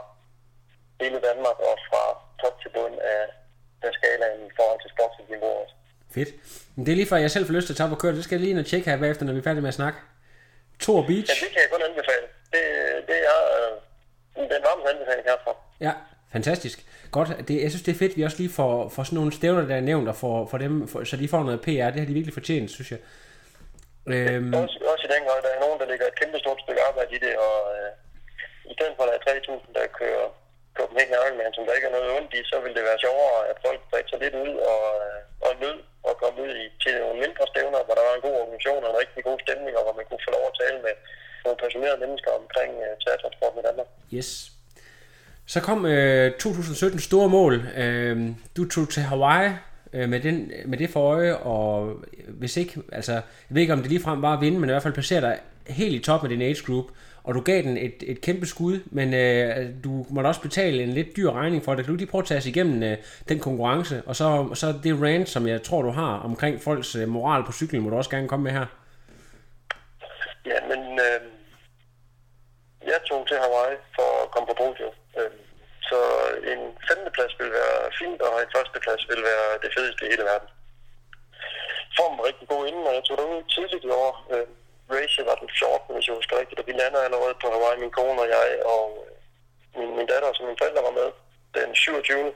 hele 1.01 1.19
Danmark 1.27 1.57
og 1.69 1.75
fra 1.89 2.03
top 2.41 2.55
til 2.61 2.69
bund 2.75 2.97
af, 3.13 3.23
af 3.87 3.91
skalaen 3.97 4.41
i 4.49 4.53
forhold 4.57 4.79
til 4.81 4.93
sportsniveau 4.95 5.51
også. 5.61 5.75
Fedt. 6.15 6.31
Men 6.75 6.85
det 6.85 6.91
er 6.91 6.95
lige 6.95 7.07
før, 7.07 7.17
jeg 7.17 7.31
selv 7.31 7.45
får 7.45 7.53
lyst 7.53 7.65
til 7.67 7.73
at 7.73 7.77
tage 7.77 7.87
op 7.87 7.91
og 7.91 7.99
køre. 7.99 8.15
Det 8.15 8.23
skal 8.23 8.35
jeg 8.35 8.41
lige 8.41 8.51
ind 8.51 8.59
og 8.59 8.65
tjekke 8.65 8.89
her 8.89 8.97
bagefter, 8.97 9.25
når 9.25 9.33
vi 9.33 9.39
er 9.39 9.43
færdige 9.43 9.61
med 9.61 9.67
at 9.67 9.79
snakke. 9.81 9.99
Tor 10.79 11.01
Beach. 11.09 11.29
Ja, 11.31 11.35
det 11.45 11.49
kan 11.53 11.61
jeg 11.63 11.69
kun 11.73 11.81
anbefale. 11.89 12.25
Det, 12.53 12.63
det 13.09 13.19
er 13.33 13.39
øh, 13.57 14.49
den 14.53 14.61
varme 14.67 14.89
anbefaling 14.91 15.25
herfra. 15.31 15.53
Ja, 15.87 15.93
fantastisk. 16.35 16.77
Godt. 17.11 17.29
Det, 17.47 17.61
jeg 17.63 17.69
synes, 17.71 17.83
det 17.87 17.93
er 17.93 17.99
fedt, 18.03 18.11
at 18.11 18.17
vi 18.17 18.23
også 18.27 18.39
lige 18.43 18.53
får, 18.59 18.73
får 18.95 19.03
sådan 19.03 19.17
nogle 19.19 19.31
stævner, 19.39 19.63
der 19.71 19.75
er 19.75 19.87
nævnt, 19.91 20.07
og 20.11 20.15
får, 20.23 20.35
får 20.51 20.57
dem, 20.65 20.87
for, 20.91 20.97
så 21.03 21.15
de 21.17 21.27
får 21.33 21.43
noget 21.43 21.61
PR. 21.65 21.89
Det 21.93 21.99
har 22.01 22.09
de 22.11 22.17
virkelig 22.19 22.33
fortjent, 22.39 22.69
synes 22.75 22.89
jeg. 22.93 22.99
Øhm, 24.13 24.53
Også, 24.63 24.77
også 24.93 25.03
i 25.07 25.11
den 25.15 25.23
grad, 25.27 25.39
der 25.45 25.51
er 25.55 25.59
nogen, 25.65 25.79
der 25.81 25.87
lægger 25.91 26.05
et 26.07 26.19
kæmpe 26.21 26.37
stort 26.43 26.59
stykke 26.63 26.81
arbejde 26.89 27.11
i 27.17 27.19
det, 27.25 27.33
og 27.47 27.57
øh, 27.75 27.89
i 28.71 28.73
stedet 28.77 28.93
for, 28.95 29.03
at 29.03 29.09
der 29.09 29.31
er 29.31 29.39
3.000, 29.39 29.73
der 29.77 29.85
kører 29.99 30.27
Copenhagen 30.77 31.15
Ironman, 31.17 31.53
som 31.55 31.65
der 31.65 31.73
ikke 31.77 31.87
er 31.89 31.95
noget 31.97 32.11
ondt 32.17 32.31
i, 32.39 32.41
så 32.51 32.55
vil 32.63 32.75
det 32.77 32.83
være 32.89 32.99
sjovere, 33.05 33.39
at 33.51 33.57
folk 33.65 33.79
bredte 33.89 34.09
sig 34.09 34.19
lidt 34.23 34.35
ud 34.45 34.53
og, 34.73 34.83
øh, 35.05 35.19
og 35.47 35.51
nød 35.63 35.77
og 36.11 36.17
komme 36.23 36.37
ud 36.45 36.53
i, 36.63 36.65
til 36.83 36.93
nogle 37.03 37.17
mindre 37.23 37.43
stævner, 37.51 37.79
hvor 37.85 37.95
der 37.97 38.05
var 38.07 38.13
en 38.15 38.25
god 38.27 38.35
organisation 38.43 38.81
og 38.85 38.89
en 38.91 39.01
rigtig 39.03 39.21
god 39.29 39.37
stemning, 39.45 39.73
og 39.77 39.83
hvor 39.85 39.95
man 39.99 40.05
kunne 40.07 40.25
få 40.27 40.31
lov 40.37 40.45
at 40.51 40.57
tale 40.61 40.77
med 40.85 40.95
nogle 41.43 41.57
passionerede 41.63 41.99
mennesker 42.03 42.31
omkring 42.41 42.71
øh, 42.85 42.91
teatertransport 43.01 43.53
med 43.57 43.63
Danmark. 43.67 43.89
yes. 44.17 44.29
Så 45.53 45.59
kom 45.67 45.79
øh, 45.85 46.31
2017 46.31 46.99
store 46.99 47.29
mål. 47.29 47.53
Øh, 47.83 48.15
du 48.57 48.69
tog 48.69 48.89
til 48.89 49.03
Hawaii 49.03 49.51
øh, 49.93 50.09
med, 50.09 50.19
den, 50.19 50.51
med 50.65 50.77
det 50.77 50.89
for 50.89 51.01
øje, 51.13 51.35
og 51.35 51.89
øh, 51.89 52.33
hvis 52.41 52.57
ikke, 52.57 52.81
altså, 52.91 53.13
jeg 53.13 53.21
ved 53.49 53.61
ikke 53.61 53.73
om 53.73 53.81
det 53.81 53.91
ligefrem 53.91 54.21
var 54.21 54.33
at 54.33 54.41
vinde, 54.41 54.59
men 54.59 54.69
i 54.69 54.71
hvert 54.71 54.83
fald 54.83 54.93
placere 54.93 55.21
dig 55.21 55.39
helt 55.67 55.95
i 55.95 55.99
top 55.99 56.23
med 56.23 56.29
din 56.29 56.41
age 56.41 56.63
group, 56.65 56.85
og 57.23 57.35
du 57.35 57.41
gav 57.41 57.61
den 57.61 57.77
et, 57.77 58.03
et 58.07 58.21
kæmpe 58.21 58.45
skud, 58.45 58.79
men 58.85 59.13
øh, 59.13 59.83
du 59.83 60.05
måtte 60.09 60.27
også 60.27 60.41
betale 60.41 60.83
en 60.83 60.89
lidt 60.89 61.17
dyr 61.17 61.31
regning 61.31 61.63
for 61.65 61.75
det. 61.75 61.85
Kan 61.85 61.93
du 61.93 61.97
lige 61.97 62.11
prøve 62.11 62.21
at 62.21 62.27
tage 62.27 62.37
os 62.37 62.45
igennem 62.45 62.83
øh, 62.83 62.97
den 63.29 63.39
konkurrence, 63.39 64.03
og 64.05 64.15
så, 64.15 64.49
så 64.53 64.67
det 64.83 65.01
rant, 65.01 65.29
som 65.29 65.47
jeg 65.47 65.63
tror, 65.63 65.81
du 65.81 65.89
har 65.89 66.19
omkring 66.19 66.61
folks 66.61 66.95
øh, 66.95 67.07
moral 67.07 67.43
på 67.45 67.51
cyklen, 67.51 67.81
må 67.81 67.89
du 67.89 67.95
også 67.95 68.09
gerne 68.09 68.27
komme 68.27 68.43
med 68.43 68.51
her. 68.51 68.65
Ja, 70.45 70.59
men 70.71 70.81
øh, 71.07 71.21
jeg 72.91 72.99
tog 73.09 73.27
til 73.27 73.37
Hawaii 73.43 73.77
for 73.95 74.09
at 74.23 74.31
komme 74.31 74.47
på 74.47 74.55
podium. 74.63 74.93
Øh, 75.19 75.31
så 75.89 75.99
en 76.51 76.61
femteplads 76.89 77.33
ville 77.39 77.53
være 77.61 77.79
fint, 77.99 78.21
og 78.27 78.33
en 78.43 78.53
førsteplads 78.55 79.03
vil 79.11 79.21
være 79.31 79.47
det 79.63 79.71
fedeste 79.75 80.01
i 80.05 80.11
hele 80.13 80.25
verden. 80.31 80.49
Formen 81.97 82.17
var 82.19 82.25
rigtig 82.29 82.47
god 82.53 82.61
inden, 82.69 82.87
og 82.89 82.93
jeg 82.97 83.03
tog 83.03 83.17
derud 83.17 83.43
tidligt 83.55 83.83
i 83.89 83.91
år. 84.03 84.13
Øh, 84.33 84.47
race 84.95 85.25
var 85.29 85.35
den 85.41 85.49
14, 85.59 85.95
hvis 85.95 86.07
jeg 86.07 86.15
husker 86.15 86.39
rigtigt, 86.39 86.59
og 86.61 86.67
vi 86.67 86.79
lander 86.81 87.01
allerede 87.01 87.35
på 87.41 87.47
Hawaii, 87.53 87.83
min 87.83 87.97
kone 87.97 88.21
og 88.23 88.29
jeg, 88.35 88.47
og 88.75 88.85
øh, 89.03 89.13
min, 89.77 89.91
min 89.97 90.07
datter 90.11 90.29
og 90.29 90.35
mine 90.47 90.61
forældre 90.61 90.87
var 90.87 90.95
med 90.99 91.09
den 91.57 91.75
27. 91.75 92.33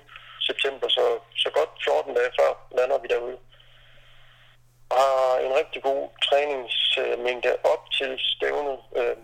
september, 0.49 0.87
så, 0.97 1.05
så 1.43 1.49
godt 1.57 1.71
14 1.83 2.13
dage 2.17 2.31
før 2.39 2.51
lander 2.77 2.97
vi 2.97 3.07
derude. 3.07 3.37
Og 4.89 4.97
har 4.97 5.37
en 5.45 5.53
rigtig 5.59 5.81
god 5.89 6.01
træningsmængde 6.27 7.51
op 7.73 7.83
til 7.97 8.11
stævnet. 8.33 8.79
Øh, 8.99 9.17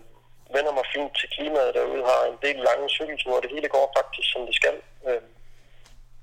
vender 0.56 0.72
mig 0.78 0.86
fint 0.94 1.12
til 1.20 1.28
klimaet 1.34 1.74
derude, 1.78 2.08
har 2.12 2.22
en 2.24 2.38
del 2.46 2.58
lange 2.68 2.88
cykelture, 2.96 3.42
det 3.42 3.54
hele 3.54 3.68
går 3.76 3.86
faktisk 3.98 4.28
som 4.32 4.42
det 4.48 4.54
skal. 4.60 4.76
Øh, 5.08 5.22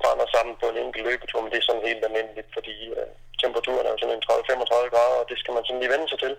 brænder 0.01 0.27
sammen 0.35 0.55
på 0.61 0.65
en 0.69 0.77
enkelt 0.85 1.05
løbetur, 1.09 1.41
men 1.41 1.51
det 1.51 1.59
er 1.59 1.67
sådan 1.67 1.87
helt 1.89 2.03
almindeligt, 2.05 2.49
fordi 2.57 2.75
øh, 2.97 3.09
temperaturen 3.41 3.85
er 3.85 3.93
jo 3.93 3.99
sådan 4.01 4.15
en 4.17 4.27
30-35 4.29 4.93
grader, 4.93 5.17
og 5.21 5.27
det 5.29 5.37
skal 5.39 5.53
man 5.53 5.65
sådan 5.65 5.81
lige 5.81 5.93
vende 5.95 6.09
sig 6.09 6.19
til. 6.25 6.33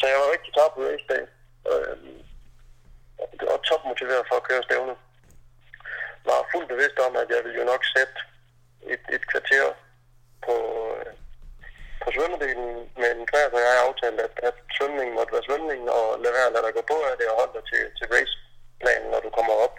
Så 0.00 0.06
jeg 0.06 0.18
var 0.22 0.32
rigtig 0.34 0.52
klar 0.56 0.68
på 0.72 0.80
race 0.88 1.06
day, 1.12 1.24
øh, 1.70 1.96
og 3.52 3.58
topmotiveret 3.68 4.28
for 4.28 4.36
at 4.38 4.46
køre 4.48 4.66
stævne. 4.68 4.94
Var 6.28 6.48
fuldt 6.52 6.68
bevidst 6.74 6.98
om, 7.06 7.12
at 7.22 7.28
jeg 7.34 7.40
ville 7.44 7.58
jo 7.60 7.64
nok 7.72 7.82
sætte 7.94 8.18
et, 8.94 9.04
et 9.16 9.24
kvarter 9.30 9.66
på, 10.46 10.54
øh, 10.96 11.12
på 12.02 12.08
svømmedelen, 12.14 12.70
men 13.02 13.14
Claire 13.28 13.52
og 13.56 13.62
jeg 13.64 13.72
har 13.76 13.86
aftalt, 13.88 14.20
at, 14.26 14.34
at 14.48 14.56
svømningen 14.76 15.14
måtte 15.18 15.34
være 15.34 15.48
svømningen, 15.48 15.88
og 15.98 16.06
lade 16.22 16.34
være 16.36 16.48
at 16.48 16.54
lade 16.54 16.66
dig 16.66 16.74
gå 16.78 16.82
på 16.92 16.98
af 17.10 17.16
det, 17.20 17.26
og 17.30 17.38
holde 17.40 17.54
dig 17.56 17.64
til, 17.70 17.82
til 17.98 18.06
raceplanen, 18.14 19.08
når 19.10 19.20
du 19.26 19.30
kommer 19.38 19.54
op. 19.66 19.76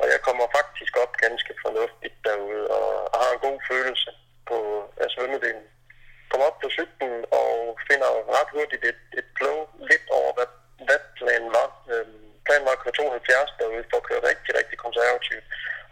Og 0.00 0.06
jeg 0.12 0.20
kommer 0.26 0.46
faktisk 0.58 0.92
op 1.02 1.12
ganske 1.24 1.52
fornuftigt 1.64 2.16
derude, 2.26 2.62
og, 2.76 2.88
og 3.12 3.16
har 3.22 3.30
en 3.32 3.44
god 3.46 3.58
følelse 3.70 4.10
på 4.48 4.56
af 5.02 5.08
svømmedelen. 5.14 5.66
Kommer 6.30 6.46
op 6.50 6.58
på 6.60 6.68
cyklen 6.76 7.14
og 7.40 7.52
finder 7.88 8.10
ret 8.36 8.50
hurtigt 8.56 8.84
et, 8.90 9.00
et 9.18 9.28
flow 9.38 9.58
lidt 9.90 10.06
over, 10.18 10.30
hvad, 10.36 10.48
hvad 10.86 11.00
planen 11.18 11.50
var. 11.58 11.68
Øhm, 11.92 12.28
planen 12.46 12.66
var 12.68 12.74
at 12.76 12.82
køre 12.82 12.98
72 12.98 13.50
derude 13.58 13.84
for 13.90 13.96
at 14.00 14.08
køre 14.08 14.28
rigtig, 14.30 14.52
rigtig 14.60 14.76
konservativt, 14.84 15.46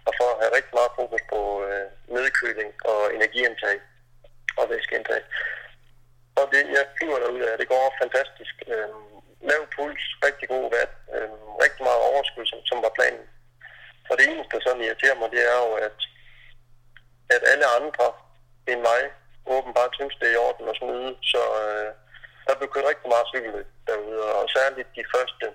og 0.06 0.12
for 0.18 0.28
at 0.32 0.40
have 0.42 0.54
rigtig 0.56 0.74
meget 0.78 0.96
fokus 0.98 1.22
på 1.32 1.40
øh, 1.68 1.86
nedkøling 2.16 2.70
og 2.90 3.00
energiindtag 3.16 3.76
og 4.58 4.64
væskeindtag. 4.70 5.22
Og 6.38 6.44
det, 6.52 6.62
jeg 6.76 6.84
flyver 6.96 7.18
derude 7.18 7.50
af, 7.50 7.58
det 7.58 7.68
går 7.68 7.96
fantastisk. 8.02 8.54
Øhm, 8.72 9.06
lav 9.50 9.62
puls, 9.74 10.04
rigtig 10.26 10.46
god 10.54 10.66
vand, 10.76 10.92
øhm, 11.16 11.48
rigtig 11.64 11.82
meget 11.88 12.06
overskud, 12.10 12.46
som, 12.50 12.60
som 12.70 12.78
var 12.86 12.92
planen. 12.98 13.24
Og 14.10 14.14
det 14.18 14.24
eneste, 14.30 14.52
der 14.56 14.62
sådan 14.64 14.84
irriterer 14.86 15.18
mig, 15.18 15.28
det 15.34 15.42
er 15.52 15.58
jo, 15.66 15.72
at 17.34 17.42
alle 17.52 17.66
andre 17.78 18.06
end 18.70 18.80
mig 18.80 19.02
åbenbart 19.54 19.92
synes, 19.94 20.14
det 20.20 20.26
er 20.28 20.36
i 20.36 20.42
orden 20.46 20.68
at 20.68 20.78
snyde. 20.80 21.12
Så 21.32 21.42
øh, 21.62 21.90
der 22.46 22.54
blev 22.58 22.68
kørt 22.70 22.90
rigtig 22.90 23.08
meget 23.14 23.30
cykelløb 23.32 23.68
derude, 23.88 24.20
og 24.38 24.44
særligt 24.56 24.90
de 24.98 25.04
første 25.14 25.46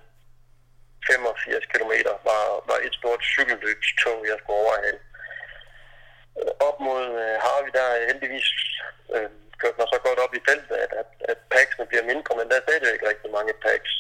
85 1.08 1.66
km 1.74 1.94
var, 2.30 2.44
var 2.70 2.80
et 2.88 2.94
stort 3.00 3.22
cykelløbstog, 3.34 4.20
jeg 4.30 4.38
skulle 4.40 4.60
overhale. 4.64 5.00
Øh, 6.40 6.54
op 6.68 6.78
mod 6.88 7.04
øh, 7.22 7.66
vi 7.66 7.72
der 7.78 7.88
heldigvis 8.10 8.48
øh, 9.16 9.30
kørt 9.62 9.78
mig 9.78 9.88
så 9.94 10.00
godt 10.08 10.20
op 10.24 10.34
i 10.36 10.46
feltet, 10.50 10.76
at, 10.86 10.92
at, 11.02 11.10
at 11.32 11.38
packsene 11.56 11.86
bliver 11.90 12.10
mindre, 12.12 12.32
men 12.38 12.50
der 12.50 12.56
er 12.58 12.66
stadigvæk 12.68 13.02
rigtig 13.12 13.30
mange 13.38 13.54
packs. 13.66 13.92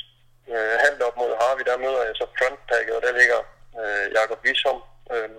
Øh, 0.51 0.75
halvt 0.85 1.01
op 1.07 1.15
mod 1.21 1.31
Harvey, 1.41 1.65
der 1.69 1.83
møder 1.85 2.03
jeg 2.07 2.15
så 2.15 2.25
frontpacket, 2.37 2.95
og 2.97 3.01
der 3.05 3.17
ligger 3.19 3.39
øh, 3.79 4.05
Jakob 4.17 4.39
Visom, 4.45 4.79
øh, 5.13 5.29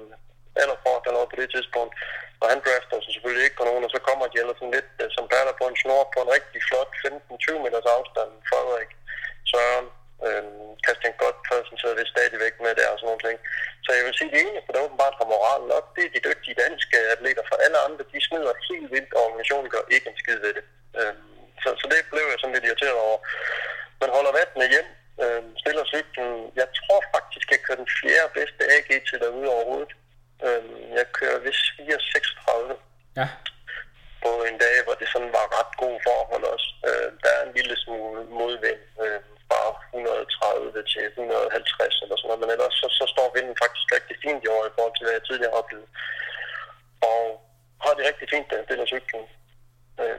allerfort 0.63 1.05
dernede 1.05 1.31
på 1.31 1.37
det 1.41 1.49
tidspunkt, 1.55 1.93
og 2.43 2.47
han 2.53 2.61
drafter 2.65 2.97
så 3.05 3.11
selvfølgelig 3.13 3.45
ikke 3.45 3.61
på 3.61 3.69
nogen, 3.69 3.85
og 3.87 3.91
så 3.95 4.01
kommer 4.09 4.27
de 4.29 4.41
ellers 4.43 4.59
sådan 4.59 4.77
lidt 4.77 4.91
øh, 5.03 5.09
som 5.17 5.25
perler 5.33 5.55
på 5.61 5.65
en 5.69 5.81
snor 5.83 6.03
på 6.15 6.19
en 6.23 6.35
rigtig 6.37 6.61
flot 6.69 6.93
15-20 7.05 7.65
meters 7.65 7.89
afstand. 7.97 8.31
Frederik, 8.51 8.91
Søren, 9.51 9.87
øh, 10.27 10.45
Christian 10.85 11.15
Godtfredsen 11.21 11.77
sidder 11.79 11.97
det 12.01 12.13
stadigvæk 12.15 12.55
med 12.65 12.73
der 12.79 12.89
og 12.93 12.99
sådan 12.99 13.09
nogle 13.11 13.25
ting. 13.27 13.39
Så 13.85 13.91
jeg 13.97 14.05
vil 14.05 14.19
sige, 14.19 14.31
at 14.31 14.35
de 14.37 14.43
eneste, 14.47 14.73
der 14.73 14.87
åbenbart 14.87 15.19
har 15.21 15.33
moral 15.35 15.63
nok, 15.75 15.85
det 15.95 16.03
er 16.05 16.15
de 16.15 16.27
dygtige 16.29 16.61
danske 16.65 16.97
atleter, 17.15 17.45
for 17.51 17.57
alle 17.65 17.79
andre, 17.87 18.03
de 18.13 18.19
smider 18.27 18.55
helt 18.71 18.89
vildt, 18.95 19.13
og 19.17 19.23
organisationen 19.29 19.69
gør 19.75 19.85
ikke 19.95 20.09
en 20.11 20.21
skid 20.23 20.39
ved 20.45 20.53
det. 20.59 20.65
Øh, 20.99 21.15
så, 21.63 21.69
så 21.81 21.87
det 21.93 22.01
blev 22.13 22.27
jeg 22.31 22.39
sådan 22.39 22.55
lidt 22.55 22.69
irriteret 22.69 22.99
over. 23.07 23.19
Man 24.03 24.11
holder 24.17 24.33
vattene 24.39 24.67
hjem, 24.75 24.89
øh, 25.23 25.43
stiller 25.63 25.85
cyklen. 25.93 26.31
Jeg 26.61 26.69
tror 26.79 27.01
faktisk, 27.15 27.47
jeg 27.53 27.61
kører 27.65 27.81
den 27.83 27.93
fjerde 27.99 28.31
bedste 28.39 28.63
AG 28.77 28.91
til 29.09 29.19
derude 29.23 29.49
overhovedet. 29.57 29.93
Øh, 30.47 30.65
jeg 30.99 31.07
kører 31.19 31.39
vist 31.47 31.65
436 31.77 32.77
Ja. 33.21 33.29
på 34.25 34.31
en 34.49 34.57
dag, 34.65 34.75
hvor 34.85 34.95
det 35.01 35.09
sådan 35.15 35.33
var 35.39 35.47
ret 35.59 35.73
gode 35.83 36.01
forhold 36.09 36.45
også. 36.55 36.69
Øh, 36.89 37.09
der 37.23 37.31
er 37.39 37.43
en 37.47 37.55
lille 37.59 37.77
smule 37.85 38.21
modvind 38.41 38.83
øh, 39.05 39.21
fra 39.49 39.61
130 39.95 40.83
til 40.93 41.03
150 41.05 42.03
eller 42.03 42.17
sådan 42.17 42.29
noget, 42.29 42.43
men 42.43 42.51
ellers 42.55 42.75
så, 42.81 42.87
så 42.99 43.05
står 43.15 43.29
vinden 43.37 43.57
faktisk 43.63 43.87
rigtig 43.97 44.17
fint 44.25 44.43
i 44.45 44.53
år 44.57 44.63
i 44.67 44.75
forhold 44.75 44.95
til, 44.97 45.05
hvad 45.05 45.15
jeg 45.17 45.25
tidligere 45.27 45.53
har 45.55 45.61
oplevet. 45.63 45.89
Og 47.13 47.23
har 47.85 47.93
det 47.97 48.09
rigtig 48.11 48.27
fint, 48.35 48.47
da 48.51 48.55
jeg 48.57 48.65
stiller 48.69 48.87
cyklen. 48.93 49.25
Øh, 50.03 50.19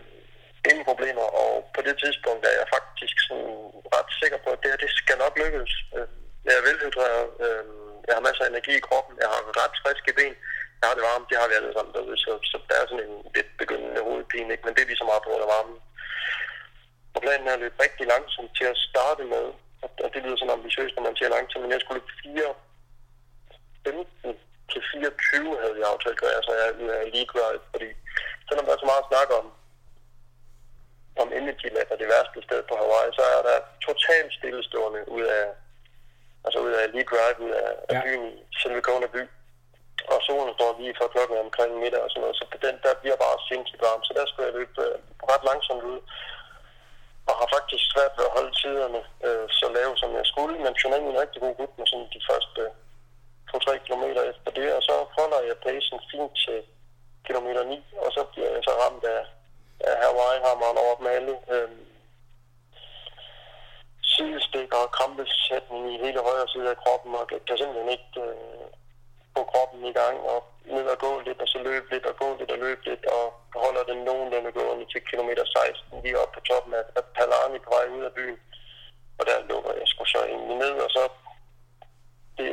ingen 0.69 0.85
problemer, 0.91 1.27
og 1.43 1.51
på 1.75 1.81
det 1.87 1.95
tidspunkt 2.03 2.43
er 2.45 2.55
jeg 2.61 2.67
faktisk 2.77 3.15
sådan 3.27 3.53
ret 3.95 4.09
sikker 4.21 4.39
på, 4.43 4.49
at 4.53 4.59
det 4.61 4.69
her 4.71 4.83
det 4.85 4.91
skal 5.01 5.17
nok 5.23 5.33
lykkes. 5.43 5.73
Øh, 5.95 6.07
jeg 6.45 6.53
er 6.57 6.65
velhydreret, 6.69 7.27
øh, 7.45 7.65
jeg 8.07 8.15
har 8.15 8.27
masser 8.27 8.43
af 8.45 8.49
energi 8.49 8.73
i 8.77 8.85
kroppen, 8.87 9.13
jeg 9.23 9.29
har 9.33 9.41
ret 9.61 9.75
friske 9.83 10.13
ben, 10.17 10.35
jeg 10.79 10.85
har 10.87 10.95
det 10.97 11.07
varmt, 11.09 11.29
det 11.29 11.37
har 11.39 11.47
vi 11.49 11.57
alle 11.57 11.73
sammen 11.73 11.93
derude, 11.95 12.17
så, 12.25 12.31
så 12.51 12.57
der 12.67 12.75
er 12.77 12.85
sådan 12.87 13.05
en 13.07 13.17
lidt 13.35 13.51
begyndende 13.61 14.05
hovedpine, 14.07 14.51
ikke? 14.53 14.65
men 14.65 14.73
det 14.73 14.81
er 14.81 14.91
vi 14.91 15.01
så 15.01 15.05
meget 15.09 15.23
på 15.23 15.29
grund 15.29 15.45
af 15.45 15.53
varmen. 15.55 15.77
Og 17.15 17.19
planen 17.23 17.47
er 17.47 17.55
at 17.55 17.63
løbe 17.63 17.83
rigtig 17.85 18.05
langsomt 18.13 18.51
til 18.59 18.67
at 18.73 18.81
starte 18.89 19.23
med, 19.33 19.45
og, 19.83 19.89
og 20.03 20.09
det 20.13 20.23
lyder 20.23 20.37
sådan 20.39 20.57
ambitiøst, 20.57 20.95
når 20.95 21.03
man 21.07 21.15
siger 21.17 21.29
langsomt, 21.35 21.63
men 21.63 21.73
jeg 21.73 21.81
skulle 21.81 21.99
løbe 21.99 22.13
4, 22.23 22.53
15 23.83 24.39
til 24.71 24.81
24 24.91 25.61
havde 25.61 25.79
jeg 25.81 25.91
aftalt, 25.93 26.19
gør 26.21 26.31
jeg, 26.35 26.43
så 26.43 26.51
jeg 26.59 26.67
er 27.03 27.13
ligeglad, 27.15 27.53
fordi 27.73 27.89
selvom 28.47 28.65
der 28.65 28.73
er 28.73 28.83
så 28.83 28.89
meget 28.91 29.09
snak 29.11 29.29
om, 29.39 29.45
om 31.21 31.27
Energy 31.39 31.67
Lab 31.75 31.89
er 31.91 31.99
det 32.01 32.11
værste 32.13 32.39
sted 32.47 32.61
på 32.69 32.73
Hawaii, 32.81 33.11
så 33.17 33.23
er 33.35 33.41
der 33.49 33.57
totalt 33.87 34.31
stillestående 34.39 35.01
ud 35.15 35.25
af, 35.39 35.45
altså 36.45 36.59
ud 36.65 36.71
af 36.81 36.85
League 36.95 37.11
Drive, 37.13 37.37
ud 37.47 37.53
af, 37.63 37.69
af 37.89 37.93
Ja. 37.95 38.01
byen, 38.03 38.25
selve 38.61 38.81
Kona 38.87 39.07
by. 39.15 39.23
Og 40.13 40.19
solen 40.27 40.53
står 40.57 40.71
lige 40.79 40.95
for 40.99 41.07
klokken 41.13 41.37
omkring 41.45 41.71
middag 41.83 42.01
og 42.05 42.09
sådan 42.09 42.21
noget, 42.21 42.35
så 42.39 42.45
på 42.53 42.57
den 42.65 42.75
der 42.83 42.93
bliver 43.01 43.17
bare 43.25 43.37
sindssygt 43.49 43.81
varmt, 43.87 44.05
så 44.07 44.11
der 44.17 44.25
skulle 44.25 44.47
jeg 44.49 44.55
løbe 44.59 44.77
øh, 44.87 44.95
ret 45.31 45.43
langsomt 45.49 45.83
ud. 45.91 45.99
Og 47.29 47.33
har 47.39 47.47
faktisk 47.57 47.83
svært 47.93 48.13
ved 48.17 48.25
at 48.29 48.35
holde 48.37 48.53
tiderne 48.61 49.01
øh, 49.27 49.45
så 49.59 49.65
lave, 49.77 49.93
som 50.01 50.11
jeg 50.19 50.25
skulle, 50.31 50.55
men 50.63 50.73
egentlig 50.75 51.11
en 51.13 51.21
rigtig 51.23 51.39
god 51.45 51.55
rytme 51.59 51.85
sådan 51.87 52.09
de 52.15 52.21
første 52.29 52.61
2-3 53.51 53.77
km 53.87 54.03
efter 54.31 54.51
det, 54.59 54.67
og 54.77 54.81
så 54.87 54.95
holder 55.17 55.39
jeg 55.49 55.57
pacen 55.65 55.99
fint 56.11 56.33
til 56.45 56.59
kilometer 57.27 57.63
9, 57.63 57.85
og 58.05 58.11
så 58.15 58.21
bliver 58.31 58.49
jeg 58.55 58.61
så 58.67 58.73
ramt 58.83 59.03
af, 59.15 59.21
af 59.89 59.95
Hawaii-hammeren 60.03 60.77
over 60.85 60.95
dem 60.99 61.07
alle. 61.17 61.33
Øhm, 61.53 61.79
sidestik 64.15 64.69
og 64.79 64.91
krampesætning 64.97 65.83
i 65.93 66.01
hele 66.05 66.19
højre 66.27 66.47
side 66.53 66.69
af 66.73 66.77
kroppen, 66.83 67.11
og 67.19 67.27
kan, 67.27 67.39
kan 67.47 67.57
simpelthen 67.57 67.89
ikke 67.95 68.09
øh, 68.25 68.65
få 69.35 69.41
kroppen 69.51 69.81
i 69.91 69.93
gang, 70.01 70.17
og 70.31 70.39
ned 70.75 70.85
og 70.93 70.97
gå 71.05 71.11
lidt, 71.27 71.39
og 71.43 71.47
så 71.47 71.57
løbe 71.67 71.87
lidt, 71.93 72.05
og 72.11 72.15
gå 72.23 72.27
lidt 72.39 72.51
og 72.55 72.59
løbe 72.65 72.83
lidt, 72.89 73.03
og 73.17 73.25
holder 73.65 73.83
den 73.91 73.99
nogenlunde 74.07 74.51
gående 74.51 74.85
til 74.91 75.01
kilometer 75.09 75.45
16, 75.45 76.03
lige 76.03 76.19
op 76.21 76.31
på 76.33 76.39
toppen 76.49 76.73
af, 76.79 76.85
af 76.97 77.03
Palani 77.15 77.59
på 77.59 77.69
vej 77.75 77.85
ud 77.97 78.03
af 78.09 78.13
byen. 78.17 78.39
Og 79.19 79.23
der 79.29 79.47
lukker 79.49 79.71
jeg 79.79 79.87
sgu 79.87 80.05
så 80.05 80.19
egentlig 80.31 80.57
ned, 80.63 80.75
og 80.85 80.89
så 80.97 81.03
det, 82.37 82.49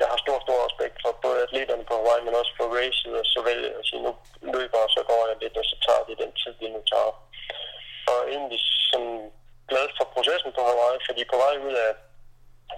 jeg 0.00 0.08
har 0.12 0.18
stor, 0.24 0.38
stor 0.46 0.58
respekt 0.68 0.96
for 1.02 1.12
både 1.24 1.42
atleterne 1.46 1.84
på 1.88 1.94
Hawaii, 1.98 2.24
men 2.26 2.34
også 2.40 2.52
for 2.58 2.66
racet, 2.76 3.12
og 3.20 3.26
så 3.32 3.38
vælger 3.48 3.68
jeg 3.70 3.78
at 3.82 3.86
sige, 3.88 4.02
nu 4.06 4.12
løber 4.54 4.80
og 4.86 4.90
så 4.96 5.02
går 5.10 5.22
jeg 5.30 5.36
lidt, 5.42 5.56
og 5.60 5.64
så 5.70 5.76
tager 5.86 6.04
det 6.08 6.22
den 6.22 6.32
tid, 6.40 6.54
det 6.60 6.70
nu 6.76 6.82
tager. 6.92 7.14
Og 8.12 8.18
egentlig 8.34 8.60
processen 10.72 11.00
på 11.00 11.06
fordi 11.08 11.22
på 11.32 11.36
vej 11.44 11.54
ud 11.68 11.74
af, 11.86 11.92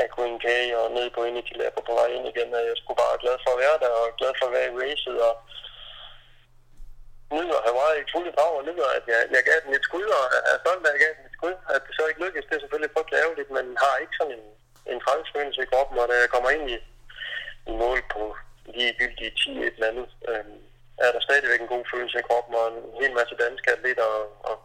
af 0.03 0.09
Green 0.15 0.39
K 0.45 0.47
og 0.81 0.87
ned 0.97 1.07
på 1.11 1.21
Energy 1.25 1.55
Lab 1.61 1.75
og 1.77 1.85
på 1.89 1.95
vej 1.99 2.09
ind 2.17 2.27
igen, 2.33 2.51
at 2.59 2.65
jeg 2.71 2.77
skulle 2.79 3.01
bare 3.05 3.23
glad 3.25 3.37
for 3.45 3.51
at 3.55 3.61
være 3.65 3.79
der, 3.83 3.91
og 4.01 4.07
glad 4.21 4.33
for 4.39 4.47
at 4.47 4.55
være 4.57 4.69
i 4.71 4.77
racet, 4.83 5.17
og 5.29 5.35
nyder 7.37 7.61
Hawaii 7.67 8.01
i 8.03 8.11
fulde 8.13 8.33
drag, 8.37 8.55
og 8.59 8.65
nyder, 8.69 8.89
at 8.99 9.05
jeg, 9.13 9.21
jeg 9.37 9.43
gav 9.49 9.59
den 9.65 9.73
et 9.79 9.87
skud, 9.89 10.09
og 10.19 10.25
er 10.53 10.59
stolt 10.63 10.85
af, 10.87 10.91
at 10.91 10.95
jeg 10.95 11.03
gav 11.05 11.13
den 11.17 11.27
et 11.29 11.37
skud. 11.39 11.55
At 11.75 11.81
det 11.87 11.93
så 11.95 12.03
ikke 12.07 12.23
lykkedes, 12.25 12.47
det 12.49 12.57
er 12.57 12.63
selvfølgelig 12.65 12.95
frygtelig 12.95 13.19
ærgerligt, 13.23 13.51
men 13.57 13.67
har 13.85 13.95
ikke 14.03 14.19
sådan 14.19 14.37
en, 14.39 14.45
en 14.93 15.01
trængsfølelse 15.07 15.61
i 15.63 15.71
kroppen, 15.73 15.97
og 16.03 16.07
da 16.09 16.15
jeg 16.23 16.31
kommer 16.35 16.51
ind 16.57 16.67
i, 16.77 16.79
i 17.71 17.73
mål 17.83 18.01
på 18.15 18.23
ligegyldige 18.77 19.33
10 19.41 19.51
et 19.67 19.75
eller 19.77 19.91
andet, 19.91 20.09
øhm, 20.31 20.59
er 21.05 21.11
der 21.13 21.21
stadigvæk 21.27 21.61
en 21.61 21.73
god 21.75 21.85
følelse 21.93 22.19
i 22.19 22.29
kroppen, 22.29 22.55
og 22.61 22.67
en 22.69 22.81
hel 23.01 23.13
masse 23.19 23.35
danske 23.45 23.69
atleter 23.77 24.07
og, 24.19 24.27
og 24.49 24.57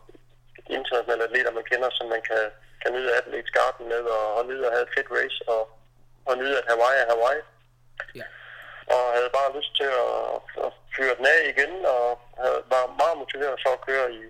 internationale 0.78 1.24
atleter, 1.24 1.52
man 1.52 1.70
kender, 1.72 1.90
som 1.92 2.08
man 2.14 2.22
kan, 2.30 2.44
kan 2.82 2.90
nyde 2.96 3.16
Athletes 3.18 3.52
Garden 3.58 3.86
med, 3.94 4.04
og, 4.18 4.26
og 4.38 4.42
nyde 4.50 4.66
at 4.68 4.74
have 4.76 4.86
et 4.88 4.94
fedt 4.96 5.10
race, 5.18 5.40
og, 5.54 5.62
og 6.30 6.34
nyde, 6.42 6.56
at 6.60 6.66
Hawaii 6.72 7.00
er 7.04 7.08
Hawaii. 7.14 7.42
Ja. 8.20 8.26
Og 8.96 9.02
havde 9.16 9.32
bare 9.40 9.56
lyst 9.58 9.72
til 9.80 9.90
at, 10.04 10.12
at 10.66 10.72
fyre 10.96 11.14
den 11.18 11.26
af 11.36 11.40
igen, 11.54 11.74
og 11.96 12.06
havde, 12.42 12.60
var 12.74 12.84
meget 13.02 13.18
motiveret 13.24 13.58
for 13.64 13.72
at 13.78 13.84
køre 13.88 14.08
i, 14.20 14.22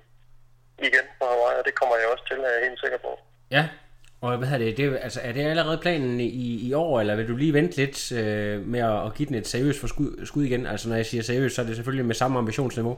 igen 0.87 1.05
på 1.19 1.25
Hawaii, 1.33 1.59
og 1.59 1.65
det 1.67 1.75
kommer 1.79 1.95
jeg 1.97 2.07
også 2.13 2.25
til, 2.27 2.39
er 2.39 2.53
jeg 2.55 2.65
helt 2.67 2.81
sikker 2.83 2.99
på. 3.07 3.11
Ja, 3.57 3.63
og 4.21 4.37
hvad 4.37 4.47
hedder 4.47 4.65
det, 4.65 4.77
det 4.77 4.85
er, 4.85 4.97
altså, 4.97 5.19
er 5.23 5.31
det 5.31 5.41
allerede 5.41 5.77
planen 5.77 6.19
i, 6.19 6.67
i 6.67 6.73
år, 6.73 6.99
eller 6.99 7.15
vil 7.15 7.27
du 7.27 7.35
lige 7.35 7.53
vente 7.53 7.77
lidt 7.77 8.11
øh, 8.11 8.55
med 8.73 8.79
at, 8.79 9.05
at 9.05 9.13
give 9.15 9.27
den 9.29 9.35
et 9.35 9.47
seriøst 9.47 9.79
for 9.79 9.87
skud, 10.25 10.43
igen? 10.43 10.65
Altså 10.65 10.89
når 10.89 10.95
jeg 10.95 11.05
siger 11.05 11.23
seriøst, 11.23 11.55
så 11.55 11.61
er 11.61 11.65
det 11.65 11.75
selvfølgelig 11.75 12.05
med 12.05 12.15
samme 12.15 12.37
ambitionsniveau. 12.39 12.97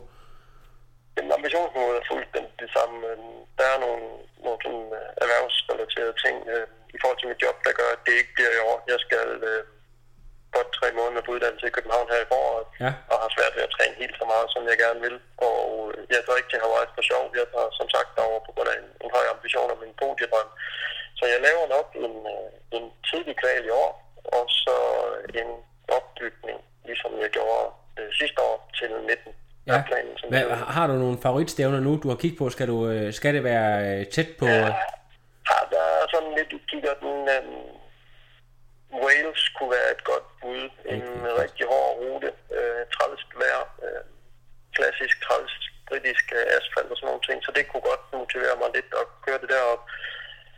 Jamen, 1.18 1.32
ambitionsniveauet 1.38 1.98
er 1.98 2.06
fuldstændig 2.12 2.54
det 2.60 2.70
samme. 2.78 2.96
men 3.06 3.20
Der 3.58 3.64
er 3.74 3.80
nogle, 3.86 4.04
nogle 4.46 4.60
sådan, 4.66 4.88
øh, 5.00 5.10
erhvervsrelaterede 5.24 6.16
ting 6.24 6.36
øh, 6.54 6.66
i 6.96 6.98
forhold 7.02 7.20
til 7.20 7.30
mit 7.32 7.42
job, 7.46 7.58
der 7.66 7.72
gør, 7.80 7.90
at 7.96 8.02
det 8.08 8.14
ikke 8.20 8.34
bliver 8.38 8.54
i 8.56 8.62
år. 8.70 8.78
Jeg 8.92 9.00
skal 9.06 9.28
øh, 9.52 9.64
godt 10.56 10.70
tre 10.80 10.88
måneder 11.00 11.22
på 11.26 11.32
uddannelse 11.36 11.68
i 11.68 11.76
København 11.78 12.08
her 12.14 12.22
i 12.26 12.30
foråret, 12.34 12.68
Ja. 12.86 12.92
og 13.12 13.18
har 13.24 13.30
svært 13.36 13.54
ved 13.56 13.64
at 13.68 13.74
træne 13.76 13.96
helt 14.02 14.16
så 14.22 14.26
meget, 14.34 14.48
som 14.54 14.62
jeg 14.72 14.78
gerne 14.84 15.00
vil. 15.08 15.16
Og 15.50 15.60
øh, 15.94 15.98
jeg 16.14 16.22
tager 16.24 16.40
ikke 16.40 16.52
til 16.54 16.64
Hawaii 16.64 16.94
for 16.96 17.04
sjov. 17.12 17.24
Jeg 17.40 17.48
tager 17.54 17.70
som 17.80 17.88
sagt 17.96 18.10
derover 18.18 18.42
på 18.46 18.52
grund 18.56 18.70
af 18.74 18.78
en, 18.82 18.90
en 19.04 19.12
høj 19.16 19.26
ambition 19.36 19.72
om 19.74 19.80
min 19.84 19.94
podiedrøm. 20.02 20.50
Så 21.20 21.24
jeg 21.34 21.40
laver 21.48 21.66
nok 21.76 21.88
en, 22.06 22.16
øh, 22.36 22.50
en 22.78 22.86
tidlig 23.10 23.36
kval 23.42 23.64
i 23.70 23.74
år, 23.84 23.92
og 24.38 24.44
så 24.64 24.76
en 25.42 25.50
opbygning, 25.98 26.60
ligesom 26.90 27.12
jeg 27.24 27.30
gjorde 27.38 27.66
øh, 28.00 28.10
sidste 28.20 28.40
år 28.50 28.58
til 28.80 28.90
19. 28.92 29.36
Ja. 29.68 29.84
Planen, 29.88 30.14
Hvad, 30.30 30.40
jeg- 30.48 30.58
har 30.78 30.88
du 30.88 30.94
nogle 30.94 31.18
favoritstævner 31.26 31.80
nu, 31.80 31.92
du 32.04 32.08
har 32.10 32.16
kigget 32.16 32.38
på? 32.40 32.50
Skal, 32.50 32.68
du, 32.68 32.78
øh, 32.90 33.14
skal 33.14 33.34
det 33.36 33.44
være 33.44 33.72
øh, 34.00 34.06
tæt 34.16 34.30
på... 34.40 34.46
Ja, 34.46 34.54
ja, 35.50 35.58
der 35.74 35.82
er 36.02 36.06
sådan 36.14 36.32
lidt 36.38 36.52
i 36.58 36.60
kiggerten. 36.72 37.10
Um, 37.36 37.50
Wales 39.04 39.44
kunne 39.56 39.72
være 39.78 39.90
et 39.96 40.04
godt 40.12 40.28
bud. 40.42 40.64
En 40.94 41.04
Okay. 41.04 41.42
rigtig 41.44 41.66
hård 41.74 41.90
rute. 42.02 42.30
Uh, 42.58 42.82
træls 42.96 43.22
vejr. 43.42 43.62
Uh, 43.86 44.02
klassisk 44.78 45.16
træls 45.26 45.54
britisk 45.90 46.26
uh, 46.40 46.56
asfalt 46.58 46.90
og 46.92 46.98
sådan 46.98 47.08
nogle 47.12 47.24
ting. 47.28 47.38
Så 47.46 47.52
det 47.58 47.64
kunne 47.72 47.86
godt 47.92 48.04
motivere 48.22 48.56
mig 48.62 48.70
lidt 48.78 48.90
at 49.02 49.06
køre 49.26 49.40
det 49.44 49.50
derop. 49.56 49.82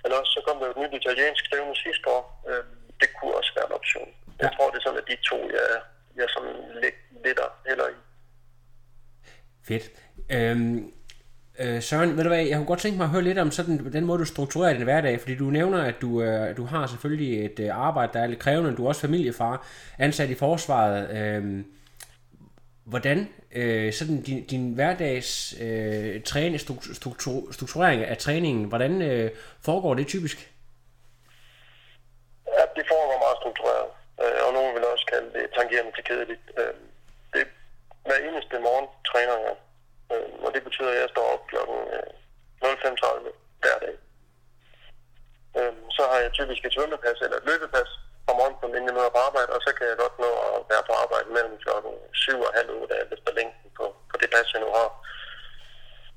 Eller 0.03 0.15
også 0.21 0.31
så 0.37 0.41
kom 0.47 0.57
der 0.59 0.65
jo 0.67 0.73
et 0.75 0.81
nyt 0.83 0.95
italiensk 1.01 1.41
stævne 1.49 1.75
sidste 1.85 2.05
år. 2.15 2.23
Uh, 2.49 2.63
det 3.01 3.09
kunne 3.15 3.33
også 3.39 3.51
være 3.57 3.67
en 3.69 3.77
option. 3.79 4.09
Jeg 4.41 4.49
Ja. 4.49 4.55
tror, 4.55 4.67
det 4.71 4.77
er 4.79 4.85
sådan, 4.85 5.01
at 5.03 5.09
de 5.11 5.17
to, 5.29 5.37
jeg, 5.57 5.67
jeg 6.19 6.27
sådan 6.35 6.55
lidt, 6.83 6.97
lidt 7.25 7.39
heller 7.69 7.87
i. 7.95 7.97
Fedt. 9.67 9.91
Øhm, 10.29 10.91
øh, 11.59 11.81
Søren, 11.81 12.17
ved 12.17 12.23
du 12.23 12.29
hvad, 12.29 12.45
jeg 12.45 12.57
kunne 12.57 12.65
godt 12.65 12.79
tænke 12.79 12.97
mig 12.97 13.03
at 13.03 13.09
høre 13.09 13.21
lidt 13.21 13.37
om 13.37 13.51
sådan, 13.51 13.93
den 13.93 14.05
måde, 14.05 14.19
du 14.19 14.25
strukturerer 14.25 14.73
din 14.73 14.83
hverdag, 14.83 15.19
fordi 15.19 15.35
du 15.35 15.43
nævner, 15.43 15.83
at 15.83 15.95
du, 16.01 16.21
øh, 16.21 16.57
du 16.57 16.65
har 16.65 16.87
selvfølgelig 16.87 17.45
et 17.45 17.59
øh, 17.59 17.69
arbejde, 17.77 18.13
der 18.13 18.19
er 18.19 18.27
lidt 18.27 18.39
krævende, 18.39 18.75
du 18.75 18.83
er 18.83 18.87
også 18.87 19.01
familiefar, 19.01 19.67
ansat 19.99 20.29
i 20.29 20.35
forsvaret. 20.35 21.17
Øhm, 21.17 21.65
hvordan 22.83 23.29
øh, 23.51 23.93
sådan 23.93 24.21
din, 24.21 24.45
din 24.45 24.73
hverdags 24.73 25.55
øh, 25.61 26.21
træning, 26.23 26.59
struktur, 26.93 27.51
strukturering 27.51 28.03
af 28.03 28.17
træningen, 28.17 28.65
hvordan 28.65 29.01
øh, 29.01 29.31
foregår 29.61 29.93
det 29.93 30.07
typisk? 30.07 30.53
Ja, 32.47 32.63
det 32.75 32.85
foregår 32.87 33.19
meget 33.25 33.37
struktureret, 33.41 33.89
øh, 34.21 34.47
og 34.47 34.53
nogen 34.53 34.75
vil 34.75 34.83
også 34.85 35.05
kalde 35.05 35.29
det 35.33 35.45
tangerende 35.57 35.91
til 35.95 36.03
kedeligt. 36.03 36.41
Øh, 36.57 36.73
hver 38.07 38.19
eneste 38.27 38.55
morgen 38.67 38.87
træner 39.11 39.37
jeg, 39.45 39.55
øh, 40.11 40.29
og 40.45 40.49
det 40.53 40.63
betyder, 40.63 40.91
at 40.91 41.01
jeg 41.01 41.09
står 41.13 41.25
op 41.33 41.43
klokken 41.51 41.79
øh, 41.95 42.09
05.30 42.63 43.31
hver 43.61 43.77
dag. 43.85 43.95
Øh, 45.57 45.75
så 45.97 46.03
har 46.11 46.19
jeg 46.23 46.31
typisk 46.31 46.61
et 46.65 46.73
svømmepas 46.73 47.19
eller 47.21 47.37
et 47.37 47.47
løbepas 47.49 47.91
om 48.29 48.35
morgenen, 48.39 48.59
på 48.59 48.65
inden 48.67 48.89
jeg 48.89 48.97
møder 48.97 49.15
på 49.15 49.21
arbejde, 49.27 49.51
og 49.55 49.61
så 49.65 49.71
kan 49.77 49.85
jeg 49.87 49.97
godt 50.03 50.15
nå 50.25 50.29
at 50.47 50.59
være 50.71 50.83
på 50.89 50.93
arbejde 51.03 51.29
mellem 51.37 51.55
klokken 51.63 51.93
7 52.13 52.41
og 52.47 52.53
halv 52.57 52.69
8, 52.81 52.95
alt 53.01 53.13
efter 53.17 53.31
længden 53.37 53.69
på, 53.77 53.85
på 54.09 54.15
det 54.21 54.29
pas, 54.33 54.53
jeg 54.53 54.61
nu 54.65 54.69
har. 54.79 54.89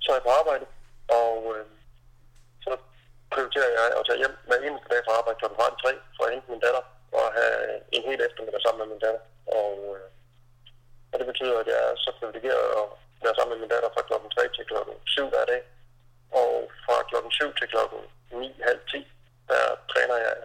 Så 0.02 0.08
er 0.10 0.16
jeg 0.16 0.26
på 0.26 0.34
arbejde, 0.40 0.66
og 1.20 1.36
øh, 1.54 1.66
så 2.64 2.72
prioriterer 3.32 3.70
jeg 3.76 3.86
at 3.98 4.06
tage 4.06 4.20
hjem 4.22 4.34
hver 4.48 4.60
eneste 4.66 4.88
dag 4.92 5.00
fra 5.04 5.18
arbejde 5.18 5.38
kl. 5.40 5.46
3 5.82 5.90
for 6.16 6.22
at 6.24 6.32
hente 6.32 6.50
min 6.50 6.64
datter 6.66 6.84
og 7.18 7.26
have 7.38 7.56
en 7.96 8.02
hel 8.08 8.20
eftermiddag 8.26 8.62
sammen 8.62 8.80
med 8.82 8.90
min 8.92 9.04
datter. 9.06 9.22
Og, 9.60 9.72
øh, 9.96 10.06
og 11.12 11.16
det 11.18 11.26
betyder, 11.32 11.56
at 11.58 11.68
jeg 11.72 11.80
er 11.90 11.95
så 12.06 12.12
privilegeret 12.18 12.66
at 12.80 12.86
være 13.24 13.36
sammen 13.36 13.52
med 13.52 13.60
min 13.62 13.72
datter 13.74 13.90
fra 13.94 14.06
klokken 14.08 14.30
3 14.30 14.42
til 14.56 14.64
klokken 14.70 14.94
7 15.06 15.28
hver 15.32 15.46
dag. 15.52 15.62
Og 16.40 16.52
fra 16.84 16.96
klokken 17.10 17.32
7 17.32 17.54
til 17.58 17.68
klokken 17.72 18.00
9, 18.30 18.60
halv 18.68 18.80
10, 18.90 19.12
der 19.50 19.64
træner 19.92 20.16
jeg 20.26 20.36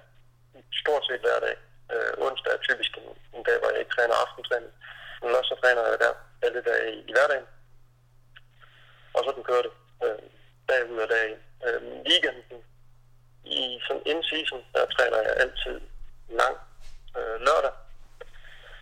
stort 0.81 1.03
set 1.07 1.21
hver 1.25 1.39
dag. 1.47 1.55
Øh, 1.93 2.11
onsdag 2.25 2.53
er 2.53 2.65
typisk 2.67 2.91
en, 2.97 3.09
en 3.35 3.43
dag, 3.47 3.57
hvor 3.59 3.69
jeg 3.71 3.79
ikke 3.79 3.95
træner 3.95 4.15
aftentræning. 4.23 4.71
Men 5.21 5.35
også 5.37 5.49
så 5.53 5.57
træner 5.61 5.81
jeg 5.89 5.99
der 6.05 6.13
alle 6.45 6.61
dage 6.69 6.87
i, 6.95 6.99
i 7.09 7.11
hverdagen. 7.15 7.47
Og 9.15 9.21
så 9.23 9.29
den 9.35 9.43
kører 9.43 9.63
det 9.67 9.73
øh, 10.05 10.23
dag 10.69 10.81
ud 10.91 10.99
af 11.05 11.09
dag. 11.17 11.29
Øh, 11.65 11.81
weekenden 12.09 12.59
i 13.43 13.79
sådan 13.85 14.03
in-season, 14.11 14.61
der 14.73 14.85
træner 14.85 15.17
jeg 15.27 15.33
altid 15.43 15.77
lang 16.41 16.55
øh, 17.17 17.37
lørdag. 17.47 17.73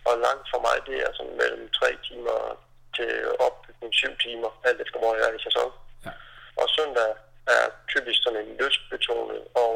Og 0.08 0.14
langt 0.26 0.46
for 0.52 0.60
mig, 0.66 0.76
det 0.86 0.96
er 1.06 1.12
sådan 1.12 1.36
mellem 1.36 1.70
3 1.70 1.98
timer 2.08 2.30
og 2.30 2.58
til 2.98 3.12
opbygning 3.46 3.92
7 3.94 4.08
timer, 4.24 4.50
alt 4.68 4.80
efter 4.84 4.98
hvor 5.02 5.12
jeg 5.18 5.24
er 5.28 5.34
i 5.38 5.42
sæson. 5.48 5.70
Ja. 6.06 6.12
Og 6.60 6.66
søndag 6.76 7.10
er 7.56 7.64
typisk 7.92 8.18
sådan 8.22 8.40
en 8.44 8.50
lystbetonet, 8.60 9.40
og 9.62 9.70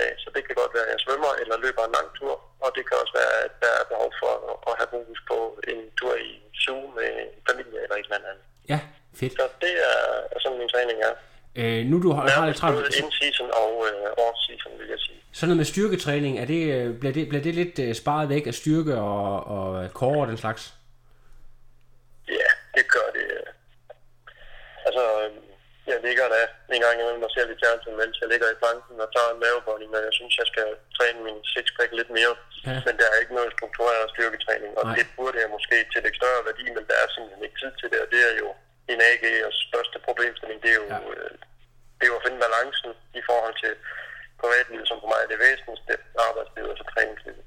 dag, 0.00 0.12
så 0.22 0.28
det 0.34 0.42
kan 0.46 0.54
godt 0.62 0.72
være, 0.76 0.86
at 0.88 0.92
jeg 0.94 1.00
svømmer 1.04 1.32
eller 1.42 1.56
løber 1.64 1.82
en 1.84 1.94
lang 1.98 2.08
tur, 2.18 2.34
og 2.64 2.70
det 2.76 2.82
kan 2.88 2.96
også 3.02 3.14
være, 3.20 3.34
at 3.46 3.52
der 3.62 3.72
er 3.80 3.84
behov 3.92 4.10
for 4.20 4.32
at, 4.68 4.74
have 4.80 4.90
fokus 4.96 5.20
på 5.30 5.38
en 5.72 5.80
tur 5.98 6.14
i 6.30 6.32
zoo 6.62 6.82
med 6.98 7.10
familie 7.48 7.78
eller 7.84 7.96
et 7.96 8.06
eller 8.06 8.18
andet. 8.18 8.44
Ja, 8.72 8.80
fedt. 9.20 9.32
Så 9.40 9.44
det 9.64 9.74
er, 9.90 10.00
er 10.34 10.38
sådan 10.42 10.58
min 10.62 10.72
træning 10.74 10.98
er. 11.08 11.14
Øh, 11.60 11.80
nu 11.90 11.96
du 12.04 12.10
har, 12.16 12.22
har 12.28 12.46
lidt 12.46 12.56
travlt, 12.62 12.96
in-season 13.00 13.48
og 13.62 13.72
øh, 13.88 14.24
off-season, 14.26 14.72
vil 14.80 14.88
jeg 14.94 15.00
sige. 15.06 15.20
sådan 15.32 15.48
noget 15.48 15.62
med 15.62 15.68
styrketræning, 15.74 16.32
er 16.42 16.46
det, 16.54 16.62
øh, 16.74 16.98
bliver, 17.00 17.14
det, 17.18 17.28
bliver 17.28 17.44
det 17.48 17.54
lidt 17.54 17.78
øh, 17.84 17.94
sparet 17.94 18.28
væk 18.28 18.46
af 18.46 18.54
styrke 18.54 18.94
og, 18.96 19.46
og 19.56 19.90
core 20.00 20.20
og 20.24 20.28
den 20.28 20.36
slags? 20.36 20.62
Det 22.76 22.84
gør 22.94 23.08
det. 23.16 23.26
Altså, 24.86 25.04
øh, 25.22 25.30
jeg 25.90 25.98
ligger 26.06 26.26
der 26.34 26.44
en 26.76 26.82
gang 26.84 26.96
imellem 27.00 27.26
og 27.26 27.32
ser 27.34 27.46
lidt 27.48 27.62
fjernsyn, 27.64 27.96
mens 28.02 28.16
jeg 28.22 28.28
ligger 28.32 28.48
i 28.50 28.60
planken 28.62 28.96
og 29.04 29.08
tager 29.16 29.30
en 29.32 29.42
mavebånding, 29.44 29.90
men 29.92 30.02
jeg 30.08 30.14
synes, 30.18 30.34
jeg 30.42 30.48
skal 30.52 30.68
træne 30.98 31.20
min 31.26 31.38
sixpack 31.52 31.90
lidt 32.00 32.10
mere. 32.18 32.34
Ja. 32.68 32.76
Men 32.86 32.94
der 33.00 33.06
er 33.10 33.18
ikke 33.22 33.36
noget 33.38 33.50
struktureret 33.56 34.06
styrketræning, 34.14 34.72
og 34.78 34.84
Nej. 34.86 34.94
Det 34.98 35.06
burde 35.16 35.38
jeg 35.42 35.50
måske 35.56 35.76
tillægge 35.92 36.18
større 36.20 36.42
værdi, 36.48 36.64
men 36.76 36.84
der 36.90 36.96
er 37.02 37.08
simpelthen 37.14 37.44
ikke 37.46 37.58
tid 37.62 37.72
til 37.80 37.88
det, 37.92 37.98
og 38.04 38.08
det 38.14 38.20
er 38.30 38.34
jo 38.42 38.48
en 38.92 39.00
AG'ers 39.10 39.58
største 39.68 39.96
problemstilling. 40.06 40.58
Det 40.64 40.70
er 40.74 40.78
jo, 40.82 40.86
Ja. 40.94 40.98
ja. 41.00 41.10
øh, 41.14 41.32
det 41.98 42.04
er 42.04 42.12
jo 42.12 42.18
at 42.20 42.24
finde 42.26 42.42
balancen 42.46 42.90
i 43.20 43.22
forhold 43.30 43.54
til 43.64 43.72
privatlivet, 44.42 44.86
som 44.88 44.98
for 45.02 45.08
mig 45.12 45.20
er 45.24 45.30
det 45.32 45.38
væsentligste, 45.46 45.92
arbejdslivet 46.28 46.70
og 46.72 46.76
så 46.80 46.84
træningslivet. 46.94 47.44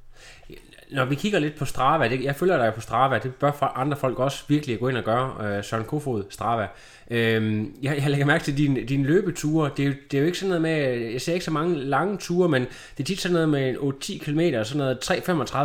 Når 0.92 1.06
vi 1.06 1.16
kigger 1.16 1.40
lidt 1.40 1.56
på 1.56 1.66
Strava, 1.66 2.08
det, 2.08 2.24
jeg 2.24 2.36
følger 2.36 2.58
dig 2.58 2.74
på 2.74 2.82
Strava, 2.82 3.20
det 3.24 3.36
bør 3.36 3.52
for 3.52 3.66
andre 3.66 3.98
folk 3.98 4.20
også 4.20 4.44
virkelig 4.48 4.80
gå 4.80 4.88
ind 4.88 4.98
og 4.98 5.04
gøre, 5.04 5.58
øh, 5.58 5.64
Søren 5.64 5.84
Kofod, 5.84 6.24
Strava. 6.30 6.68
Øhm, 7.12 7.76
jeg, 7.82 7.98
jeg 7.98 8.10
lægger 8.10 8.26
mærke 8.26 8.44
til 8.44 8.58
dine 8.58 8.84
din 8.84 9.04
løbeture, 9.04 9.72
det 9.78 9.84
er, 9.84 9.88
jo, 9.88 9.94
det 10.12 10.18
er 10.18 10.22
jo 10.22 10.26
ikke 10.26 10.38
sådan 10.38 10.50
noget 10.50 10.62
med, 10.62 11.12
jeg 11.12 11.22
ser 11.22 11.34
ikke 11.34 11.46
så 11.46 11.52
mange 11.52 11.76
lange 11.76 12.18
ture, 12.18 12.50
men 12.50 12.62
det 12.98 13.00
er 13.00 13.04
tit 13.04 13.22
sådan 13.22 13.34
noget 13.34 13.50
med 13.50 13.70
en 13.70 13.76
8-10 13.76 14.24
km, 14.24 14.40
sådan 14.64 14.78
noget 14.78 15.12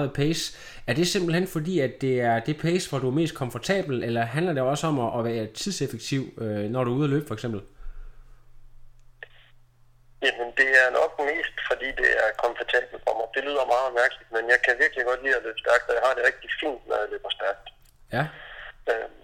3-35 0.06 0.12
pace. 0.12 0.56
Er 0.86 0.94
det 0.94 1.08
simpelthen 1.08 1.46
fordi, 1.46 1.78
at 1.78 2.00
det 2.00 2.20
er 2.20 2.40
det 2.40 2.56
pace, 2.56 2.90
hvor 2.90 2.98
du 2.98 3.06
er 3.06 3.14
mest 3.14 3.34
komfortabel, 3.34 4.04
eller 4.04 4.22
handler 4.22 4.52
det 4.52 4.62
også 4.62 4.86
om 4.86 5.00
at, 5.00 5.18
at 5.18 5.24
være 5.24 5.46
tidseffektiv, 5.54 6.24
øh, 6.40 6.70
når 6.70 6.84
du 6.84 6.92
er 6.92 6.96
ude 6.96 7.04
at 7.04 7.10
løbe 7.10 7.26
for 7.26 7.34
eksempel? 7.34 7.60
Jamen, 10.24 10.48
det 10.60 10.68
er 10.82 10.88
nok 11.00 11.12
mest, 11.30 11.56
fordi 11.68 11.88
det 12.00 12.10
er 12.24 12.38
komfortabelt 12.44 13.02
for 13.06 13.14
mig. 13.18 13.26
Det 13.34 13.42
lyder 13.48 13.72
meget 13.74 13.90
mærkeligt, 14.00 14.30
men 14.36 14.44
jeg 14.52 14.60
kan 14.64 14.74
virkelig 14.82 15.04
godt 15.04 15.22
lide 15.24 15.36
at 15.38 15.44
løbe 15.46 15.60
stærkt, 15.64 15.88
og 15.88 15.94
jeg 15.96 16.02
har 16.06 16.14
det 16.14 16.28
rigtig 16.30 16.50
fint, 16.60 16.82
når 16.88 16.96
jeg 17.02 17.08
løber 17.12 17.30
stærkt. 17.38 17.66
Ja, 18.16 18.24
Øhm, 18.90 19.20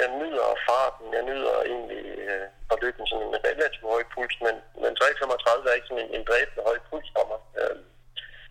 jeg 0.00 0.08
nyder 0.20 0.48
farten, 0.68 1.06
jeg 1.16 1.22
nyder 1.30 1.54
egentlig 1.70 2.04
øh, 2.30 2.46
at 2.72 2.76
løbe 2.82 2.98
med 2.98 3.08
sådan 3.08 3.26
en 3.26 3.44
relativt 3.50 3.90
høj 3.94 4.02
puls, 4.14 4.36
men, 4.46 4.54
men 4.82 4.92
335 4.96 5.68
er 5.68 5.76
ikke 5.78 5.90
sådan 5.90 6.04
en, 6.04 6.12
en 6.16 6.24
dræbende 6.30 6.62
høj 6.68 6.78
puls 6.88 7.08
for 7.16 7.24
mig. 7.30 7.40
Øhm, 7.60 7.84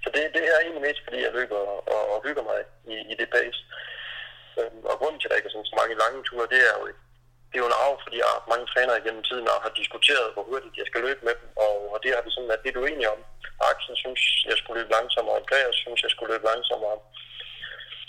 så 0.04 0.08
det, 0.14 0.22
det 0.36 0.44
er 0.52 0.58
egentlig 0.60 0.86
mest, 0.88 1.02
fordi 1.06 1.20
jeg 1.26 1.34
løber 1.40 1.60
og, 1.96 2.02
og 2.14 2.18
hygger 2.26 2.44
mig 2.50 2.60
i, 2.94 2.96
i 3.12 3.14
det 3.20 3.30
pace. 3.36 3.60
Øhm, 4.60 4.82
og 4.92 4.96
grunden 5.00 5.20
til, 5.20 5.28
at 5.28 5.32
der 5.32 5.38
ikke 5.40 5.50
er 5.50 5.56
sådan 5.56 5.72
så 5.72 5.78
mange 5.82 5.96
lange 6.04 6.20
ture, 6.28 6.52
det 6.54 6.62
er 6.70 6.74
jo 6.80 6.86
det 7.50 7.56
er 7.58 7.64
jo 7.64 7.72
en 7.72 7.82
arv, 7.86 7.96
fordi 8.04 8.18
jeg 8.24 8.30
har 8.34 8.50
mange 8.52 8.66
trænere 8.72 9.00
igennem 9.02 9.24
tiden 9.30 9.48
og 9.54 9.58
har 9.66 9.74
diskuteret, 9.82 10.34
hvor 10.34 10.44
hurtigt 10.50 10.80
jeg 10.80 10.88
skal 10.90 11.02
løbe 11.08 11.22
med 11.28 11.36
dem, 11.40 11.50
og, 11.66 11.76
og 11.94 11.98
det 12.04 12.10
har 12.16 12.24
vi 12.24 12.32
sådan 12.32 12.52
været 12.52 12.66
lidt 12.66 12.82
uenige 12.82 13.12
om. 13.16 13.22
Axel 13.70 13.96
synes, 14.04 14.22
jeg 14.50 14.58
skulle 14.58 14.78
løbe 14.80 14.96
langsommere, 14.98 15.36
og 15.36 15.42
Andreas 15.42 15.76
synes, 15.84 16.00
jeg 16.06 16.12
skulle 16.12 16.32
løbe 16.34 16.50
langsommere. 16.52 16.98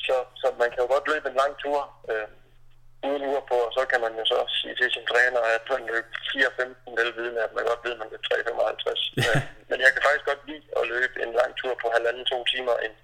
Så, 0.07 0.16
så 0.41 0.47
man 0.62 0.68
kan 0.70 0.82
jo 0.84 0.88
godt 0.95 1.07
løbe 1.12 1.26
en 1.28 1.41
lang 1.43 1.53
tur 1.62 1.80
øh, 2.11 2.28
uden 3.09 3.22
ur 3.30 3.41
på, 3.51 3.57
og 3.66 3.72
så 3.76 3.82
kan 3.91 4.01
man 4.05 4.12
jo 4.20 4.24
så 4.32 4.38
sige 4.59 4.74
til 4.76 4.88
sin 4.95 5.07
træner, 5.12 5.41
at 5.57 5.64
man 5.72 5.82
løb 5.93 6.07
4.15, 6.34 6.99
vel 6.99 7.11
vidende, 7.18 7.41
at 7.47 7.53
man 7.57 7.64
godt 7.70 7.84
ved, 7.84 7.93
at 7.97 8.01
man 8.03 8.11
løb 8.12 8.24
3.55. 8.32 9.20
Øh, 9.20 9.41
Men 9.70 9.78
jeg 9.84 9.91
kan 9.93 10.03
faktisk 10.07 10.26
godt 10.30 10.43
lide 10.51 10.66
at 10.78 10.84
løbe 10.95 11.16
en 11.24 11.32
lang 11.41 11.51
tur 11.61 11.74
på 11.82 11.86
halvanden, 11.97 12.24
to 12.32 12.38
timer 12.53 12.74
en, 12.86 12.95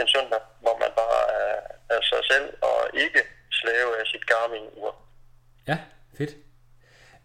en 0.00 0.08
søndag, 0.14 0.40
hvor 0.64 0.76
man 0.82 0.92
bare 1.00 1.22
er, 1.42 1.56
er 1.94 2.00
sig 2.10 2.22
selv 2.30 2.48
og 2.68 2.78
ikke 3.04 3.22
slave 3.60 3.90
af 4.00 4.06
sit 4.12 4.24
Garmin-ur. 4.30 4.94
Ja, 5.68 5.78
fedt. 6.18 6.32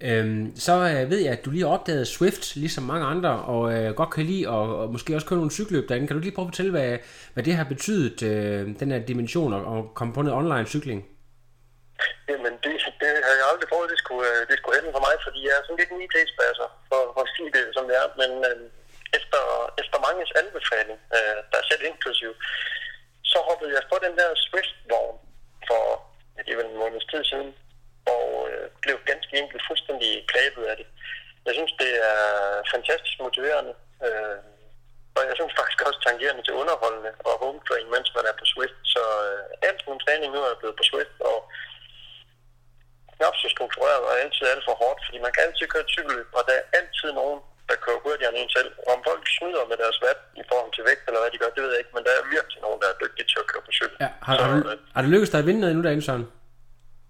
Øhm, 0.07 0.45
så 0.65 0.73
øh, 0.91 1.09
ved 1.11 1.19
jeg, 1.25 1.33
at 1.37 1.45
du 1.45 1.49
lige 1.51 1.65
har 1.65 1.73
opdaget 1.77 2.07
Swift, 2.07 2.43
ligesom 2.55 2.83
mange 2.83 3.05
andre, 3.13 3.33
og 3.53 3.63
øh, 3.73 3.87
godt 3.99 4.11
kan 4.15 4.25
lide, 4.31 4.49
og, 4.55 4.65
og 4.79 4.85
måske 4.95 5.15
også 5.15 5.27
køre 5.27 5.41
nogle 5.41 5.57
cykelløb 5.57 5.85
derinde. 5.89 6.07
Kan 6.07 6.15
du 6.15 6.23
lige 6.23 6.35
prøve 6.35 6.47
at 6.47 6.51
fortælle, 6.53 6.71
hvad, 6.77 6.91
hvad 7.33 7.43
det 7.43 7.53
har 7.59 7.67
betydet, 7.73 8.17
øh, 8.31 8.61
den 8.81 8.91
her 8.91 9.01
dimension, 9.11 9.53
og, 9.57 9.63
og 9.73 9.79
komme 9.97 10.13
på 10.13 10.21
noget 10.21 10.37
online 10.41 10.67
cykling? 10.73 10.99
Jamen, 12.29 12.53
det, 12.63 12.73
det 13.01 13.11
har 13.27 13.35
jeg 13.39 13.47
aldrig 13.51 13.69
fået, 13.75 13.91
det 13.93 13.99
skulle, 14.03 14.25
øh, 14.31 14.41
det 14.49 14.55
skulle 14.57 14.75
hente 14.77 14.95
for 14.95 15.03
mig, 15.07 15.15
fordi 15.25 15.39
jeg 15.47 15.53
er 15.55 15.63
sådan 15.63 15.79
lidt 15.81 15.91
en 15.93 16.03
IT-spasser, 16.05 16.67
for, 16.89 17.01
for 17.15 17.21
at 17.25 17.33
sige 17.35 17.49
det, 17.57 17.65
som 17.75 17.83
det 17.89 17.95
er. 18.01 18.07
Men 18.21 18.31
øh, 18.49 18.57
efter, 19.19 19.41
efter 19.81 19.97
manges 20.07 20.31
anbefaling, 20.41 20.99
øh, 21.17 21.37
der 21.49 21.57
er 21.59 21.69
selv 21.71 21.83
inklusiv, 21.91 22.31
så 23.31 23.37
hoppede 23.47 23.71
jeg 23.77 23.83
på 23.91 23.97
den 24.05 24.13
der 24.19 24.29
Swift-vogn 24.45 25.17
for, 25.67 25.83
det 26.45 26.51
er 26.53 26.59
vel 26.61 26.71
en 26.71 26.81
måneds 26.83 27.07
tid 27.11 27.23
siden, 27.31 27.51
og 28.13 28.27
øh, 28.49 28.65
blev 28.83 28.97
ganske 29.11 29.33
enkelt 29.41 29.63
fuldstændig 29.67 30.11
grebet 30.31 30.63
af 30.71 30.75
det. 30.79 30.87
Jeg 31.45 31.53
synes, 31.57 31.73
det 31.81 31.91
er 32.11 32.21
fantastisk 32.73 33.17
motiverende, 33.25 33.73
øh, 34.05 34.39
og 35.17 35.21
jeg 35.29 35.35
synes 35.37 35.53
faktisk 35.59 35.79
også 35.87 35.99
tangerende 36.01 36.43
til 36.43 36.57
underholdende 36.61 37.11
og 37.27 37.33
home 37.43 37.61
train, 37.67 37.87
mens 37.95 38.09
man 38.17 38.25
er 38.29 38.35
på 38.39 38.45
Swift. 38.53 38.79
Så 38.93 39.03
øh, 39.29 39.67
alt 39.67 39.81
min 39.89 40.03
træning 40.05 40.29
nu 40.31 40.39
er 40.41 40.59
blevet 40.61 40.79
på 40.79 40.85
Swift, 40.89 41.17
og 41.31 41.37
knap 43.15 43.35
så 43.41 43.47
struktureret 43.55 44.03
og 44.09 44.13
altid 44.23 44.45
alt 44.53 44.65
for 44.67 44.75
hårdt, 44.81 45.01
fordi 45.05 45.17
man 45.25 45.33
kan 45.33 45.43
altid 45.45 45.65
køre 45.71 45.85
et 45.85 45.93
cykelløb, 45.95 46.27
og 46.37 46.41
der 46.47 46.53
er 46.59 46.65
altid 46.79 47.09
nogen, 47.21 47.39
der 47.69 47.75
kører 47.83 47.99
hurtigere 48.05 48.31
end 48.31 48.39
en 48.41 48.51
selv. 48.57 48.69
Og 48.85 48.89
om 48.95 49.01
folk 49.09 49.23
snyder 49.37 49.63
med 49.71 49.77
deres 49.83 49.97
vat 50.05 50.19
i 50.41 50.43
forhold 50.49 50.71
til 50.73 50.83
vægt, 50.89 51.03
eller 51.07 51.21
hvad 51.21 51.31
de 51.33 51.41
gør, 51.41 51.49
det 51.55 51.63
ved 51.63 51.71
jeg 51.73 51.81
ikke, 51.83 51.95
men 51.95 52.03
der 52.07 52.13
er 52.19 52.23
virkelig 52.35 52.59
nogen, 52.65 52.79
der 52.81 52.87
er 52.91 52.97
dygtige 53.03 53.27
til 53.31 53.39
at 53.43 53.47
køre 53.51 53.63
på 53.67 53.71
cykel. 53.79 53.97
Ja, 54.05 54.09
har, 54.27 54.33
så, 54.37 54.43
har, 54.43 54.49
du, 54.53 54.69
øh, 54.71 54.77
har 54.95 55.01
det 55.03 55.11
lykkedes 55.13 55.31
dig 55.33 55.39
at 55.43 55.47
vinde 55.47 55.59
noget 55.61 55.71
endnu 55.73 55.85
derinde, 55.87 56.05
Søren? 56.07 56.25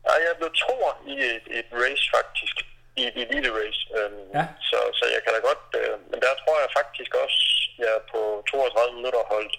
Ja, 0.06 0.14
jeg 0.24 0.30
er 0.32 0.40
blevet 0.40 0.58
tror 0.64 0.90
i 1.14 1.16
et, 1.36 1.46
et 1.60 1.68
race 1.84 2.06
faktisk, 2.16 2.56
i 3.00 3.02
et 3.10 3.16
elite 3.24 3.52
race. 3.60 3.82
Øhm, 3.98 4.24
Ja. 4.38 4.46
så, 4.70 4.78
så 5.00 5.04
jeg 5.14 5.22
kan 5.24 5.34
da 5.36 5.40
godt, 5.50 5.64
øh, 5.82 5.96
men 6.12 6.18
der 6.26 6.34
tror 6.42 6.56
jeg 6.64 6.70
faktisk 6.80 7.12
også, 7.24 7.40
jeg 7.86 7.94
på 8.12 8.20
32 8.52 8.96
minutter 8.98 9.24
holdt 9.34 9.56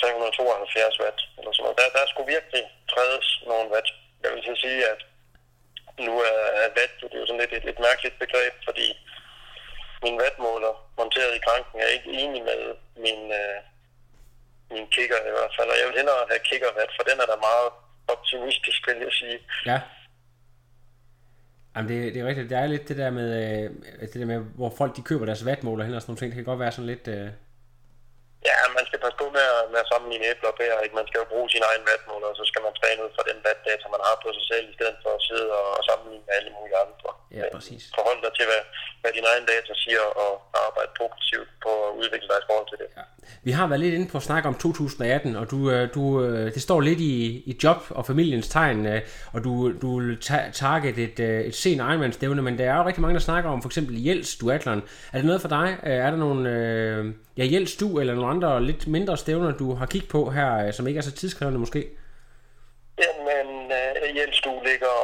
372 0.00 1.00
watt, 1.02 1.18
eller 1.38 1.52
sådan 1.52 1.62
noget. 1.64 1.78
Der, 1.80 1.88
der 1.98 2.04
skulle 2.10 2.32
virkelig 2.36 2.64
trædes 2.92 3.26
nogle 3.50 3.68
watt. 3.74 3.88
Jeg 4.22 4.30
vil 4.32 4.42
så 4.48 4.54
sige, 4.64 4.80
at 4.92 5.00
nu 6.06 6.14
er, 6.30 6.38
er 6.62 6.68
watt, 6.78 6.94
det 7.00 7.14
er 7.14 7.20
jo 7.22 7.26
sådan 7.26 7.40
lidt 7.42 7.54
et, 7.58 7.64
et 7.72 7.78
mærkeligt 7.88 8.16
begreb, 8.24 8.54
fordi 8.68 8.88
min 10.04 10.20
wattmåler 10.20 10.72
monteret 10.98 11.34
i 11.36 11.44
kranken 11.46 11.80
er 11.80 11.86
ikke 11.96 12.10
enig 12.22 12.42
med 12.50 12.62
min, 13.04 13.20
øh, 13.42 13.58
min 14.74 14.86
kigger 14.94 15.20
i 15.30 15.34
hvert 15.36 15.54
fald. 15.58 15.68
Og 15.72 15.78
jeg 15.78 15.86
vil 15.88 15.96
hellere 16.00 16.26
have 16.30 16.42
kiggervat, 16.50 16.90
for 16.96 17.02
den 17.10 17.20
er 17.22 17.26
da 17.32 17.36
meget 17.50 17.70
optimistisk, 18.08 18.86
vil 18.88 18.96
jeg 18.96 19.12
sige. 19.12 19.38
Ja. 19.66 19.80
Jamen 21.76 21.88
det, 21.90 22.14
det 22.14 22.22
er 22.22 22.26
rigtigt. 22.26 22.50
Der 22.50 22.58
er 22.58 22.66
lidt 22.66 22.88
det 22.88 22.96
der 22.96 23.10
med, 23.10 23.28
øh, 23.64 23.70
det 24.00 24.14
der 24.14 24.26
med 24.26 24.38
hvor 24.38 24.74
folk 24.78 24.96
de 24.96 25.02
køber 25.02 25.26
deres 25.26 25.44
vatmåler 25.44 25.84
hen 25.84 25.94
og 25.94 26.02
sådan 26.02 26.10
nogle 26.10 26.18
ting. 26.18 26.30
Det 26.30 26.36
kan 26.36 26.44
godt 26.44 26.60
være 26.60 26.72
sådan 26.72 26.86
lidt... 26.86 27.08
Øh... 27.08 27.28
Ja, 28.46 28.54
man 28.76 28.84
skal 28.88 29.00
passe 29.02 29.18
på 29.22 29.26
med 29.36 29.44
at, 29.54 29.62
med 29.72 29.80
at 29.84 29.90
sammenligne 29.92 30.26
æbler 30.30 30.50
og 30.52 30.58
pærer. 30.60 30.84
Ikke? 30.84 30.98
Man 31.00 31.08
skal 31.08 31.20
jo 31.22 31.26
bruge 31.32 31.48
sin 31.54 31.64
egen 31.70 31.84
vatmåler, 31.90 32.28
og 32.32 32.36
så 32.40 32.44
skal 32.50 32.62
man 32.66 32.74
træne 32.80 33.00
ud 33.04 33.12
fra 33.16 33.28
den 33.30 33.38
vatdata, 33.46 33.84
man 33.94 34.06
har 34.06 34.16
på 34.24 34.28
sig 34.36 34.44
selv, 34.50 34.64
i 34.72 34.76
stedet 34.78 34.96
for 35.04 35.12
at 35.18 35.22
sidde 35.28 35.48
og, 35.60 35.66
og 35.78 35.82
sammenligne 35.88 36.24
med 36.26 36.34
alle 36.38 36.50
mulige 36.56 36.78
andre. 36.84 37.10
Ja, 37.38 37.44
præcis. 37.56 37.82
Forhold 37.98 38.20
dig 38.26 38.32
til, 38.38 38.46
hvad, 38.50 38.62
hvad 39.00 39.10
dine 39.16 39.28
egne 39.32 39.46
data 39.54 39.72
siger, 39.84 40.04
og 40.24 40.32
arbejde 40.66 40.90
progressivt 41.00 41.50
på 41.64 41.70
at 41.86 41.92
udvikle 42.00 42.28
dig 42.30 42.38
i 42.42 42.46
forhold 42.50 42.68
til 42.72 42.78
det. 42.82 42.88
Ja. 42.98 43.04
Vi 43.42 43.50
har 43.50 43.66
været 43.66 43.80
lidt 43.80 43.94
inde 43.94 44.08
på 44.08 44.16
at 44.18 44.22
snakke 44.22 44.48
om 44.48 44.54
2018, 44.54 45.36
og 45.36 45.50
du, 45.50 45.70
øh, 45.70 45.94
du, 45.94 46.24
øh, 46.24 46.54
det 46.54 46.62
står 46.62 46.80
lidt 46.80 47.00
i, 47.00 47.42
i 47.50 47.58
job 47.64 47.76
og 47.90 48.06
familiens 48.06 48.48
tegn, 48.48 48.86
øh, 48.86 49.00
og 49.32 49.44
du, 49.44 49.72
du 49.82 50.16
target 50.52 50.98
et, 50.98 51.20
et 51.20 51.54
sen 51.54 51.78
Ironman-stævne, 51.78 52.42
men 52.42 52.58
der 52.58 52.72
er 52.72 52.76
jo 52.76 52.86
rigtig 52.86 53.02
mange, 53.02 53.14
der 53.14 53.20
snakker 53.20 53.50
om 53.50 53.62
for 53.62 53.68
eksempel 53.68 54.04
Jels 54.04 54.36
duatlon. 54.36 54.82
Er 55.12 55.18
det 55.18 55.24
noget 55.24 55.40
for 55.40 55.48
dig? 55.48 55.76
Er 55.82 56.10
der 56.10 56.16
nogle 56.16 56.50
ja, 57.36 57.44
Jels 57.52 57.76
du 57.76 58.00
eller 58.00 58.14
nogle 58.14 58.27
andre 58.32 58.62
lidt 58.70 58.86
mindre 58.96 59.16
stævner, 59.16 59.58
du 59.62 59.68
har 59.80 59.86
kigget 59.92 60.10
på 60.16 60.20
her, 60.36 60.50
øh, 60.66 60.72
som 60.72 60.86
ikke 60.86 60.98
er 60.98 61.08
så 61.08 61.14
tidskrævende 61.20 61.60
måske? 61.64 61.82
Jamen, 63.02 63.48
uh, 63.78 64.16
Jens, 64.16 64.38
du 64.46 64.52
ligger, 64.68 64.96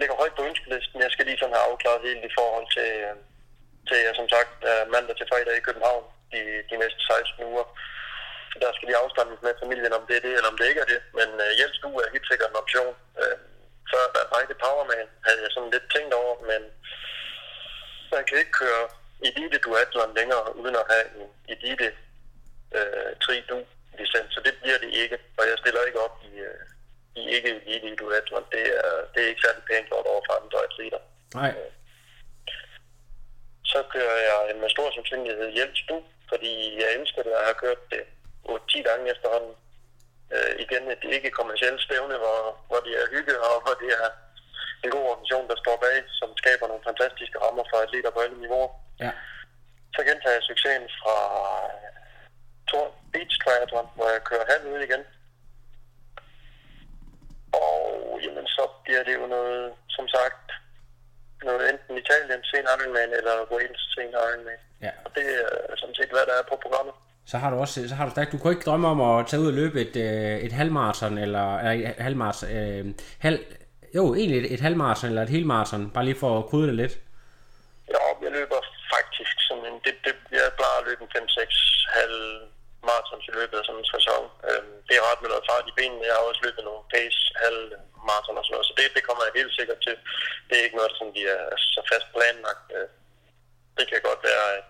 ligger 0.00 0.14
højt 0.22 0.36
på 0.36 0.42
ønskelisten. 0.48 1.04
Jeg 1.04 1.12
skal 1.12 1.26
lige 1.26 1.40
sådan 1.40 1.56
have 1.56 1.68
afklaret 1.70 2.06
helt 2.08 2.24
i 2.30 2.36
forhold 2.38 2.66
til, 2.76 2.92
til 3.88 3.96
jeg 4.06 4.14
som 4.20 4.28
sagt 4.34 4.54
øh, 4.70 4.82
mandag 4.94 5.16
til 5.16 5.30
fredag 5.30 5.54
i 5.56 5.66
København 5.66 6.04
de, 6.32 6.40
de 6.70 6.76
næste 6.82 7.00
16 7.06 7.44
uger. 7.50 7.66
Der 8.62 8.70
skal 8.72 8.86
lige 8.86 9.02
afstemmes 9.04 9.40
med 9.46 9.60
familien, 9.62 9.92
om 9.98 10.04
det 10.08 10.16
er 10.16 10.24
det, 10.26 10.34
eller 10.36 10.52
om 10.52 10.58
det 10.58 10.66
ikke 10.70 10.82
er 10.84 10.90
det. 10.94 11.00
Men 11.18 11.28
uh, 11.44 11.50
Jens, 11.58 11.78
du 11.84 11.90
er 12.02 12.14
helt 12.14 12.28
sikkert 12.30 12.50
en 12.50 12.62
option. 12.62 12.94
Uh, 13.20 13.38
før 13.90 14.04
der 14.14 14.22
var 14.32 14.40
ikke 14.44 14.62
Powerman, 14.64 15.08
havde 15.26 15.40
jeg 15.44 15.50
sådan 15.52 15.72
lidt 15.74 15.86
tænkt 15.94 16.12
over, 16.22 16.34
men 16.50 16.60
man 18.14 18.22
kan 18.28 18.38
ikke 18.42 18.58
køre 18.62 18.84
elite 19.28 19.58
duatlon 19.64 20.14
længere, 20.18 20.56
uden 20.60 20.76
at 20.82 20.86
have 20.92 21.06
en 21.18 21.26
elite 21.52 21.88
øh, 22.76 23.10
tri 23.24 23.36
du 23.50 23.58
licens, 23.98 24.30
så 24.34 24.40
det 24.46 24.54
bliver 24.60 24.78
det 24.84 24.90
ikke. 25.02 25.18
Og 25.38 25.44
jeg 25.50 25.56
stiller 25.58 25.82
ikke 25.88 26.00
op 26.06 26.16
i, 26.30 26.32
øh, 26.48 26.64
i 27.20 27.22
ikke 27.36 27.50
elite 27.54 27.86
i 27.92 27.96
duatlon. 28.00 28.46
Det 28.54 28.64
er, 28.82 28.92
det 29.12 29.18
er 29.22 29.28
ikke 29.28 29.44
særlig 29.46 29.62
pænt 29.68 29.88
gjort 29.90 30.06
over 30.12 30.22
for 30.26 30.34
andre 30.40 30.58
atleter. 30.68 31.00
Nej. 31.40 31.52
Så 33.72 33.78
kører 33.94 34.18
jeg 34.28 34.56
med 34.62 34.70
stor 34.70 34.88
sandsynlighed 34.90 35.48
Jens 35.58 35.80
du, 35.88 35.96
fordi 36.30 36.52
jeg 36.80 36.88
elsker 36.96 37.22
det, 37.22 37.32
og 37.38 37.44
har 37.46 37.62
kørt 37.64 37.82
det 37.92 38.02
8-10 38.48 38.82
gange 38.88 39.10
efterhånden. 39.14 39.54
Øh, 40.34 40.52
igen 40.64 40.84
et 40.90 41.04
ikke 41.16 41.30
kommersielt 41.30 41.80
stævne, 41.80 42.16
hvor, 42.22 42.40
hvor 42.68 42.80
det 42.86 42.94
er 43.00 43.12
hygge, 43.14 43.34
og 43.48 43.54
hvor 43.64 43.74
det 43.82 43.90
er 44.02 44.08
en 44.84 44.90
god 44.96 45.04
organisation, 45.10 45.48
der 45.50 45.56
står 45.62 45.76
bag, 45.84 45.96
som 46.20 46.28
skaber 46.40 46.66
nogle 46.68 46.88
fantastiske 46.90 47.38
rammer 47.44 47.64
for 47.70 47.78
atleter 47.84 48.10
på 48.10 48.20
alle 48.20 48.38
niveauer. 48.40 48.70
Ja. 49.04 49.10
Så 49.94 50.00
gentager 50.08 50.36
jeg 50.38 50.48
succesen 50.50 50.88
fra 51.02 51.16
Tor 52.70 52.86
Beach 53.12 53.34
Triathlon, 53.42 53.88
hvor 53.96 54.08
jeg 54.14 54.22
kører 54.30 54.50
halv 54.52 54.64
ud 54.72 54.80
igen. 54.88 55.02
Og 57.62 57.80
jamen, 58.24 58.46
så 58.56 58.64
bliver 58.84 59.02
det 59.08 59.14
jo 59.20 59.26
noget, 59.36 59.72
som 59.96 60.06
sagt, 60.16 60.44
noget 61.48 61.62
enten 61.70 61.94
Italien 62.02 62.42
sen 62.50 62.66
Ironman 62.74 63.10
eller 63.18 63.34
Wales 63.52 63.82
sen 63.94 64.10
Ironman. 64.24 64.60
Ja. 64.86 64.92
Og 65.04 65.10
det 65.16 65.26
er 65.70 65.76
sådan 65.76 65.94
set, 65.94 66.10
hvad 66.14 66.24
der 66.28 66.34
er 66.40 66.46
på 66.50 66.56
programmet. 66.64 66.94
Så 67.26 67.38
har 67.38 67.50
du 67.50 67.56
også, 67.56 67.88
så 67.88 67.94
har 67.94 68.04
du 68.04 68.10
stærkt, 68.10 68.32
du 68.32 68.38
kunne 68.38 68.52
ikke 68.52 68.64
drømme 68.64 68.88
om 68.88 69.00
at 69.00 69.26
tage 69.26 69.40
ud 69.42 69.46
og 69.46 69.52
løbe 69.52 69.80
et, 69.80 69.96
øh, 69.96 70.36
et 70.46 70.52
halvmarathon, 70.52 71.18
eller, 71.18 71.58
eller 71.58 71.90
et 71.90 71.94
halvmarathon, 72.06 72.50
øh, 72.50 72.84
halv, 73.18 73.38
jo, 73.94 74.14
egentlig 74.14 74.38
et, 74.38 74.52
et 74.54 74.60
halvmarathon 74.60 75.10
eller 75.10 75.22
et 75.22 75.28
helmarathon, 75.36 75.90
bare 75.90 76.04
lige 76.04 76.20
for 76.20 76.38
at 76.38 76.46
krydre 76.46 76.66
det 76.66 76.74
lidt. 76.74 76.94
Ja, 77.94 78.02
jeg 78.22 78.32
løber 78.38 78.60
faktisk 78.94 79.34
sådan 79.48 79.64
en, 79.70 79.76
det, 79.84 79.94
det, 80.04 80.14
jeg 80.30 80.50
plejer 80.58 80.78
at 80.80 80.86
løbe 80.88 81.02
en 81.02 81.10
5-6 81.16 81.88
halv 81.98 82.16
marathons 82.88 83.26
i 83.30 83.32
løbet 83.38 83.56
af 83.60 83.64
sådan 83.66 83.82
en 83.82 83.92
sæson. 83.94 84.24
Øhm, 84.48 84.74
det 84.88 84.94
er 84.96 85.04
ret 85.08 85.20
med 85.22 85.30
noget 85.32 85.48
fart 85.50 85.70
i 85.70 85.76
benene. 85.78 86.08
Jeg 86.08 86.16
har 86.16 86.24
også 86.30 86.42
løbet 86.46 86.62
nogle 86.68 86.84
pace 86.94 87.20
halv 87.44 87.60
marathon 88.08 88.38
og 88.40 88.44
sådan 88.44 88.54
noget, 88.56 88.68
så 88.70 88.74
det, 88.78 88.94
det 88.96 89.06
kommer 89.08 89.22
jeg 89.24 89.38
helt 89.40 89.54
sikkert 89.58 89.80
til. 89.86 89.96
Det 90.48 90.54
er 90.56 90.64
ikke 90.66 90.80
noget, 90.80 90.92
som 90.98 91.06
vi 91.16 91.22
er 91.36 91.42
så 91.74 91.80
fast 91.90 92.06
planlagt. 92.14 92.64
Øh, 92.78 92.88
Det 93.78 93.86
kan 93.90 94.00
godt 94.10 94.22
være, 94.30 94.46
at 94.58 94.64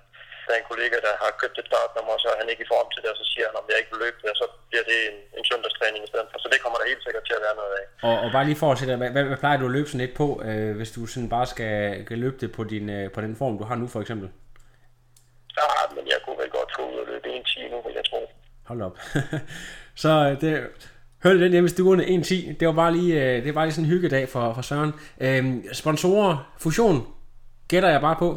der 0.46 0.52
er 0.54 0.60
en 0.62 0.70
kollega, 0.72 0.96
der 1.06 1.14
har 1.22 1.30
købt 1.42 1.56
et 1.60 1.70
startnummer, 1.70 2.12
og 2.16 2.20
så 2.24 2.28
er 2.32 2.38
han 2.40 2.48
ikke 2.52 2.64
i 2.66 2.72
form 2.74 2.88
til 2.90 3.00
det, 3.02 3.10
og 3.14 3.18
så 3.20 3.26
siger 3.32 3.46
han, 3.48 3.56
om 3.60 3.66
jeg 3.70 3.78
ikke 3.80 3.92
vil 3.92 4.02
løbe 4.04 4.18
det, 4.22 4.30
og 4.34 4.38
så 4.42 4.46
bliver 4.70 4.84
det 4.90 4.98
en, 5.10 5.16
en 5.38 5.44
søndagstræning 5.48 6.00
i 6.04 6.10
stedet 6.12 6.28
for. 6.30 6.38
Så 6.44 6.48
det 6.52 6.58
kommer 6.62 6.78
der 6.78 6.86
helt 6.92 7.04
sikkert 7.06 7.24
til 7.26 7.36
at 7.38 7.42
være 7.46 7.56
noget 7.60 7.74
af. 7.80 7.84
Og, 8.08 8.16
og 8.24 8.28
bare 8.36 8.46
lige 8.48 8.60
for 8.62 8.68
at 8.72 8.78
sætte, 8.78 8.96
hvad, 9.02 9.10
hvad, 9.16 9.24
hvad 9.30 9.40
plejer 9.42 9.58
du 9.60 9.66
at 9.68 9.74
løbe 9.76 9.88
sådan 9.90 10.04
lidt 10.06 10.16
på, 10.22 10.26
øh, 10.48 10.72
hvis 10.78 10.90
du 10.96 11.00
sådan 11.12 11.30
bare 11.36 11.46
skal, 11.54 11.74
skal 12.06 12.18
løbe 12.24 12.38
det 12.42 12.50
på, 12.56 12.62
din, 12.72 12.86
øh, 12.96 13.04
på 13.14 13.20
den 13.26 13.34
form, 13.40 13.54
du 13.60 13.64
har 13.70 13.76
nu 13.82 13.86
for 13.94 14.00
eksempel? 14.04 14.28
Ja, 15.60 15.94
men 15.96 16.04
jeg 16.06 16.18
kunne 16.24 16.38
vel 16.42 16.50
godt 16.50 16.70
få 16.76 16.82
ud 16.90 16.96
og 17.02 17.06
løbe 17.06 17.28
en 17.28 17.44
time 17.44 17.68
nu, 17.70 17.82
vil 17.86 17.94
jeg 17.94 18.04
tro. 18.10 18.30
Hold 18.66 18.82
op. 18.82 18.96
så 20.02 20.08
øh, 20.08 20.40
det, 20.40 20.50
hør 21.22 21.32
den 21.32 21.52
hjemme 21.52 21.66
i 21.66 21.74
stuerne 21.76 22.04
1.10. 22.04 22.58
Det 22.58 22.68
var 22.68 22.76
bare 22.82 22.92
lige, 22.92 23.14
øh, 23.22 23.36
det 23.36 23.46
var 23.46 23.58
bare 23.58 23.66
lige 23.66 23.74
sådan 23.74 23.84
en 23.84 23.94
hyggedag 23.94 24.28
for, 24.28 24.54
for 24.54 24.62
Søren. 24.62 24.92
Øhm, 25.20 25.74
sponsorer, 25.82 26.54
fusion, 26.58 26.96
gætter 27.68 27.90
jeg 27.90 28.00
bare 28.00 28.16
på. 28.24 28.28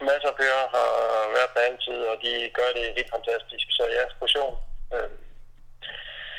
Masser 0.00 0.28
af 0.32 0.36
kører 0.40 0.64
har 0.76 0.90
været 1.36 1.50
der 1.54 1.62
altid, 1.70 1.98
og 2.12 2.16
de 2.24 2.32
gør 2.58 2.70
det 2.76 2.84
helt 2.96 3.10
fantastisk. 3.16 3.66
Så 3.76 3.82
ja, 3.96 4.04
fusion. 4.20 4.54
Øh, 4.94 5.10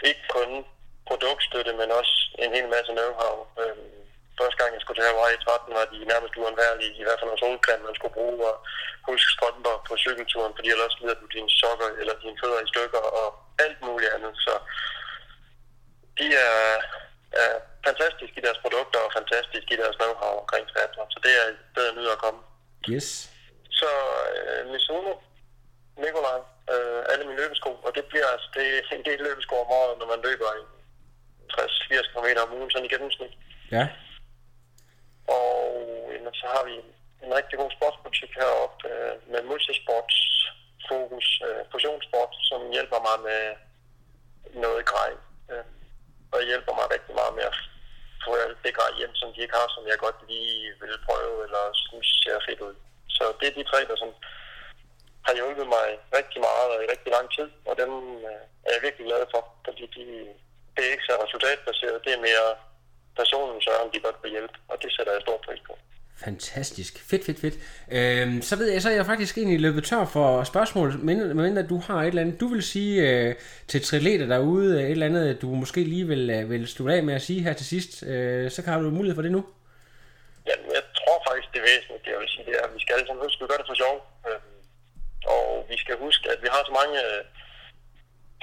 ikke 0.09 0.23
kun 0.37 0.49
produktstøtte, 1.09 1.71
men 1.79 1.89
også 1.99 2.15
en 2.43 2.51
hel 2.55 2.67
masse 2.75 2.91
know-how. 2.99 3.35
Øh, 3.61 3.77
første 4.39 4.57
gang 4.59 4.71
jeg 4.73 4.81
skulle 4.81 4.97
til 4.99 5.07
Hawaii 5.09 5.35
i 5.37 5.43
13, 5.43 5.77
var 5.77 5.85
de 5.93 5.99
nærmest 6.13 6.33
uundværlige, 6.39 6.93
i 6.99 7.03
hvert 7.05 7.19
fald 7.19 7.29
noget 7.29 7.43
solcreme, 7.43 7.87
man 7.87 7.97
skulle 7.97 8.17
bruge, 8.19 8.39
og 8.51 8.55
huske 9.09 9.33
strømper 9.35 9.75
på 9.87 9.93
cykelturen, 10.03 10.53
fordi 10.57 10.69
ellers 10.75 10.95
lider 10.99 11.17
du 11.21 11.27
dine 11.35 11.51
sokker 11.59 11.89
eller 12.01 12.15
dine 12.23 12.39
fødder 12.41 12.61
i 12.63 12.71
stykker, 12.73 13.03
og 13.21 13.27
alt 13.65 13.79
muligt 13.87 14.13
andet. 14.15 14.33
Så 14.45 14.53
de 16.19 16.27
er, 16.47 16.59
er 17.43 17.53
fantastiske 17.87 18.37
i 18.39 18.45
deres 18.47 18.59
produkter, 18.63 18.99
og 19.05 19.11
fantastiske 19.19 19.73
i 19.73 19.81
deres 19.81 19.97
know-how 20.01 20.33
omkring 20.41 20.65
triathlon. 20.67 21.11
Så 21.13 21.19
det 21.25 21.33
er 21.39 21.45
et 21.53 21.61
bedre 21.75 21.95
nyder 21.97 22.13
at 22.17 22.23
komme. 22.25 22.41
Yes. 22.93 23.07
Så 23.79 23.89
øh, 24.35 24.61
Mizuno, 24.71 25.13
Nikolaj, 26.03 26.39
øh, 26.73 27.01
alle 27.11 27.23
mine 27.25 27.39
løbesko, 27.41 27.71
og 27.85 27.91
det 27.95 28.05
bliver 28.11 28.27
altså 28.33 28.47
det 28.55 28.65
er 28.77 28.95
en 28.95 29.05
del 29.09 29.19
løbesko 29.27 29.55
om 29.63 29.69
året, 29.79 29.99
når 29.99 30.07
man 30.13 30.21
løber 30.27 30.49
en 30.59 30.67
60-80 31.53 32.11
km 32.11 32.27
om 32.43 32.53
ugen, 32.57 32.71
sådan 32.71 32.85
i 32.85 32.93
gennemsnit. 32.93 33.33
Ja. 33.71 33.85
Og 35.27 35.51
jamen, 36.13 36.33
så 36.33 36.47
har 36.53 36.63
vi 36.69 36.73
en, 37.23 37.33
rigtig 37.39 37.57
god 37.61 37.71
sportsbutik 37.77 38.31
heroppe 38.41 38.77
øh, 38.91 39.15
med 39.31 39.41
multisportsfokus, 39.51 41.27
øh, 41.47 41.61
fusionssport, 41.71 42.31
som 42.49 42.61
hjælper 42.75 42.99
mig 43.07 43.17
med 43.29 43.43
noget 44.63 44.85
grej. 44.91 45.11
Øh, 45.51 45.65
og 46.33 46.39
hjælper 46.49 46.73
mig 46.79 46.85
rigtig 46.95 47.13
meget 47.19 47.33
med 47.37 47.45
at 47.51 47.57
få 48.25 48.31
alt 48.45 48.57
det 48.63 48.73
grej 48.79 48.91
hjem, 48.99 49.13
som 49.15 49.29
de 49.33 49.41
ikke 49.41 49.57
har, 49.59 49.67
som 49.75 49.83
jeg 49.87 49.97
godt 50.05 50.19
lige 50.29 50.73
vil 50.81 50.95
prøve, 51.07 51.35
eller 51.45 51.63
synes 51.73 52.07
ser 52.23 52.45
fedt 52.47 52.61
ud. 52.67 52.75
Så 53.17 53.23
det 53.39 53.47
er 53.47 53.57
de 53.57 53.69
tre, 53.71 53.79
der 53.89 53.95
sådan 53.95 54.19
har 55.27 55.33
hjulpet 55.35 55.67
mig 55.75 55.87
rigtig 56.17 56.39
meget 56.47 56.67
og 56.73 56.79
i 56.83 56.91
rigtig 56.93 57.11
lang 57.15 57.27
tid, 57.37 57.47
og 57.69 57.73
dem 57.81 57.91
øh, 58.29 58.43
er 58.65 58.71
jeg 58.73 58.85
virkelig 58.85 59.05
glad 59.09 59.23
for, 59.33 59.41
fordi 59.65 59.85
de, 59.95 60.03
det 60.75 60.81
er 60.83 60.93
ikke 60.93 61.09
så 61.09 61.15
resultatbaseret, 61.23 62.05
det 62.05 62.13
er 62.13 62.25
mere 62.29 62.49
personen 63.15 63.61
sørger, 63.61 63.83
om 63.85 63.89
de 63.93 63.99
godt 63.99 64.15
vil 64.23 64.31
hjælpe, 64.31 64.55
og 64.67 64.75
det 64.81 64.89
sætter 64.95 65.13
jeg 65.13 65.21
stor 65.21 65.37
pris 65.45 65.61
på. 65.67 65.73
Fantastisk. 66.25 66.93
Fedt, 67.09 67.25
fedt, 67.25 67.39
fedt. 67.39 67.55
Øhm, 67.91 68.41
så 68.41 68.55
ved 68.55 68.67
jeg, 68.71 68.81
så 68.81 68.89
er 68.89 68.95
jeg 68.95 69.05
faktisk 69.05 69.37
egentlig 69.37 69.59
løbet 69.59 69.83
tør 69.83 70.05
for 70.05 70.43
spørgsmål, 70.43 70.89
men 71.07 71.17
medmindre 71.37 71.63
du 71.73 71.77
har 71.87 72.01
et 72.01 72.07
eller 72.07 72.21
andet, 72.21 72.39
du 72.39 72.47
vil 72.47 72.63
sige 72.63 72.93
øh, 73.09 73.35
til 73.67 73.81
triatleter 73.81 74.25
derude, 74.25 74.69
øh, 74.77 74.83
et 74.83 74.91
eller 74.91 75.05
andet, 75.05 75.41
du 75.41 75.47
måske 75.47 75.83
lige 75.83 76.07
vil, 76.07 76.29
øh, 76.29 76.49
vil 76.49 76.67
slutte 76.67 76.95
af 76.95 77.03
med 77.03 77.13
at 77.13 77.21
sige 77.21 77.43
her 77.43 77.53
til 77.53 77.65
sidst, 77.65 78.03
øh, 78.03 78.51
så 78.51 78.61
kan 78.63 78.83
du 78.83 78.89
mulighed 78.89 79.15
for 79.15 79.21
det 79.21 79.31
nu. 79.31 79.45
Jamen, 80.47 80.69
jeg 80.77 80.83
tror 80.99 81.17
faktisk, 81.27 81.47
det 81.53 81.61
væsentligt, 81.61 82.07
jeg 82.13 82.19
vil 82.21 82.29
sige, 82.33 82.45
det 82.45 82.55
er, 82.59 82.63
at 82.67 82.73
vi 82.75 82.81
skal 82.81 82.93
alle 82.93 83.07
sammen 83.07 83.23
huske, 83.25 83.37
at 83.39 83.43
vi 83.43 83.49
gør 83.51 83.59
det 83.61 83.67
for 83.71 83.79
sjov. 83.83 83.95
Øhm, 84.27 84.57
og 85.35 85.65
vi 85.71 85.77
skal 85.83 85.95
huske, 86.05 86.25
at 86.33 86.39
vi 86.43 86.47
har 86.53 86.61
så 86.69 86.73
mange 86.81 86.95
øh, 87.07 87.21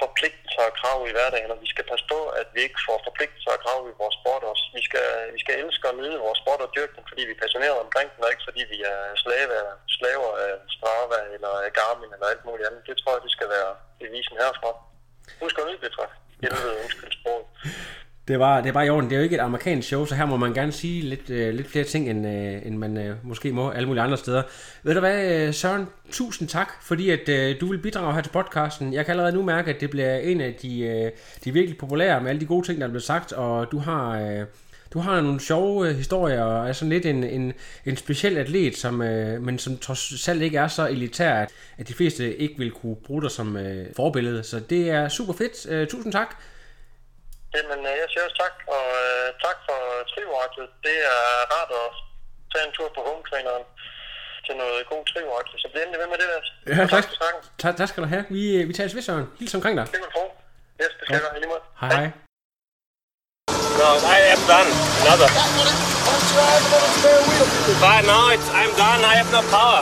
forpligtelser 0.03 0.63
og 0.69 0.73
krav 0.79 0.99
i 1.09 1.15
hverdagen, 1.15 1.51
og 1.53 1.59
vi 1.63 1.69
skal 1.73 1.85
passe 1.91 2.05
på, 2.13 2.19
at 2.41 2.47
vi 2.55 2.59
ikke 2.67 2.79
får 2.87 2.97
forpligtelser 3.07 3.51
og 3.55 3.61
krav 3.65 3.79
i 3.91 3.99
vores 4.01 4.15
sport 4.19 4.43
også. 4.51 4.65
Vi 4.77 4.81
skal, 4.87 5.07
vi 5.35 5.39
skal 5.43 5.55
elske 5.63 5.89
og 5.91 5.95
nyde 5.99 6.25
vores 6.25 6.39
sport 6.43 6.61
og 6.65 6.71
dyrke 6.75 6.93
den, 6.97 7.05
fordi 7.09 7.21
vi 7.27 7.33
er 7.35 7.41
passionerede 7.43 7.83
omkring 7.85 8.09
den, 8.13 8.23
og 8.25 8.31
ikke 8.33 8.47
fordi 8.47 8.61
vi 8.73 8.79
er 8.93 8.99
slave, 9.23 9.55
slaver 9.97 10.31
af 10.45 10.51
Strava 10.75 11.19
eller 11.35 11.53
af 11.65 11.71
Garmin 11.77 12.13
eller 12.15 12.27
alt 12.33 12.43
muligt 12.47 12.67
andet. 12.67 12.87
Det 12.89 12.95
tror 12.97 13.13
jeg, 13.15 13.23
det 13.25 13.35
skal 13.37 13.49
være 13.55 13.71
devisen 14.01 14.35
herfra. 14.43 14.71
Husk 15.41 15.55
at 15.59 15.65
nyde 15.67 15.83
det, 15.85 15.91
tror 15.93 16.07
jeg. 16.09 16.15
Jeg 16.43 16.51
ved, 16.57 16.81
undskyld 16.83 17.13
sproget. 17.19 17.47
Det 18.31 18.39
var, 18.39 18.61
det 18.61 18.69
er 18.69 18.73
bare 18.73 18.85
i 18.85 18.89
orden. 18.89 19.09
Det 19.09 19.15
er 19.15 19.19
jo 19.19 19.23
ikke 19.23 19.35
et 19.35 19.39
amerikansk 19.39 19.87
show, 19.87 20.05
så 20.05 20.15
her 20.15 20.25
må 20.25 20.37
man 20.37 20.53
gerne 20.53 20.71
sige 20.71 21.01
lidt, 21.01 21.29
øh, 21.29 21.53
lidt 21.53 21.67
flere 21.67 21.85
ting, 21.85 22.09
end, 22.09 22.27
øh, 22.27 22.65
end 22.65 22.77
man 22.77 22.97
øh, 22.97 23.15
måske 23.23 23.51
må 23.51 23.69
alle 23.69 23.87
mulige 23.87 24.03
andre 24.03 24.17
steder. 24.17 24.43
Ved 24.83 24.93
du 24.93 24.99
hvad, 24.99 25.47
øh, 25.47 25.53
Søren? 25.53 25.87
Tusind 26.11 26.47
tak, 26.47 26.69
fordi 26.83 27.09
at 27.09 27.29
øh, 27.29 27.55
du 27.61 27.67
vil 27.67 27.77
bidrage 27.77 28.13
her 28.13 28.21
til 28.21 28.29
podcasten. 28.29 28.93
Jeg 28.93 29.05
kan 29.05 29.11
allerede 29.11 29.33
nu 29.33 29.43
mærke, 29.43 29.73
at 29.73 29.81
det 29.81 29.89
bliver 29.89 30.17
en 30.17 30.41
af 30.41 30.53
de, 30.61 30.79
øh, 30.79 31.11
de 31.45 31.51
virkelig 31.51 31.77
populære 31.77 32.21
med 32.21 32.29
alle 32.29 32.41
de 32.41 32.45
gode 32.45 32.67
ting, 32.67 32.79
der 32.79 32.85
er 32.85 32.89
blevet 32.89 33.03
sagt, 33.03 33.33
og 33.33 33.71
du 33.71 33.77
har... 33.77 34.19
Øh, 34.19 34.45
du 34.93 34.99
har 34.99 35.21
nogle 35.21 35.39
sjove 35.39 35.89
øh, 35.89 35.95
historier, 35.95 36.43
og 36.43 36.69
er 36.69 36.73
sådan 36.73 36.89
lidt 36.89 37.05
en, 37.05 37.23
en, 37.23 37.53
en 37.85 37.97
speciel 37.97 38.37
atlet, 38.37 38.77
som, 38.77 39.01
øh, 39.01 39.41
men 39.41 39.59
som 39.59 39.77
trods 39.77 40.27
alt 40.27 40.41
ikke 40.41 40.57
er 40.57 40.67
så 40.67 40.87
elitær, 40.87 41.33
at, 41.33 41.49
at 41.77 41.87
de 41.87 41.93
fleste 41.93 42.37
ikke 42.37 42.57
vil 42.57 42.71
kunne 42.71 42.95
bruge 42.95 43.21
dig 43.21 43.31
som 43.31 43.57
øh, 43.57 43.85
forbillede. 43.95 44.43
Så 44.43 44.59
det 44.59 44.89
er 44.89 45.07
super 45.07 45.33
fedt. 45.33 45.71
Øh, 45.71 45.87
tusind 45.87 46.11
tak. 46.11 46.35
Jamen, 47.55 47.79
øh, 47.89 47.93
jeg 48.01 48.07
siger 48.11 48.23
også 48.27 48.37
tak, 48.43 48.55
og 48.75 48.85
øh, 49.03 49.25
tak 49.45 49.57
for 49.67 49.79
trivoraklet. 50.11 50.67
Det 50.87 50.97
er 51.15 51.21
rart 51.53 51.71
at 51.83 51.89
tage 52.51 52.65
en 52.67 52.73
tur 52.77 52.87
på 52.97 53.01
hometraineren 53.07 53.63
til 54.45 54.53
noget 54.61 54.79
god 54.91 55.01
trivoraklet. 55.11 55.57
Så 55.61 55.67
bliv 55.71 55.81
endelig 55.83 55.99
ved 56.03 56.09
med 56.13 56.19
det 56.21 56.27
der. 56.33 56.39
Ja, 56.71 56.75
Og 56.83 56.89
tak. 56.93 57.03
for 57.09 57.15
snakken. 57.21 57.41
Tak, 57.63 57.73
tak 57.79 57.87
skal 57.91 58.01
du 58.03 58.09
have. 58.15 58.23
Vi, 58.35 58.43
øh, 58.57 58.63
vi 58.69 58.73
tages 58.79 58.95
ved, 58.97 59.03
Søren. 59.07 59.25
Hils 59.39 59.53
omkring 59.57 59.75
dig. 59.79 59.85
Det 59.93 59.99
vil 60.03 60.11
tro. 60.15 60.23
Yes, 60.81 60.91
det 60.97 61.03
skal 61.05 61.13
jeg 61.15 61.23
gøre. 61.25 61.33
I 61.37 61.39
lige 61.43 61.51
måde. 61.53 61.63
Hej 61.83 61.89
hej. 61.99 62.07
No, 63.81 63.89
I 64.15 64.19
am 64.35 64.41
done. 64.51 64.69
Another. 65.03 65.29
But 67.83 68.01
no, 68.11 68.19
it's, 68.35 68.47
I'm 68.59 68.71
done. 68.83 69.01
I 69.11 69.13
have 69.19 69.29
no 69.37 69.41
power. 69.55 69.81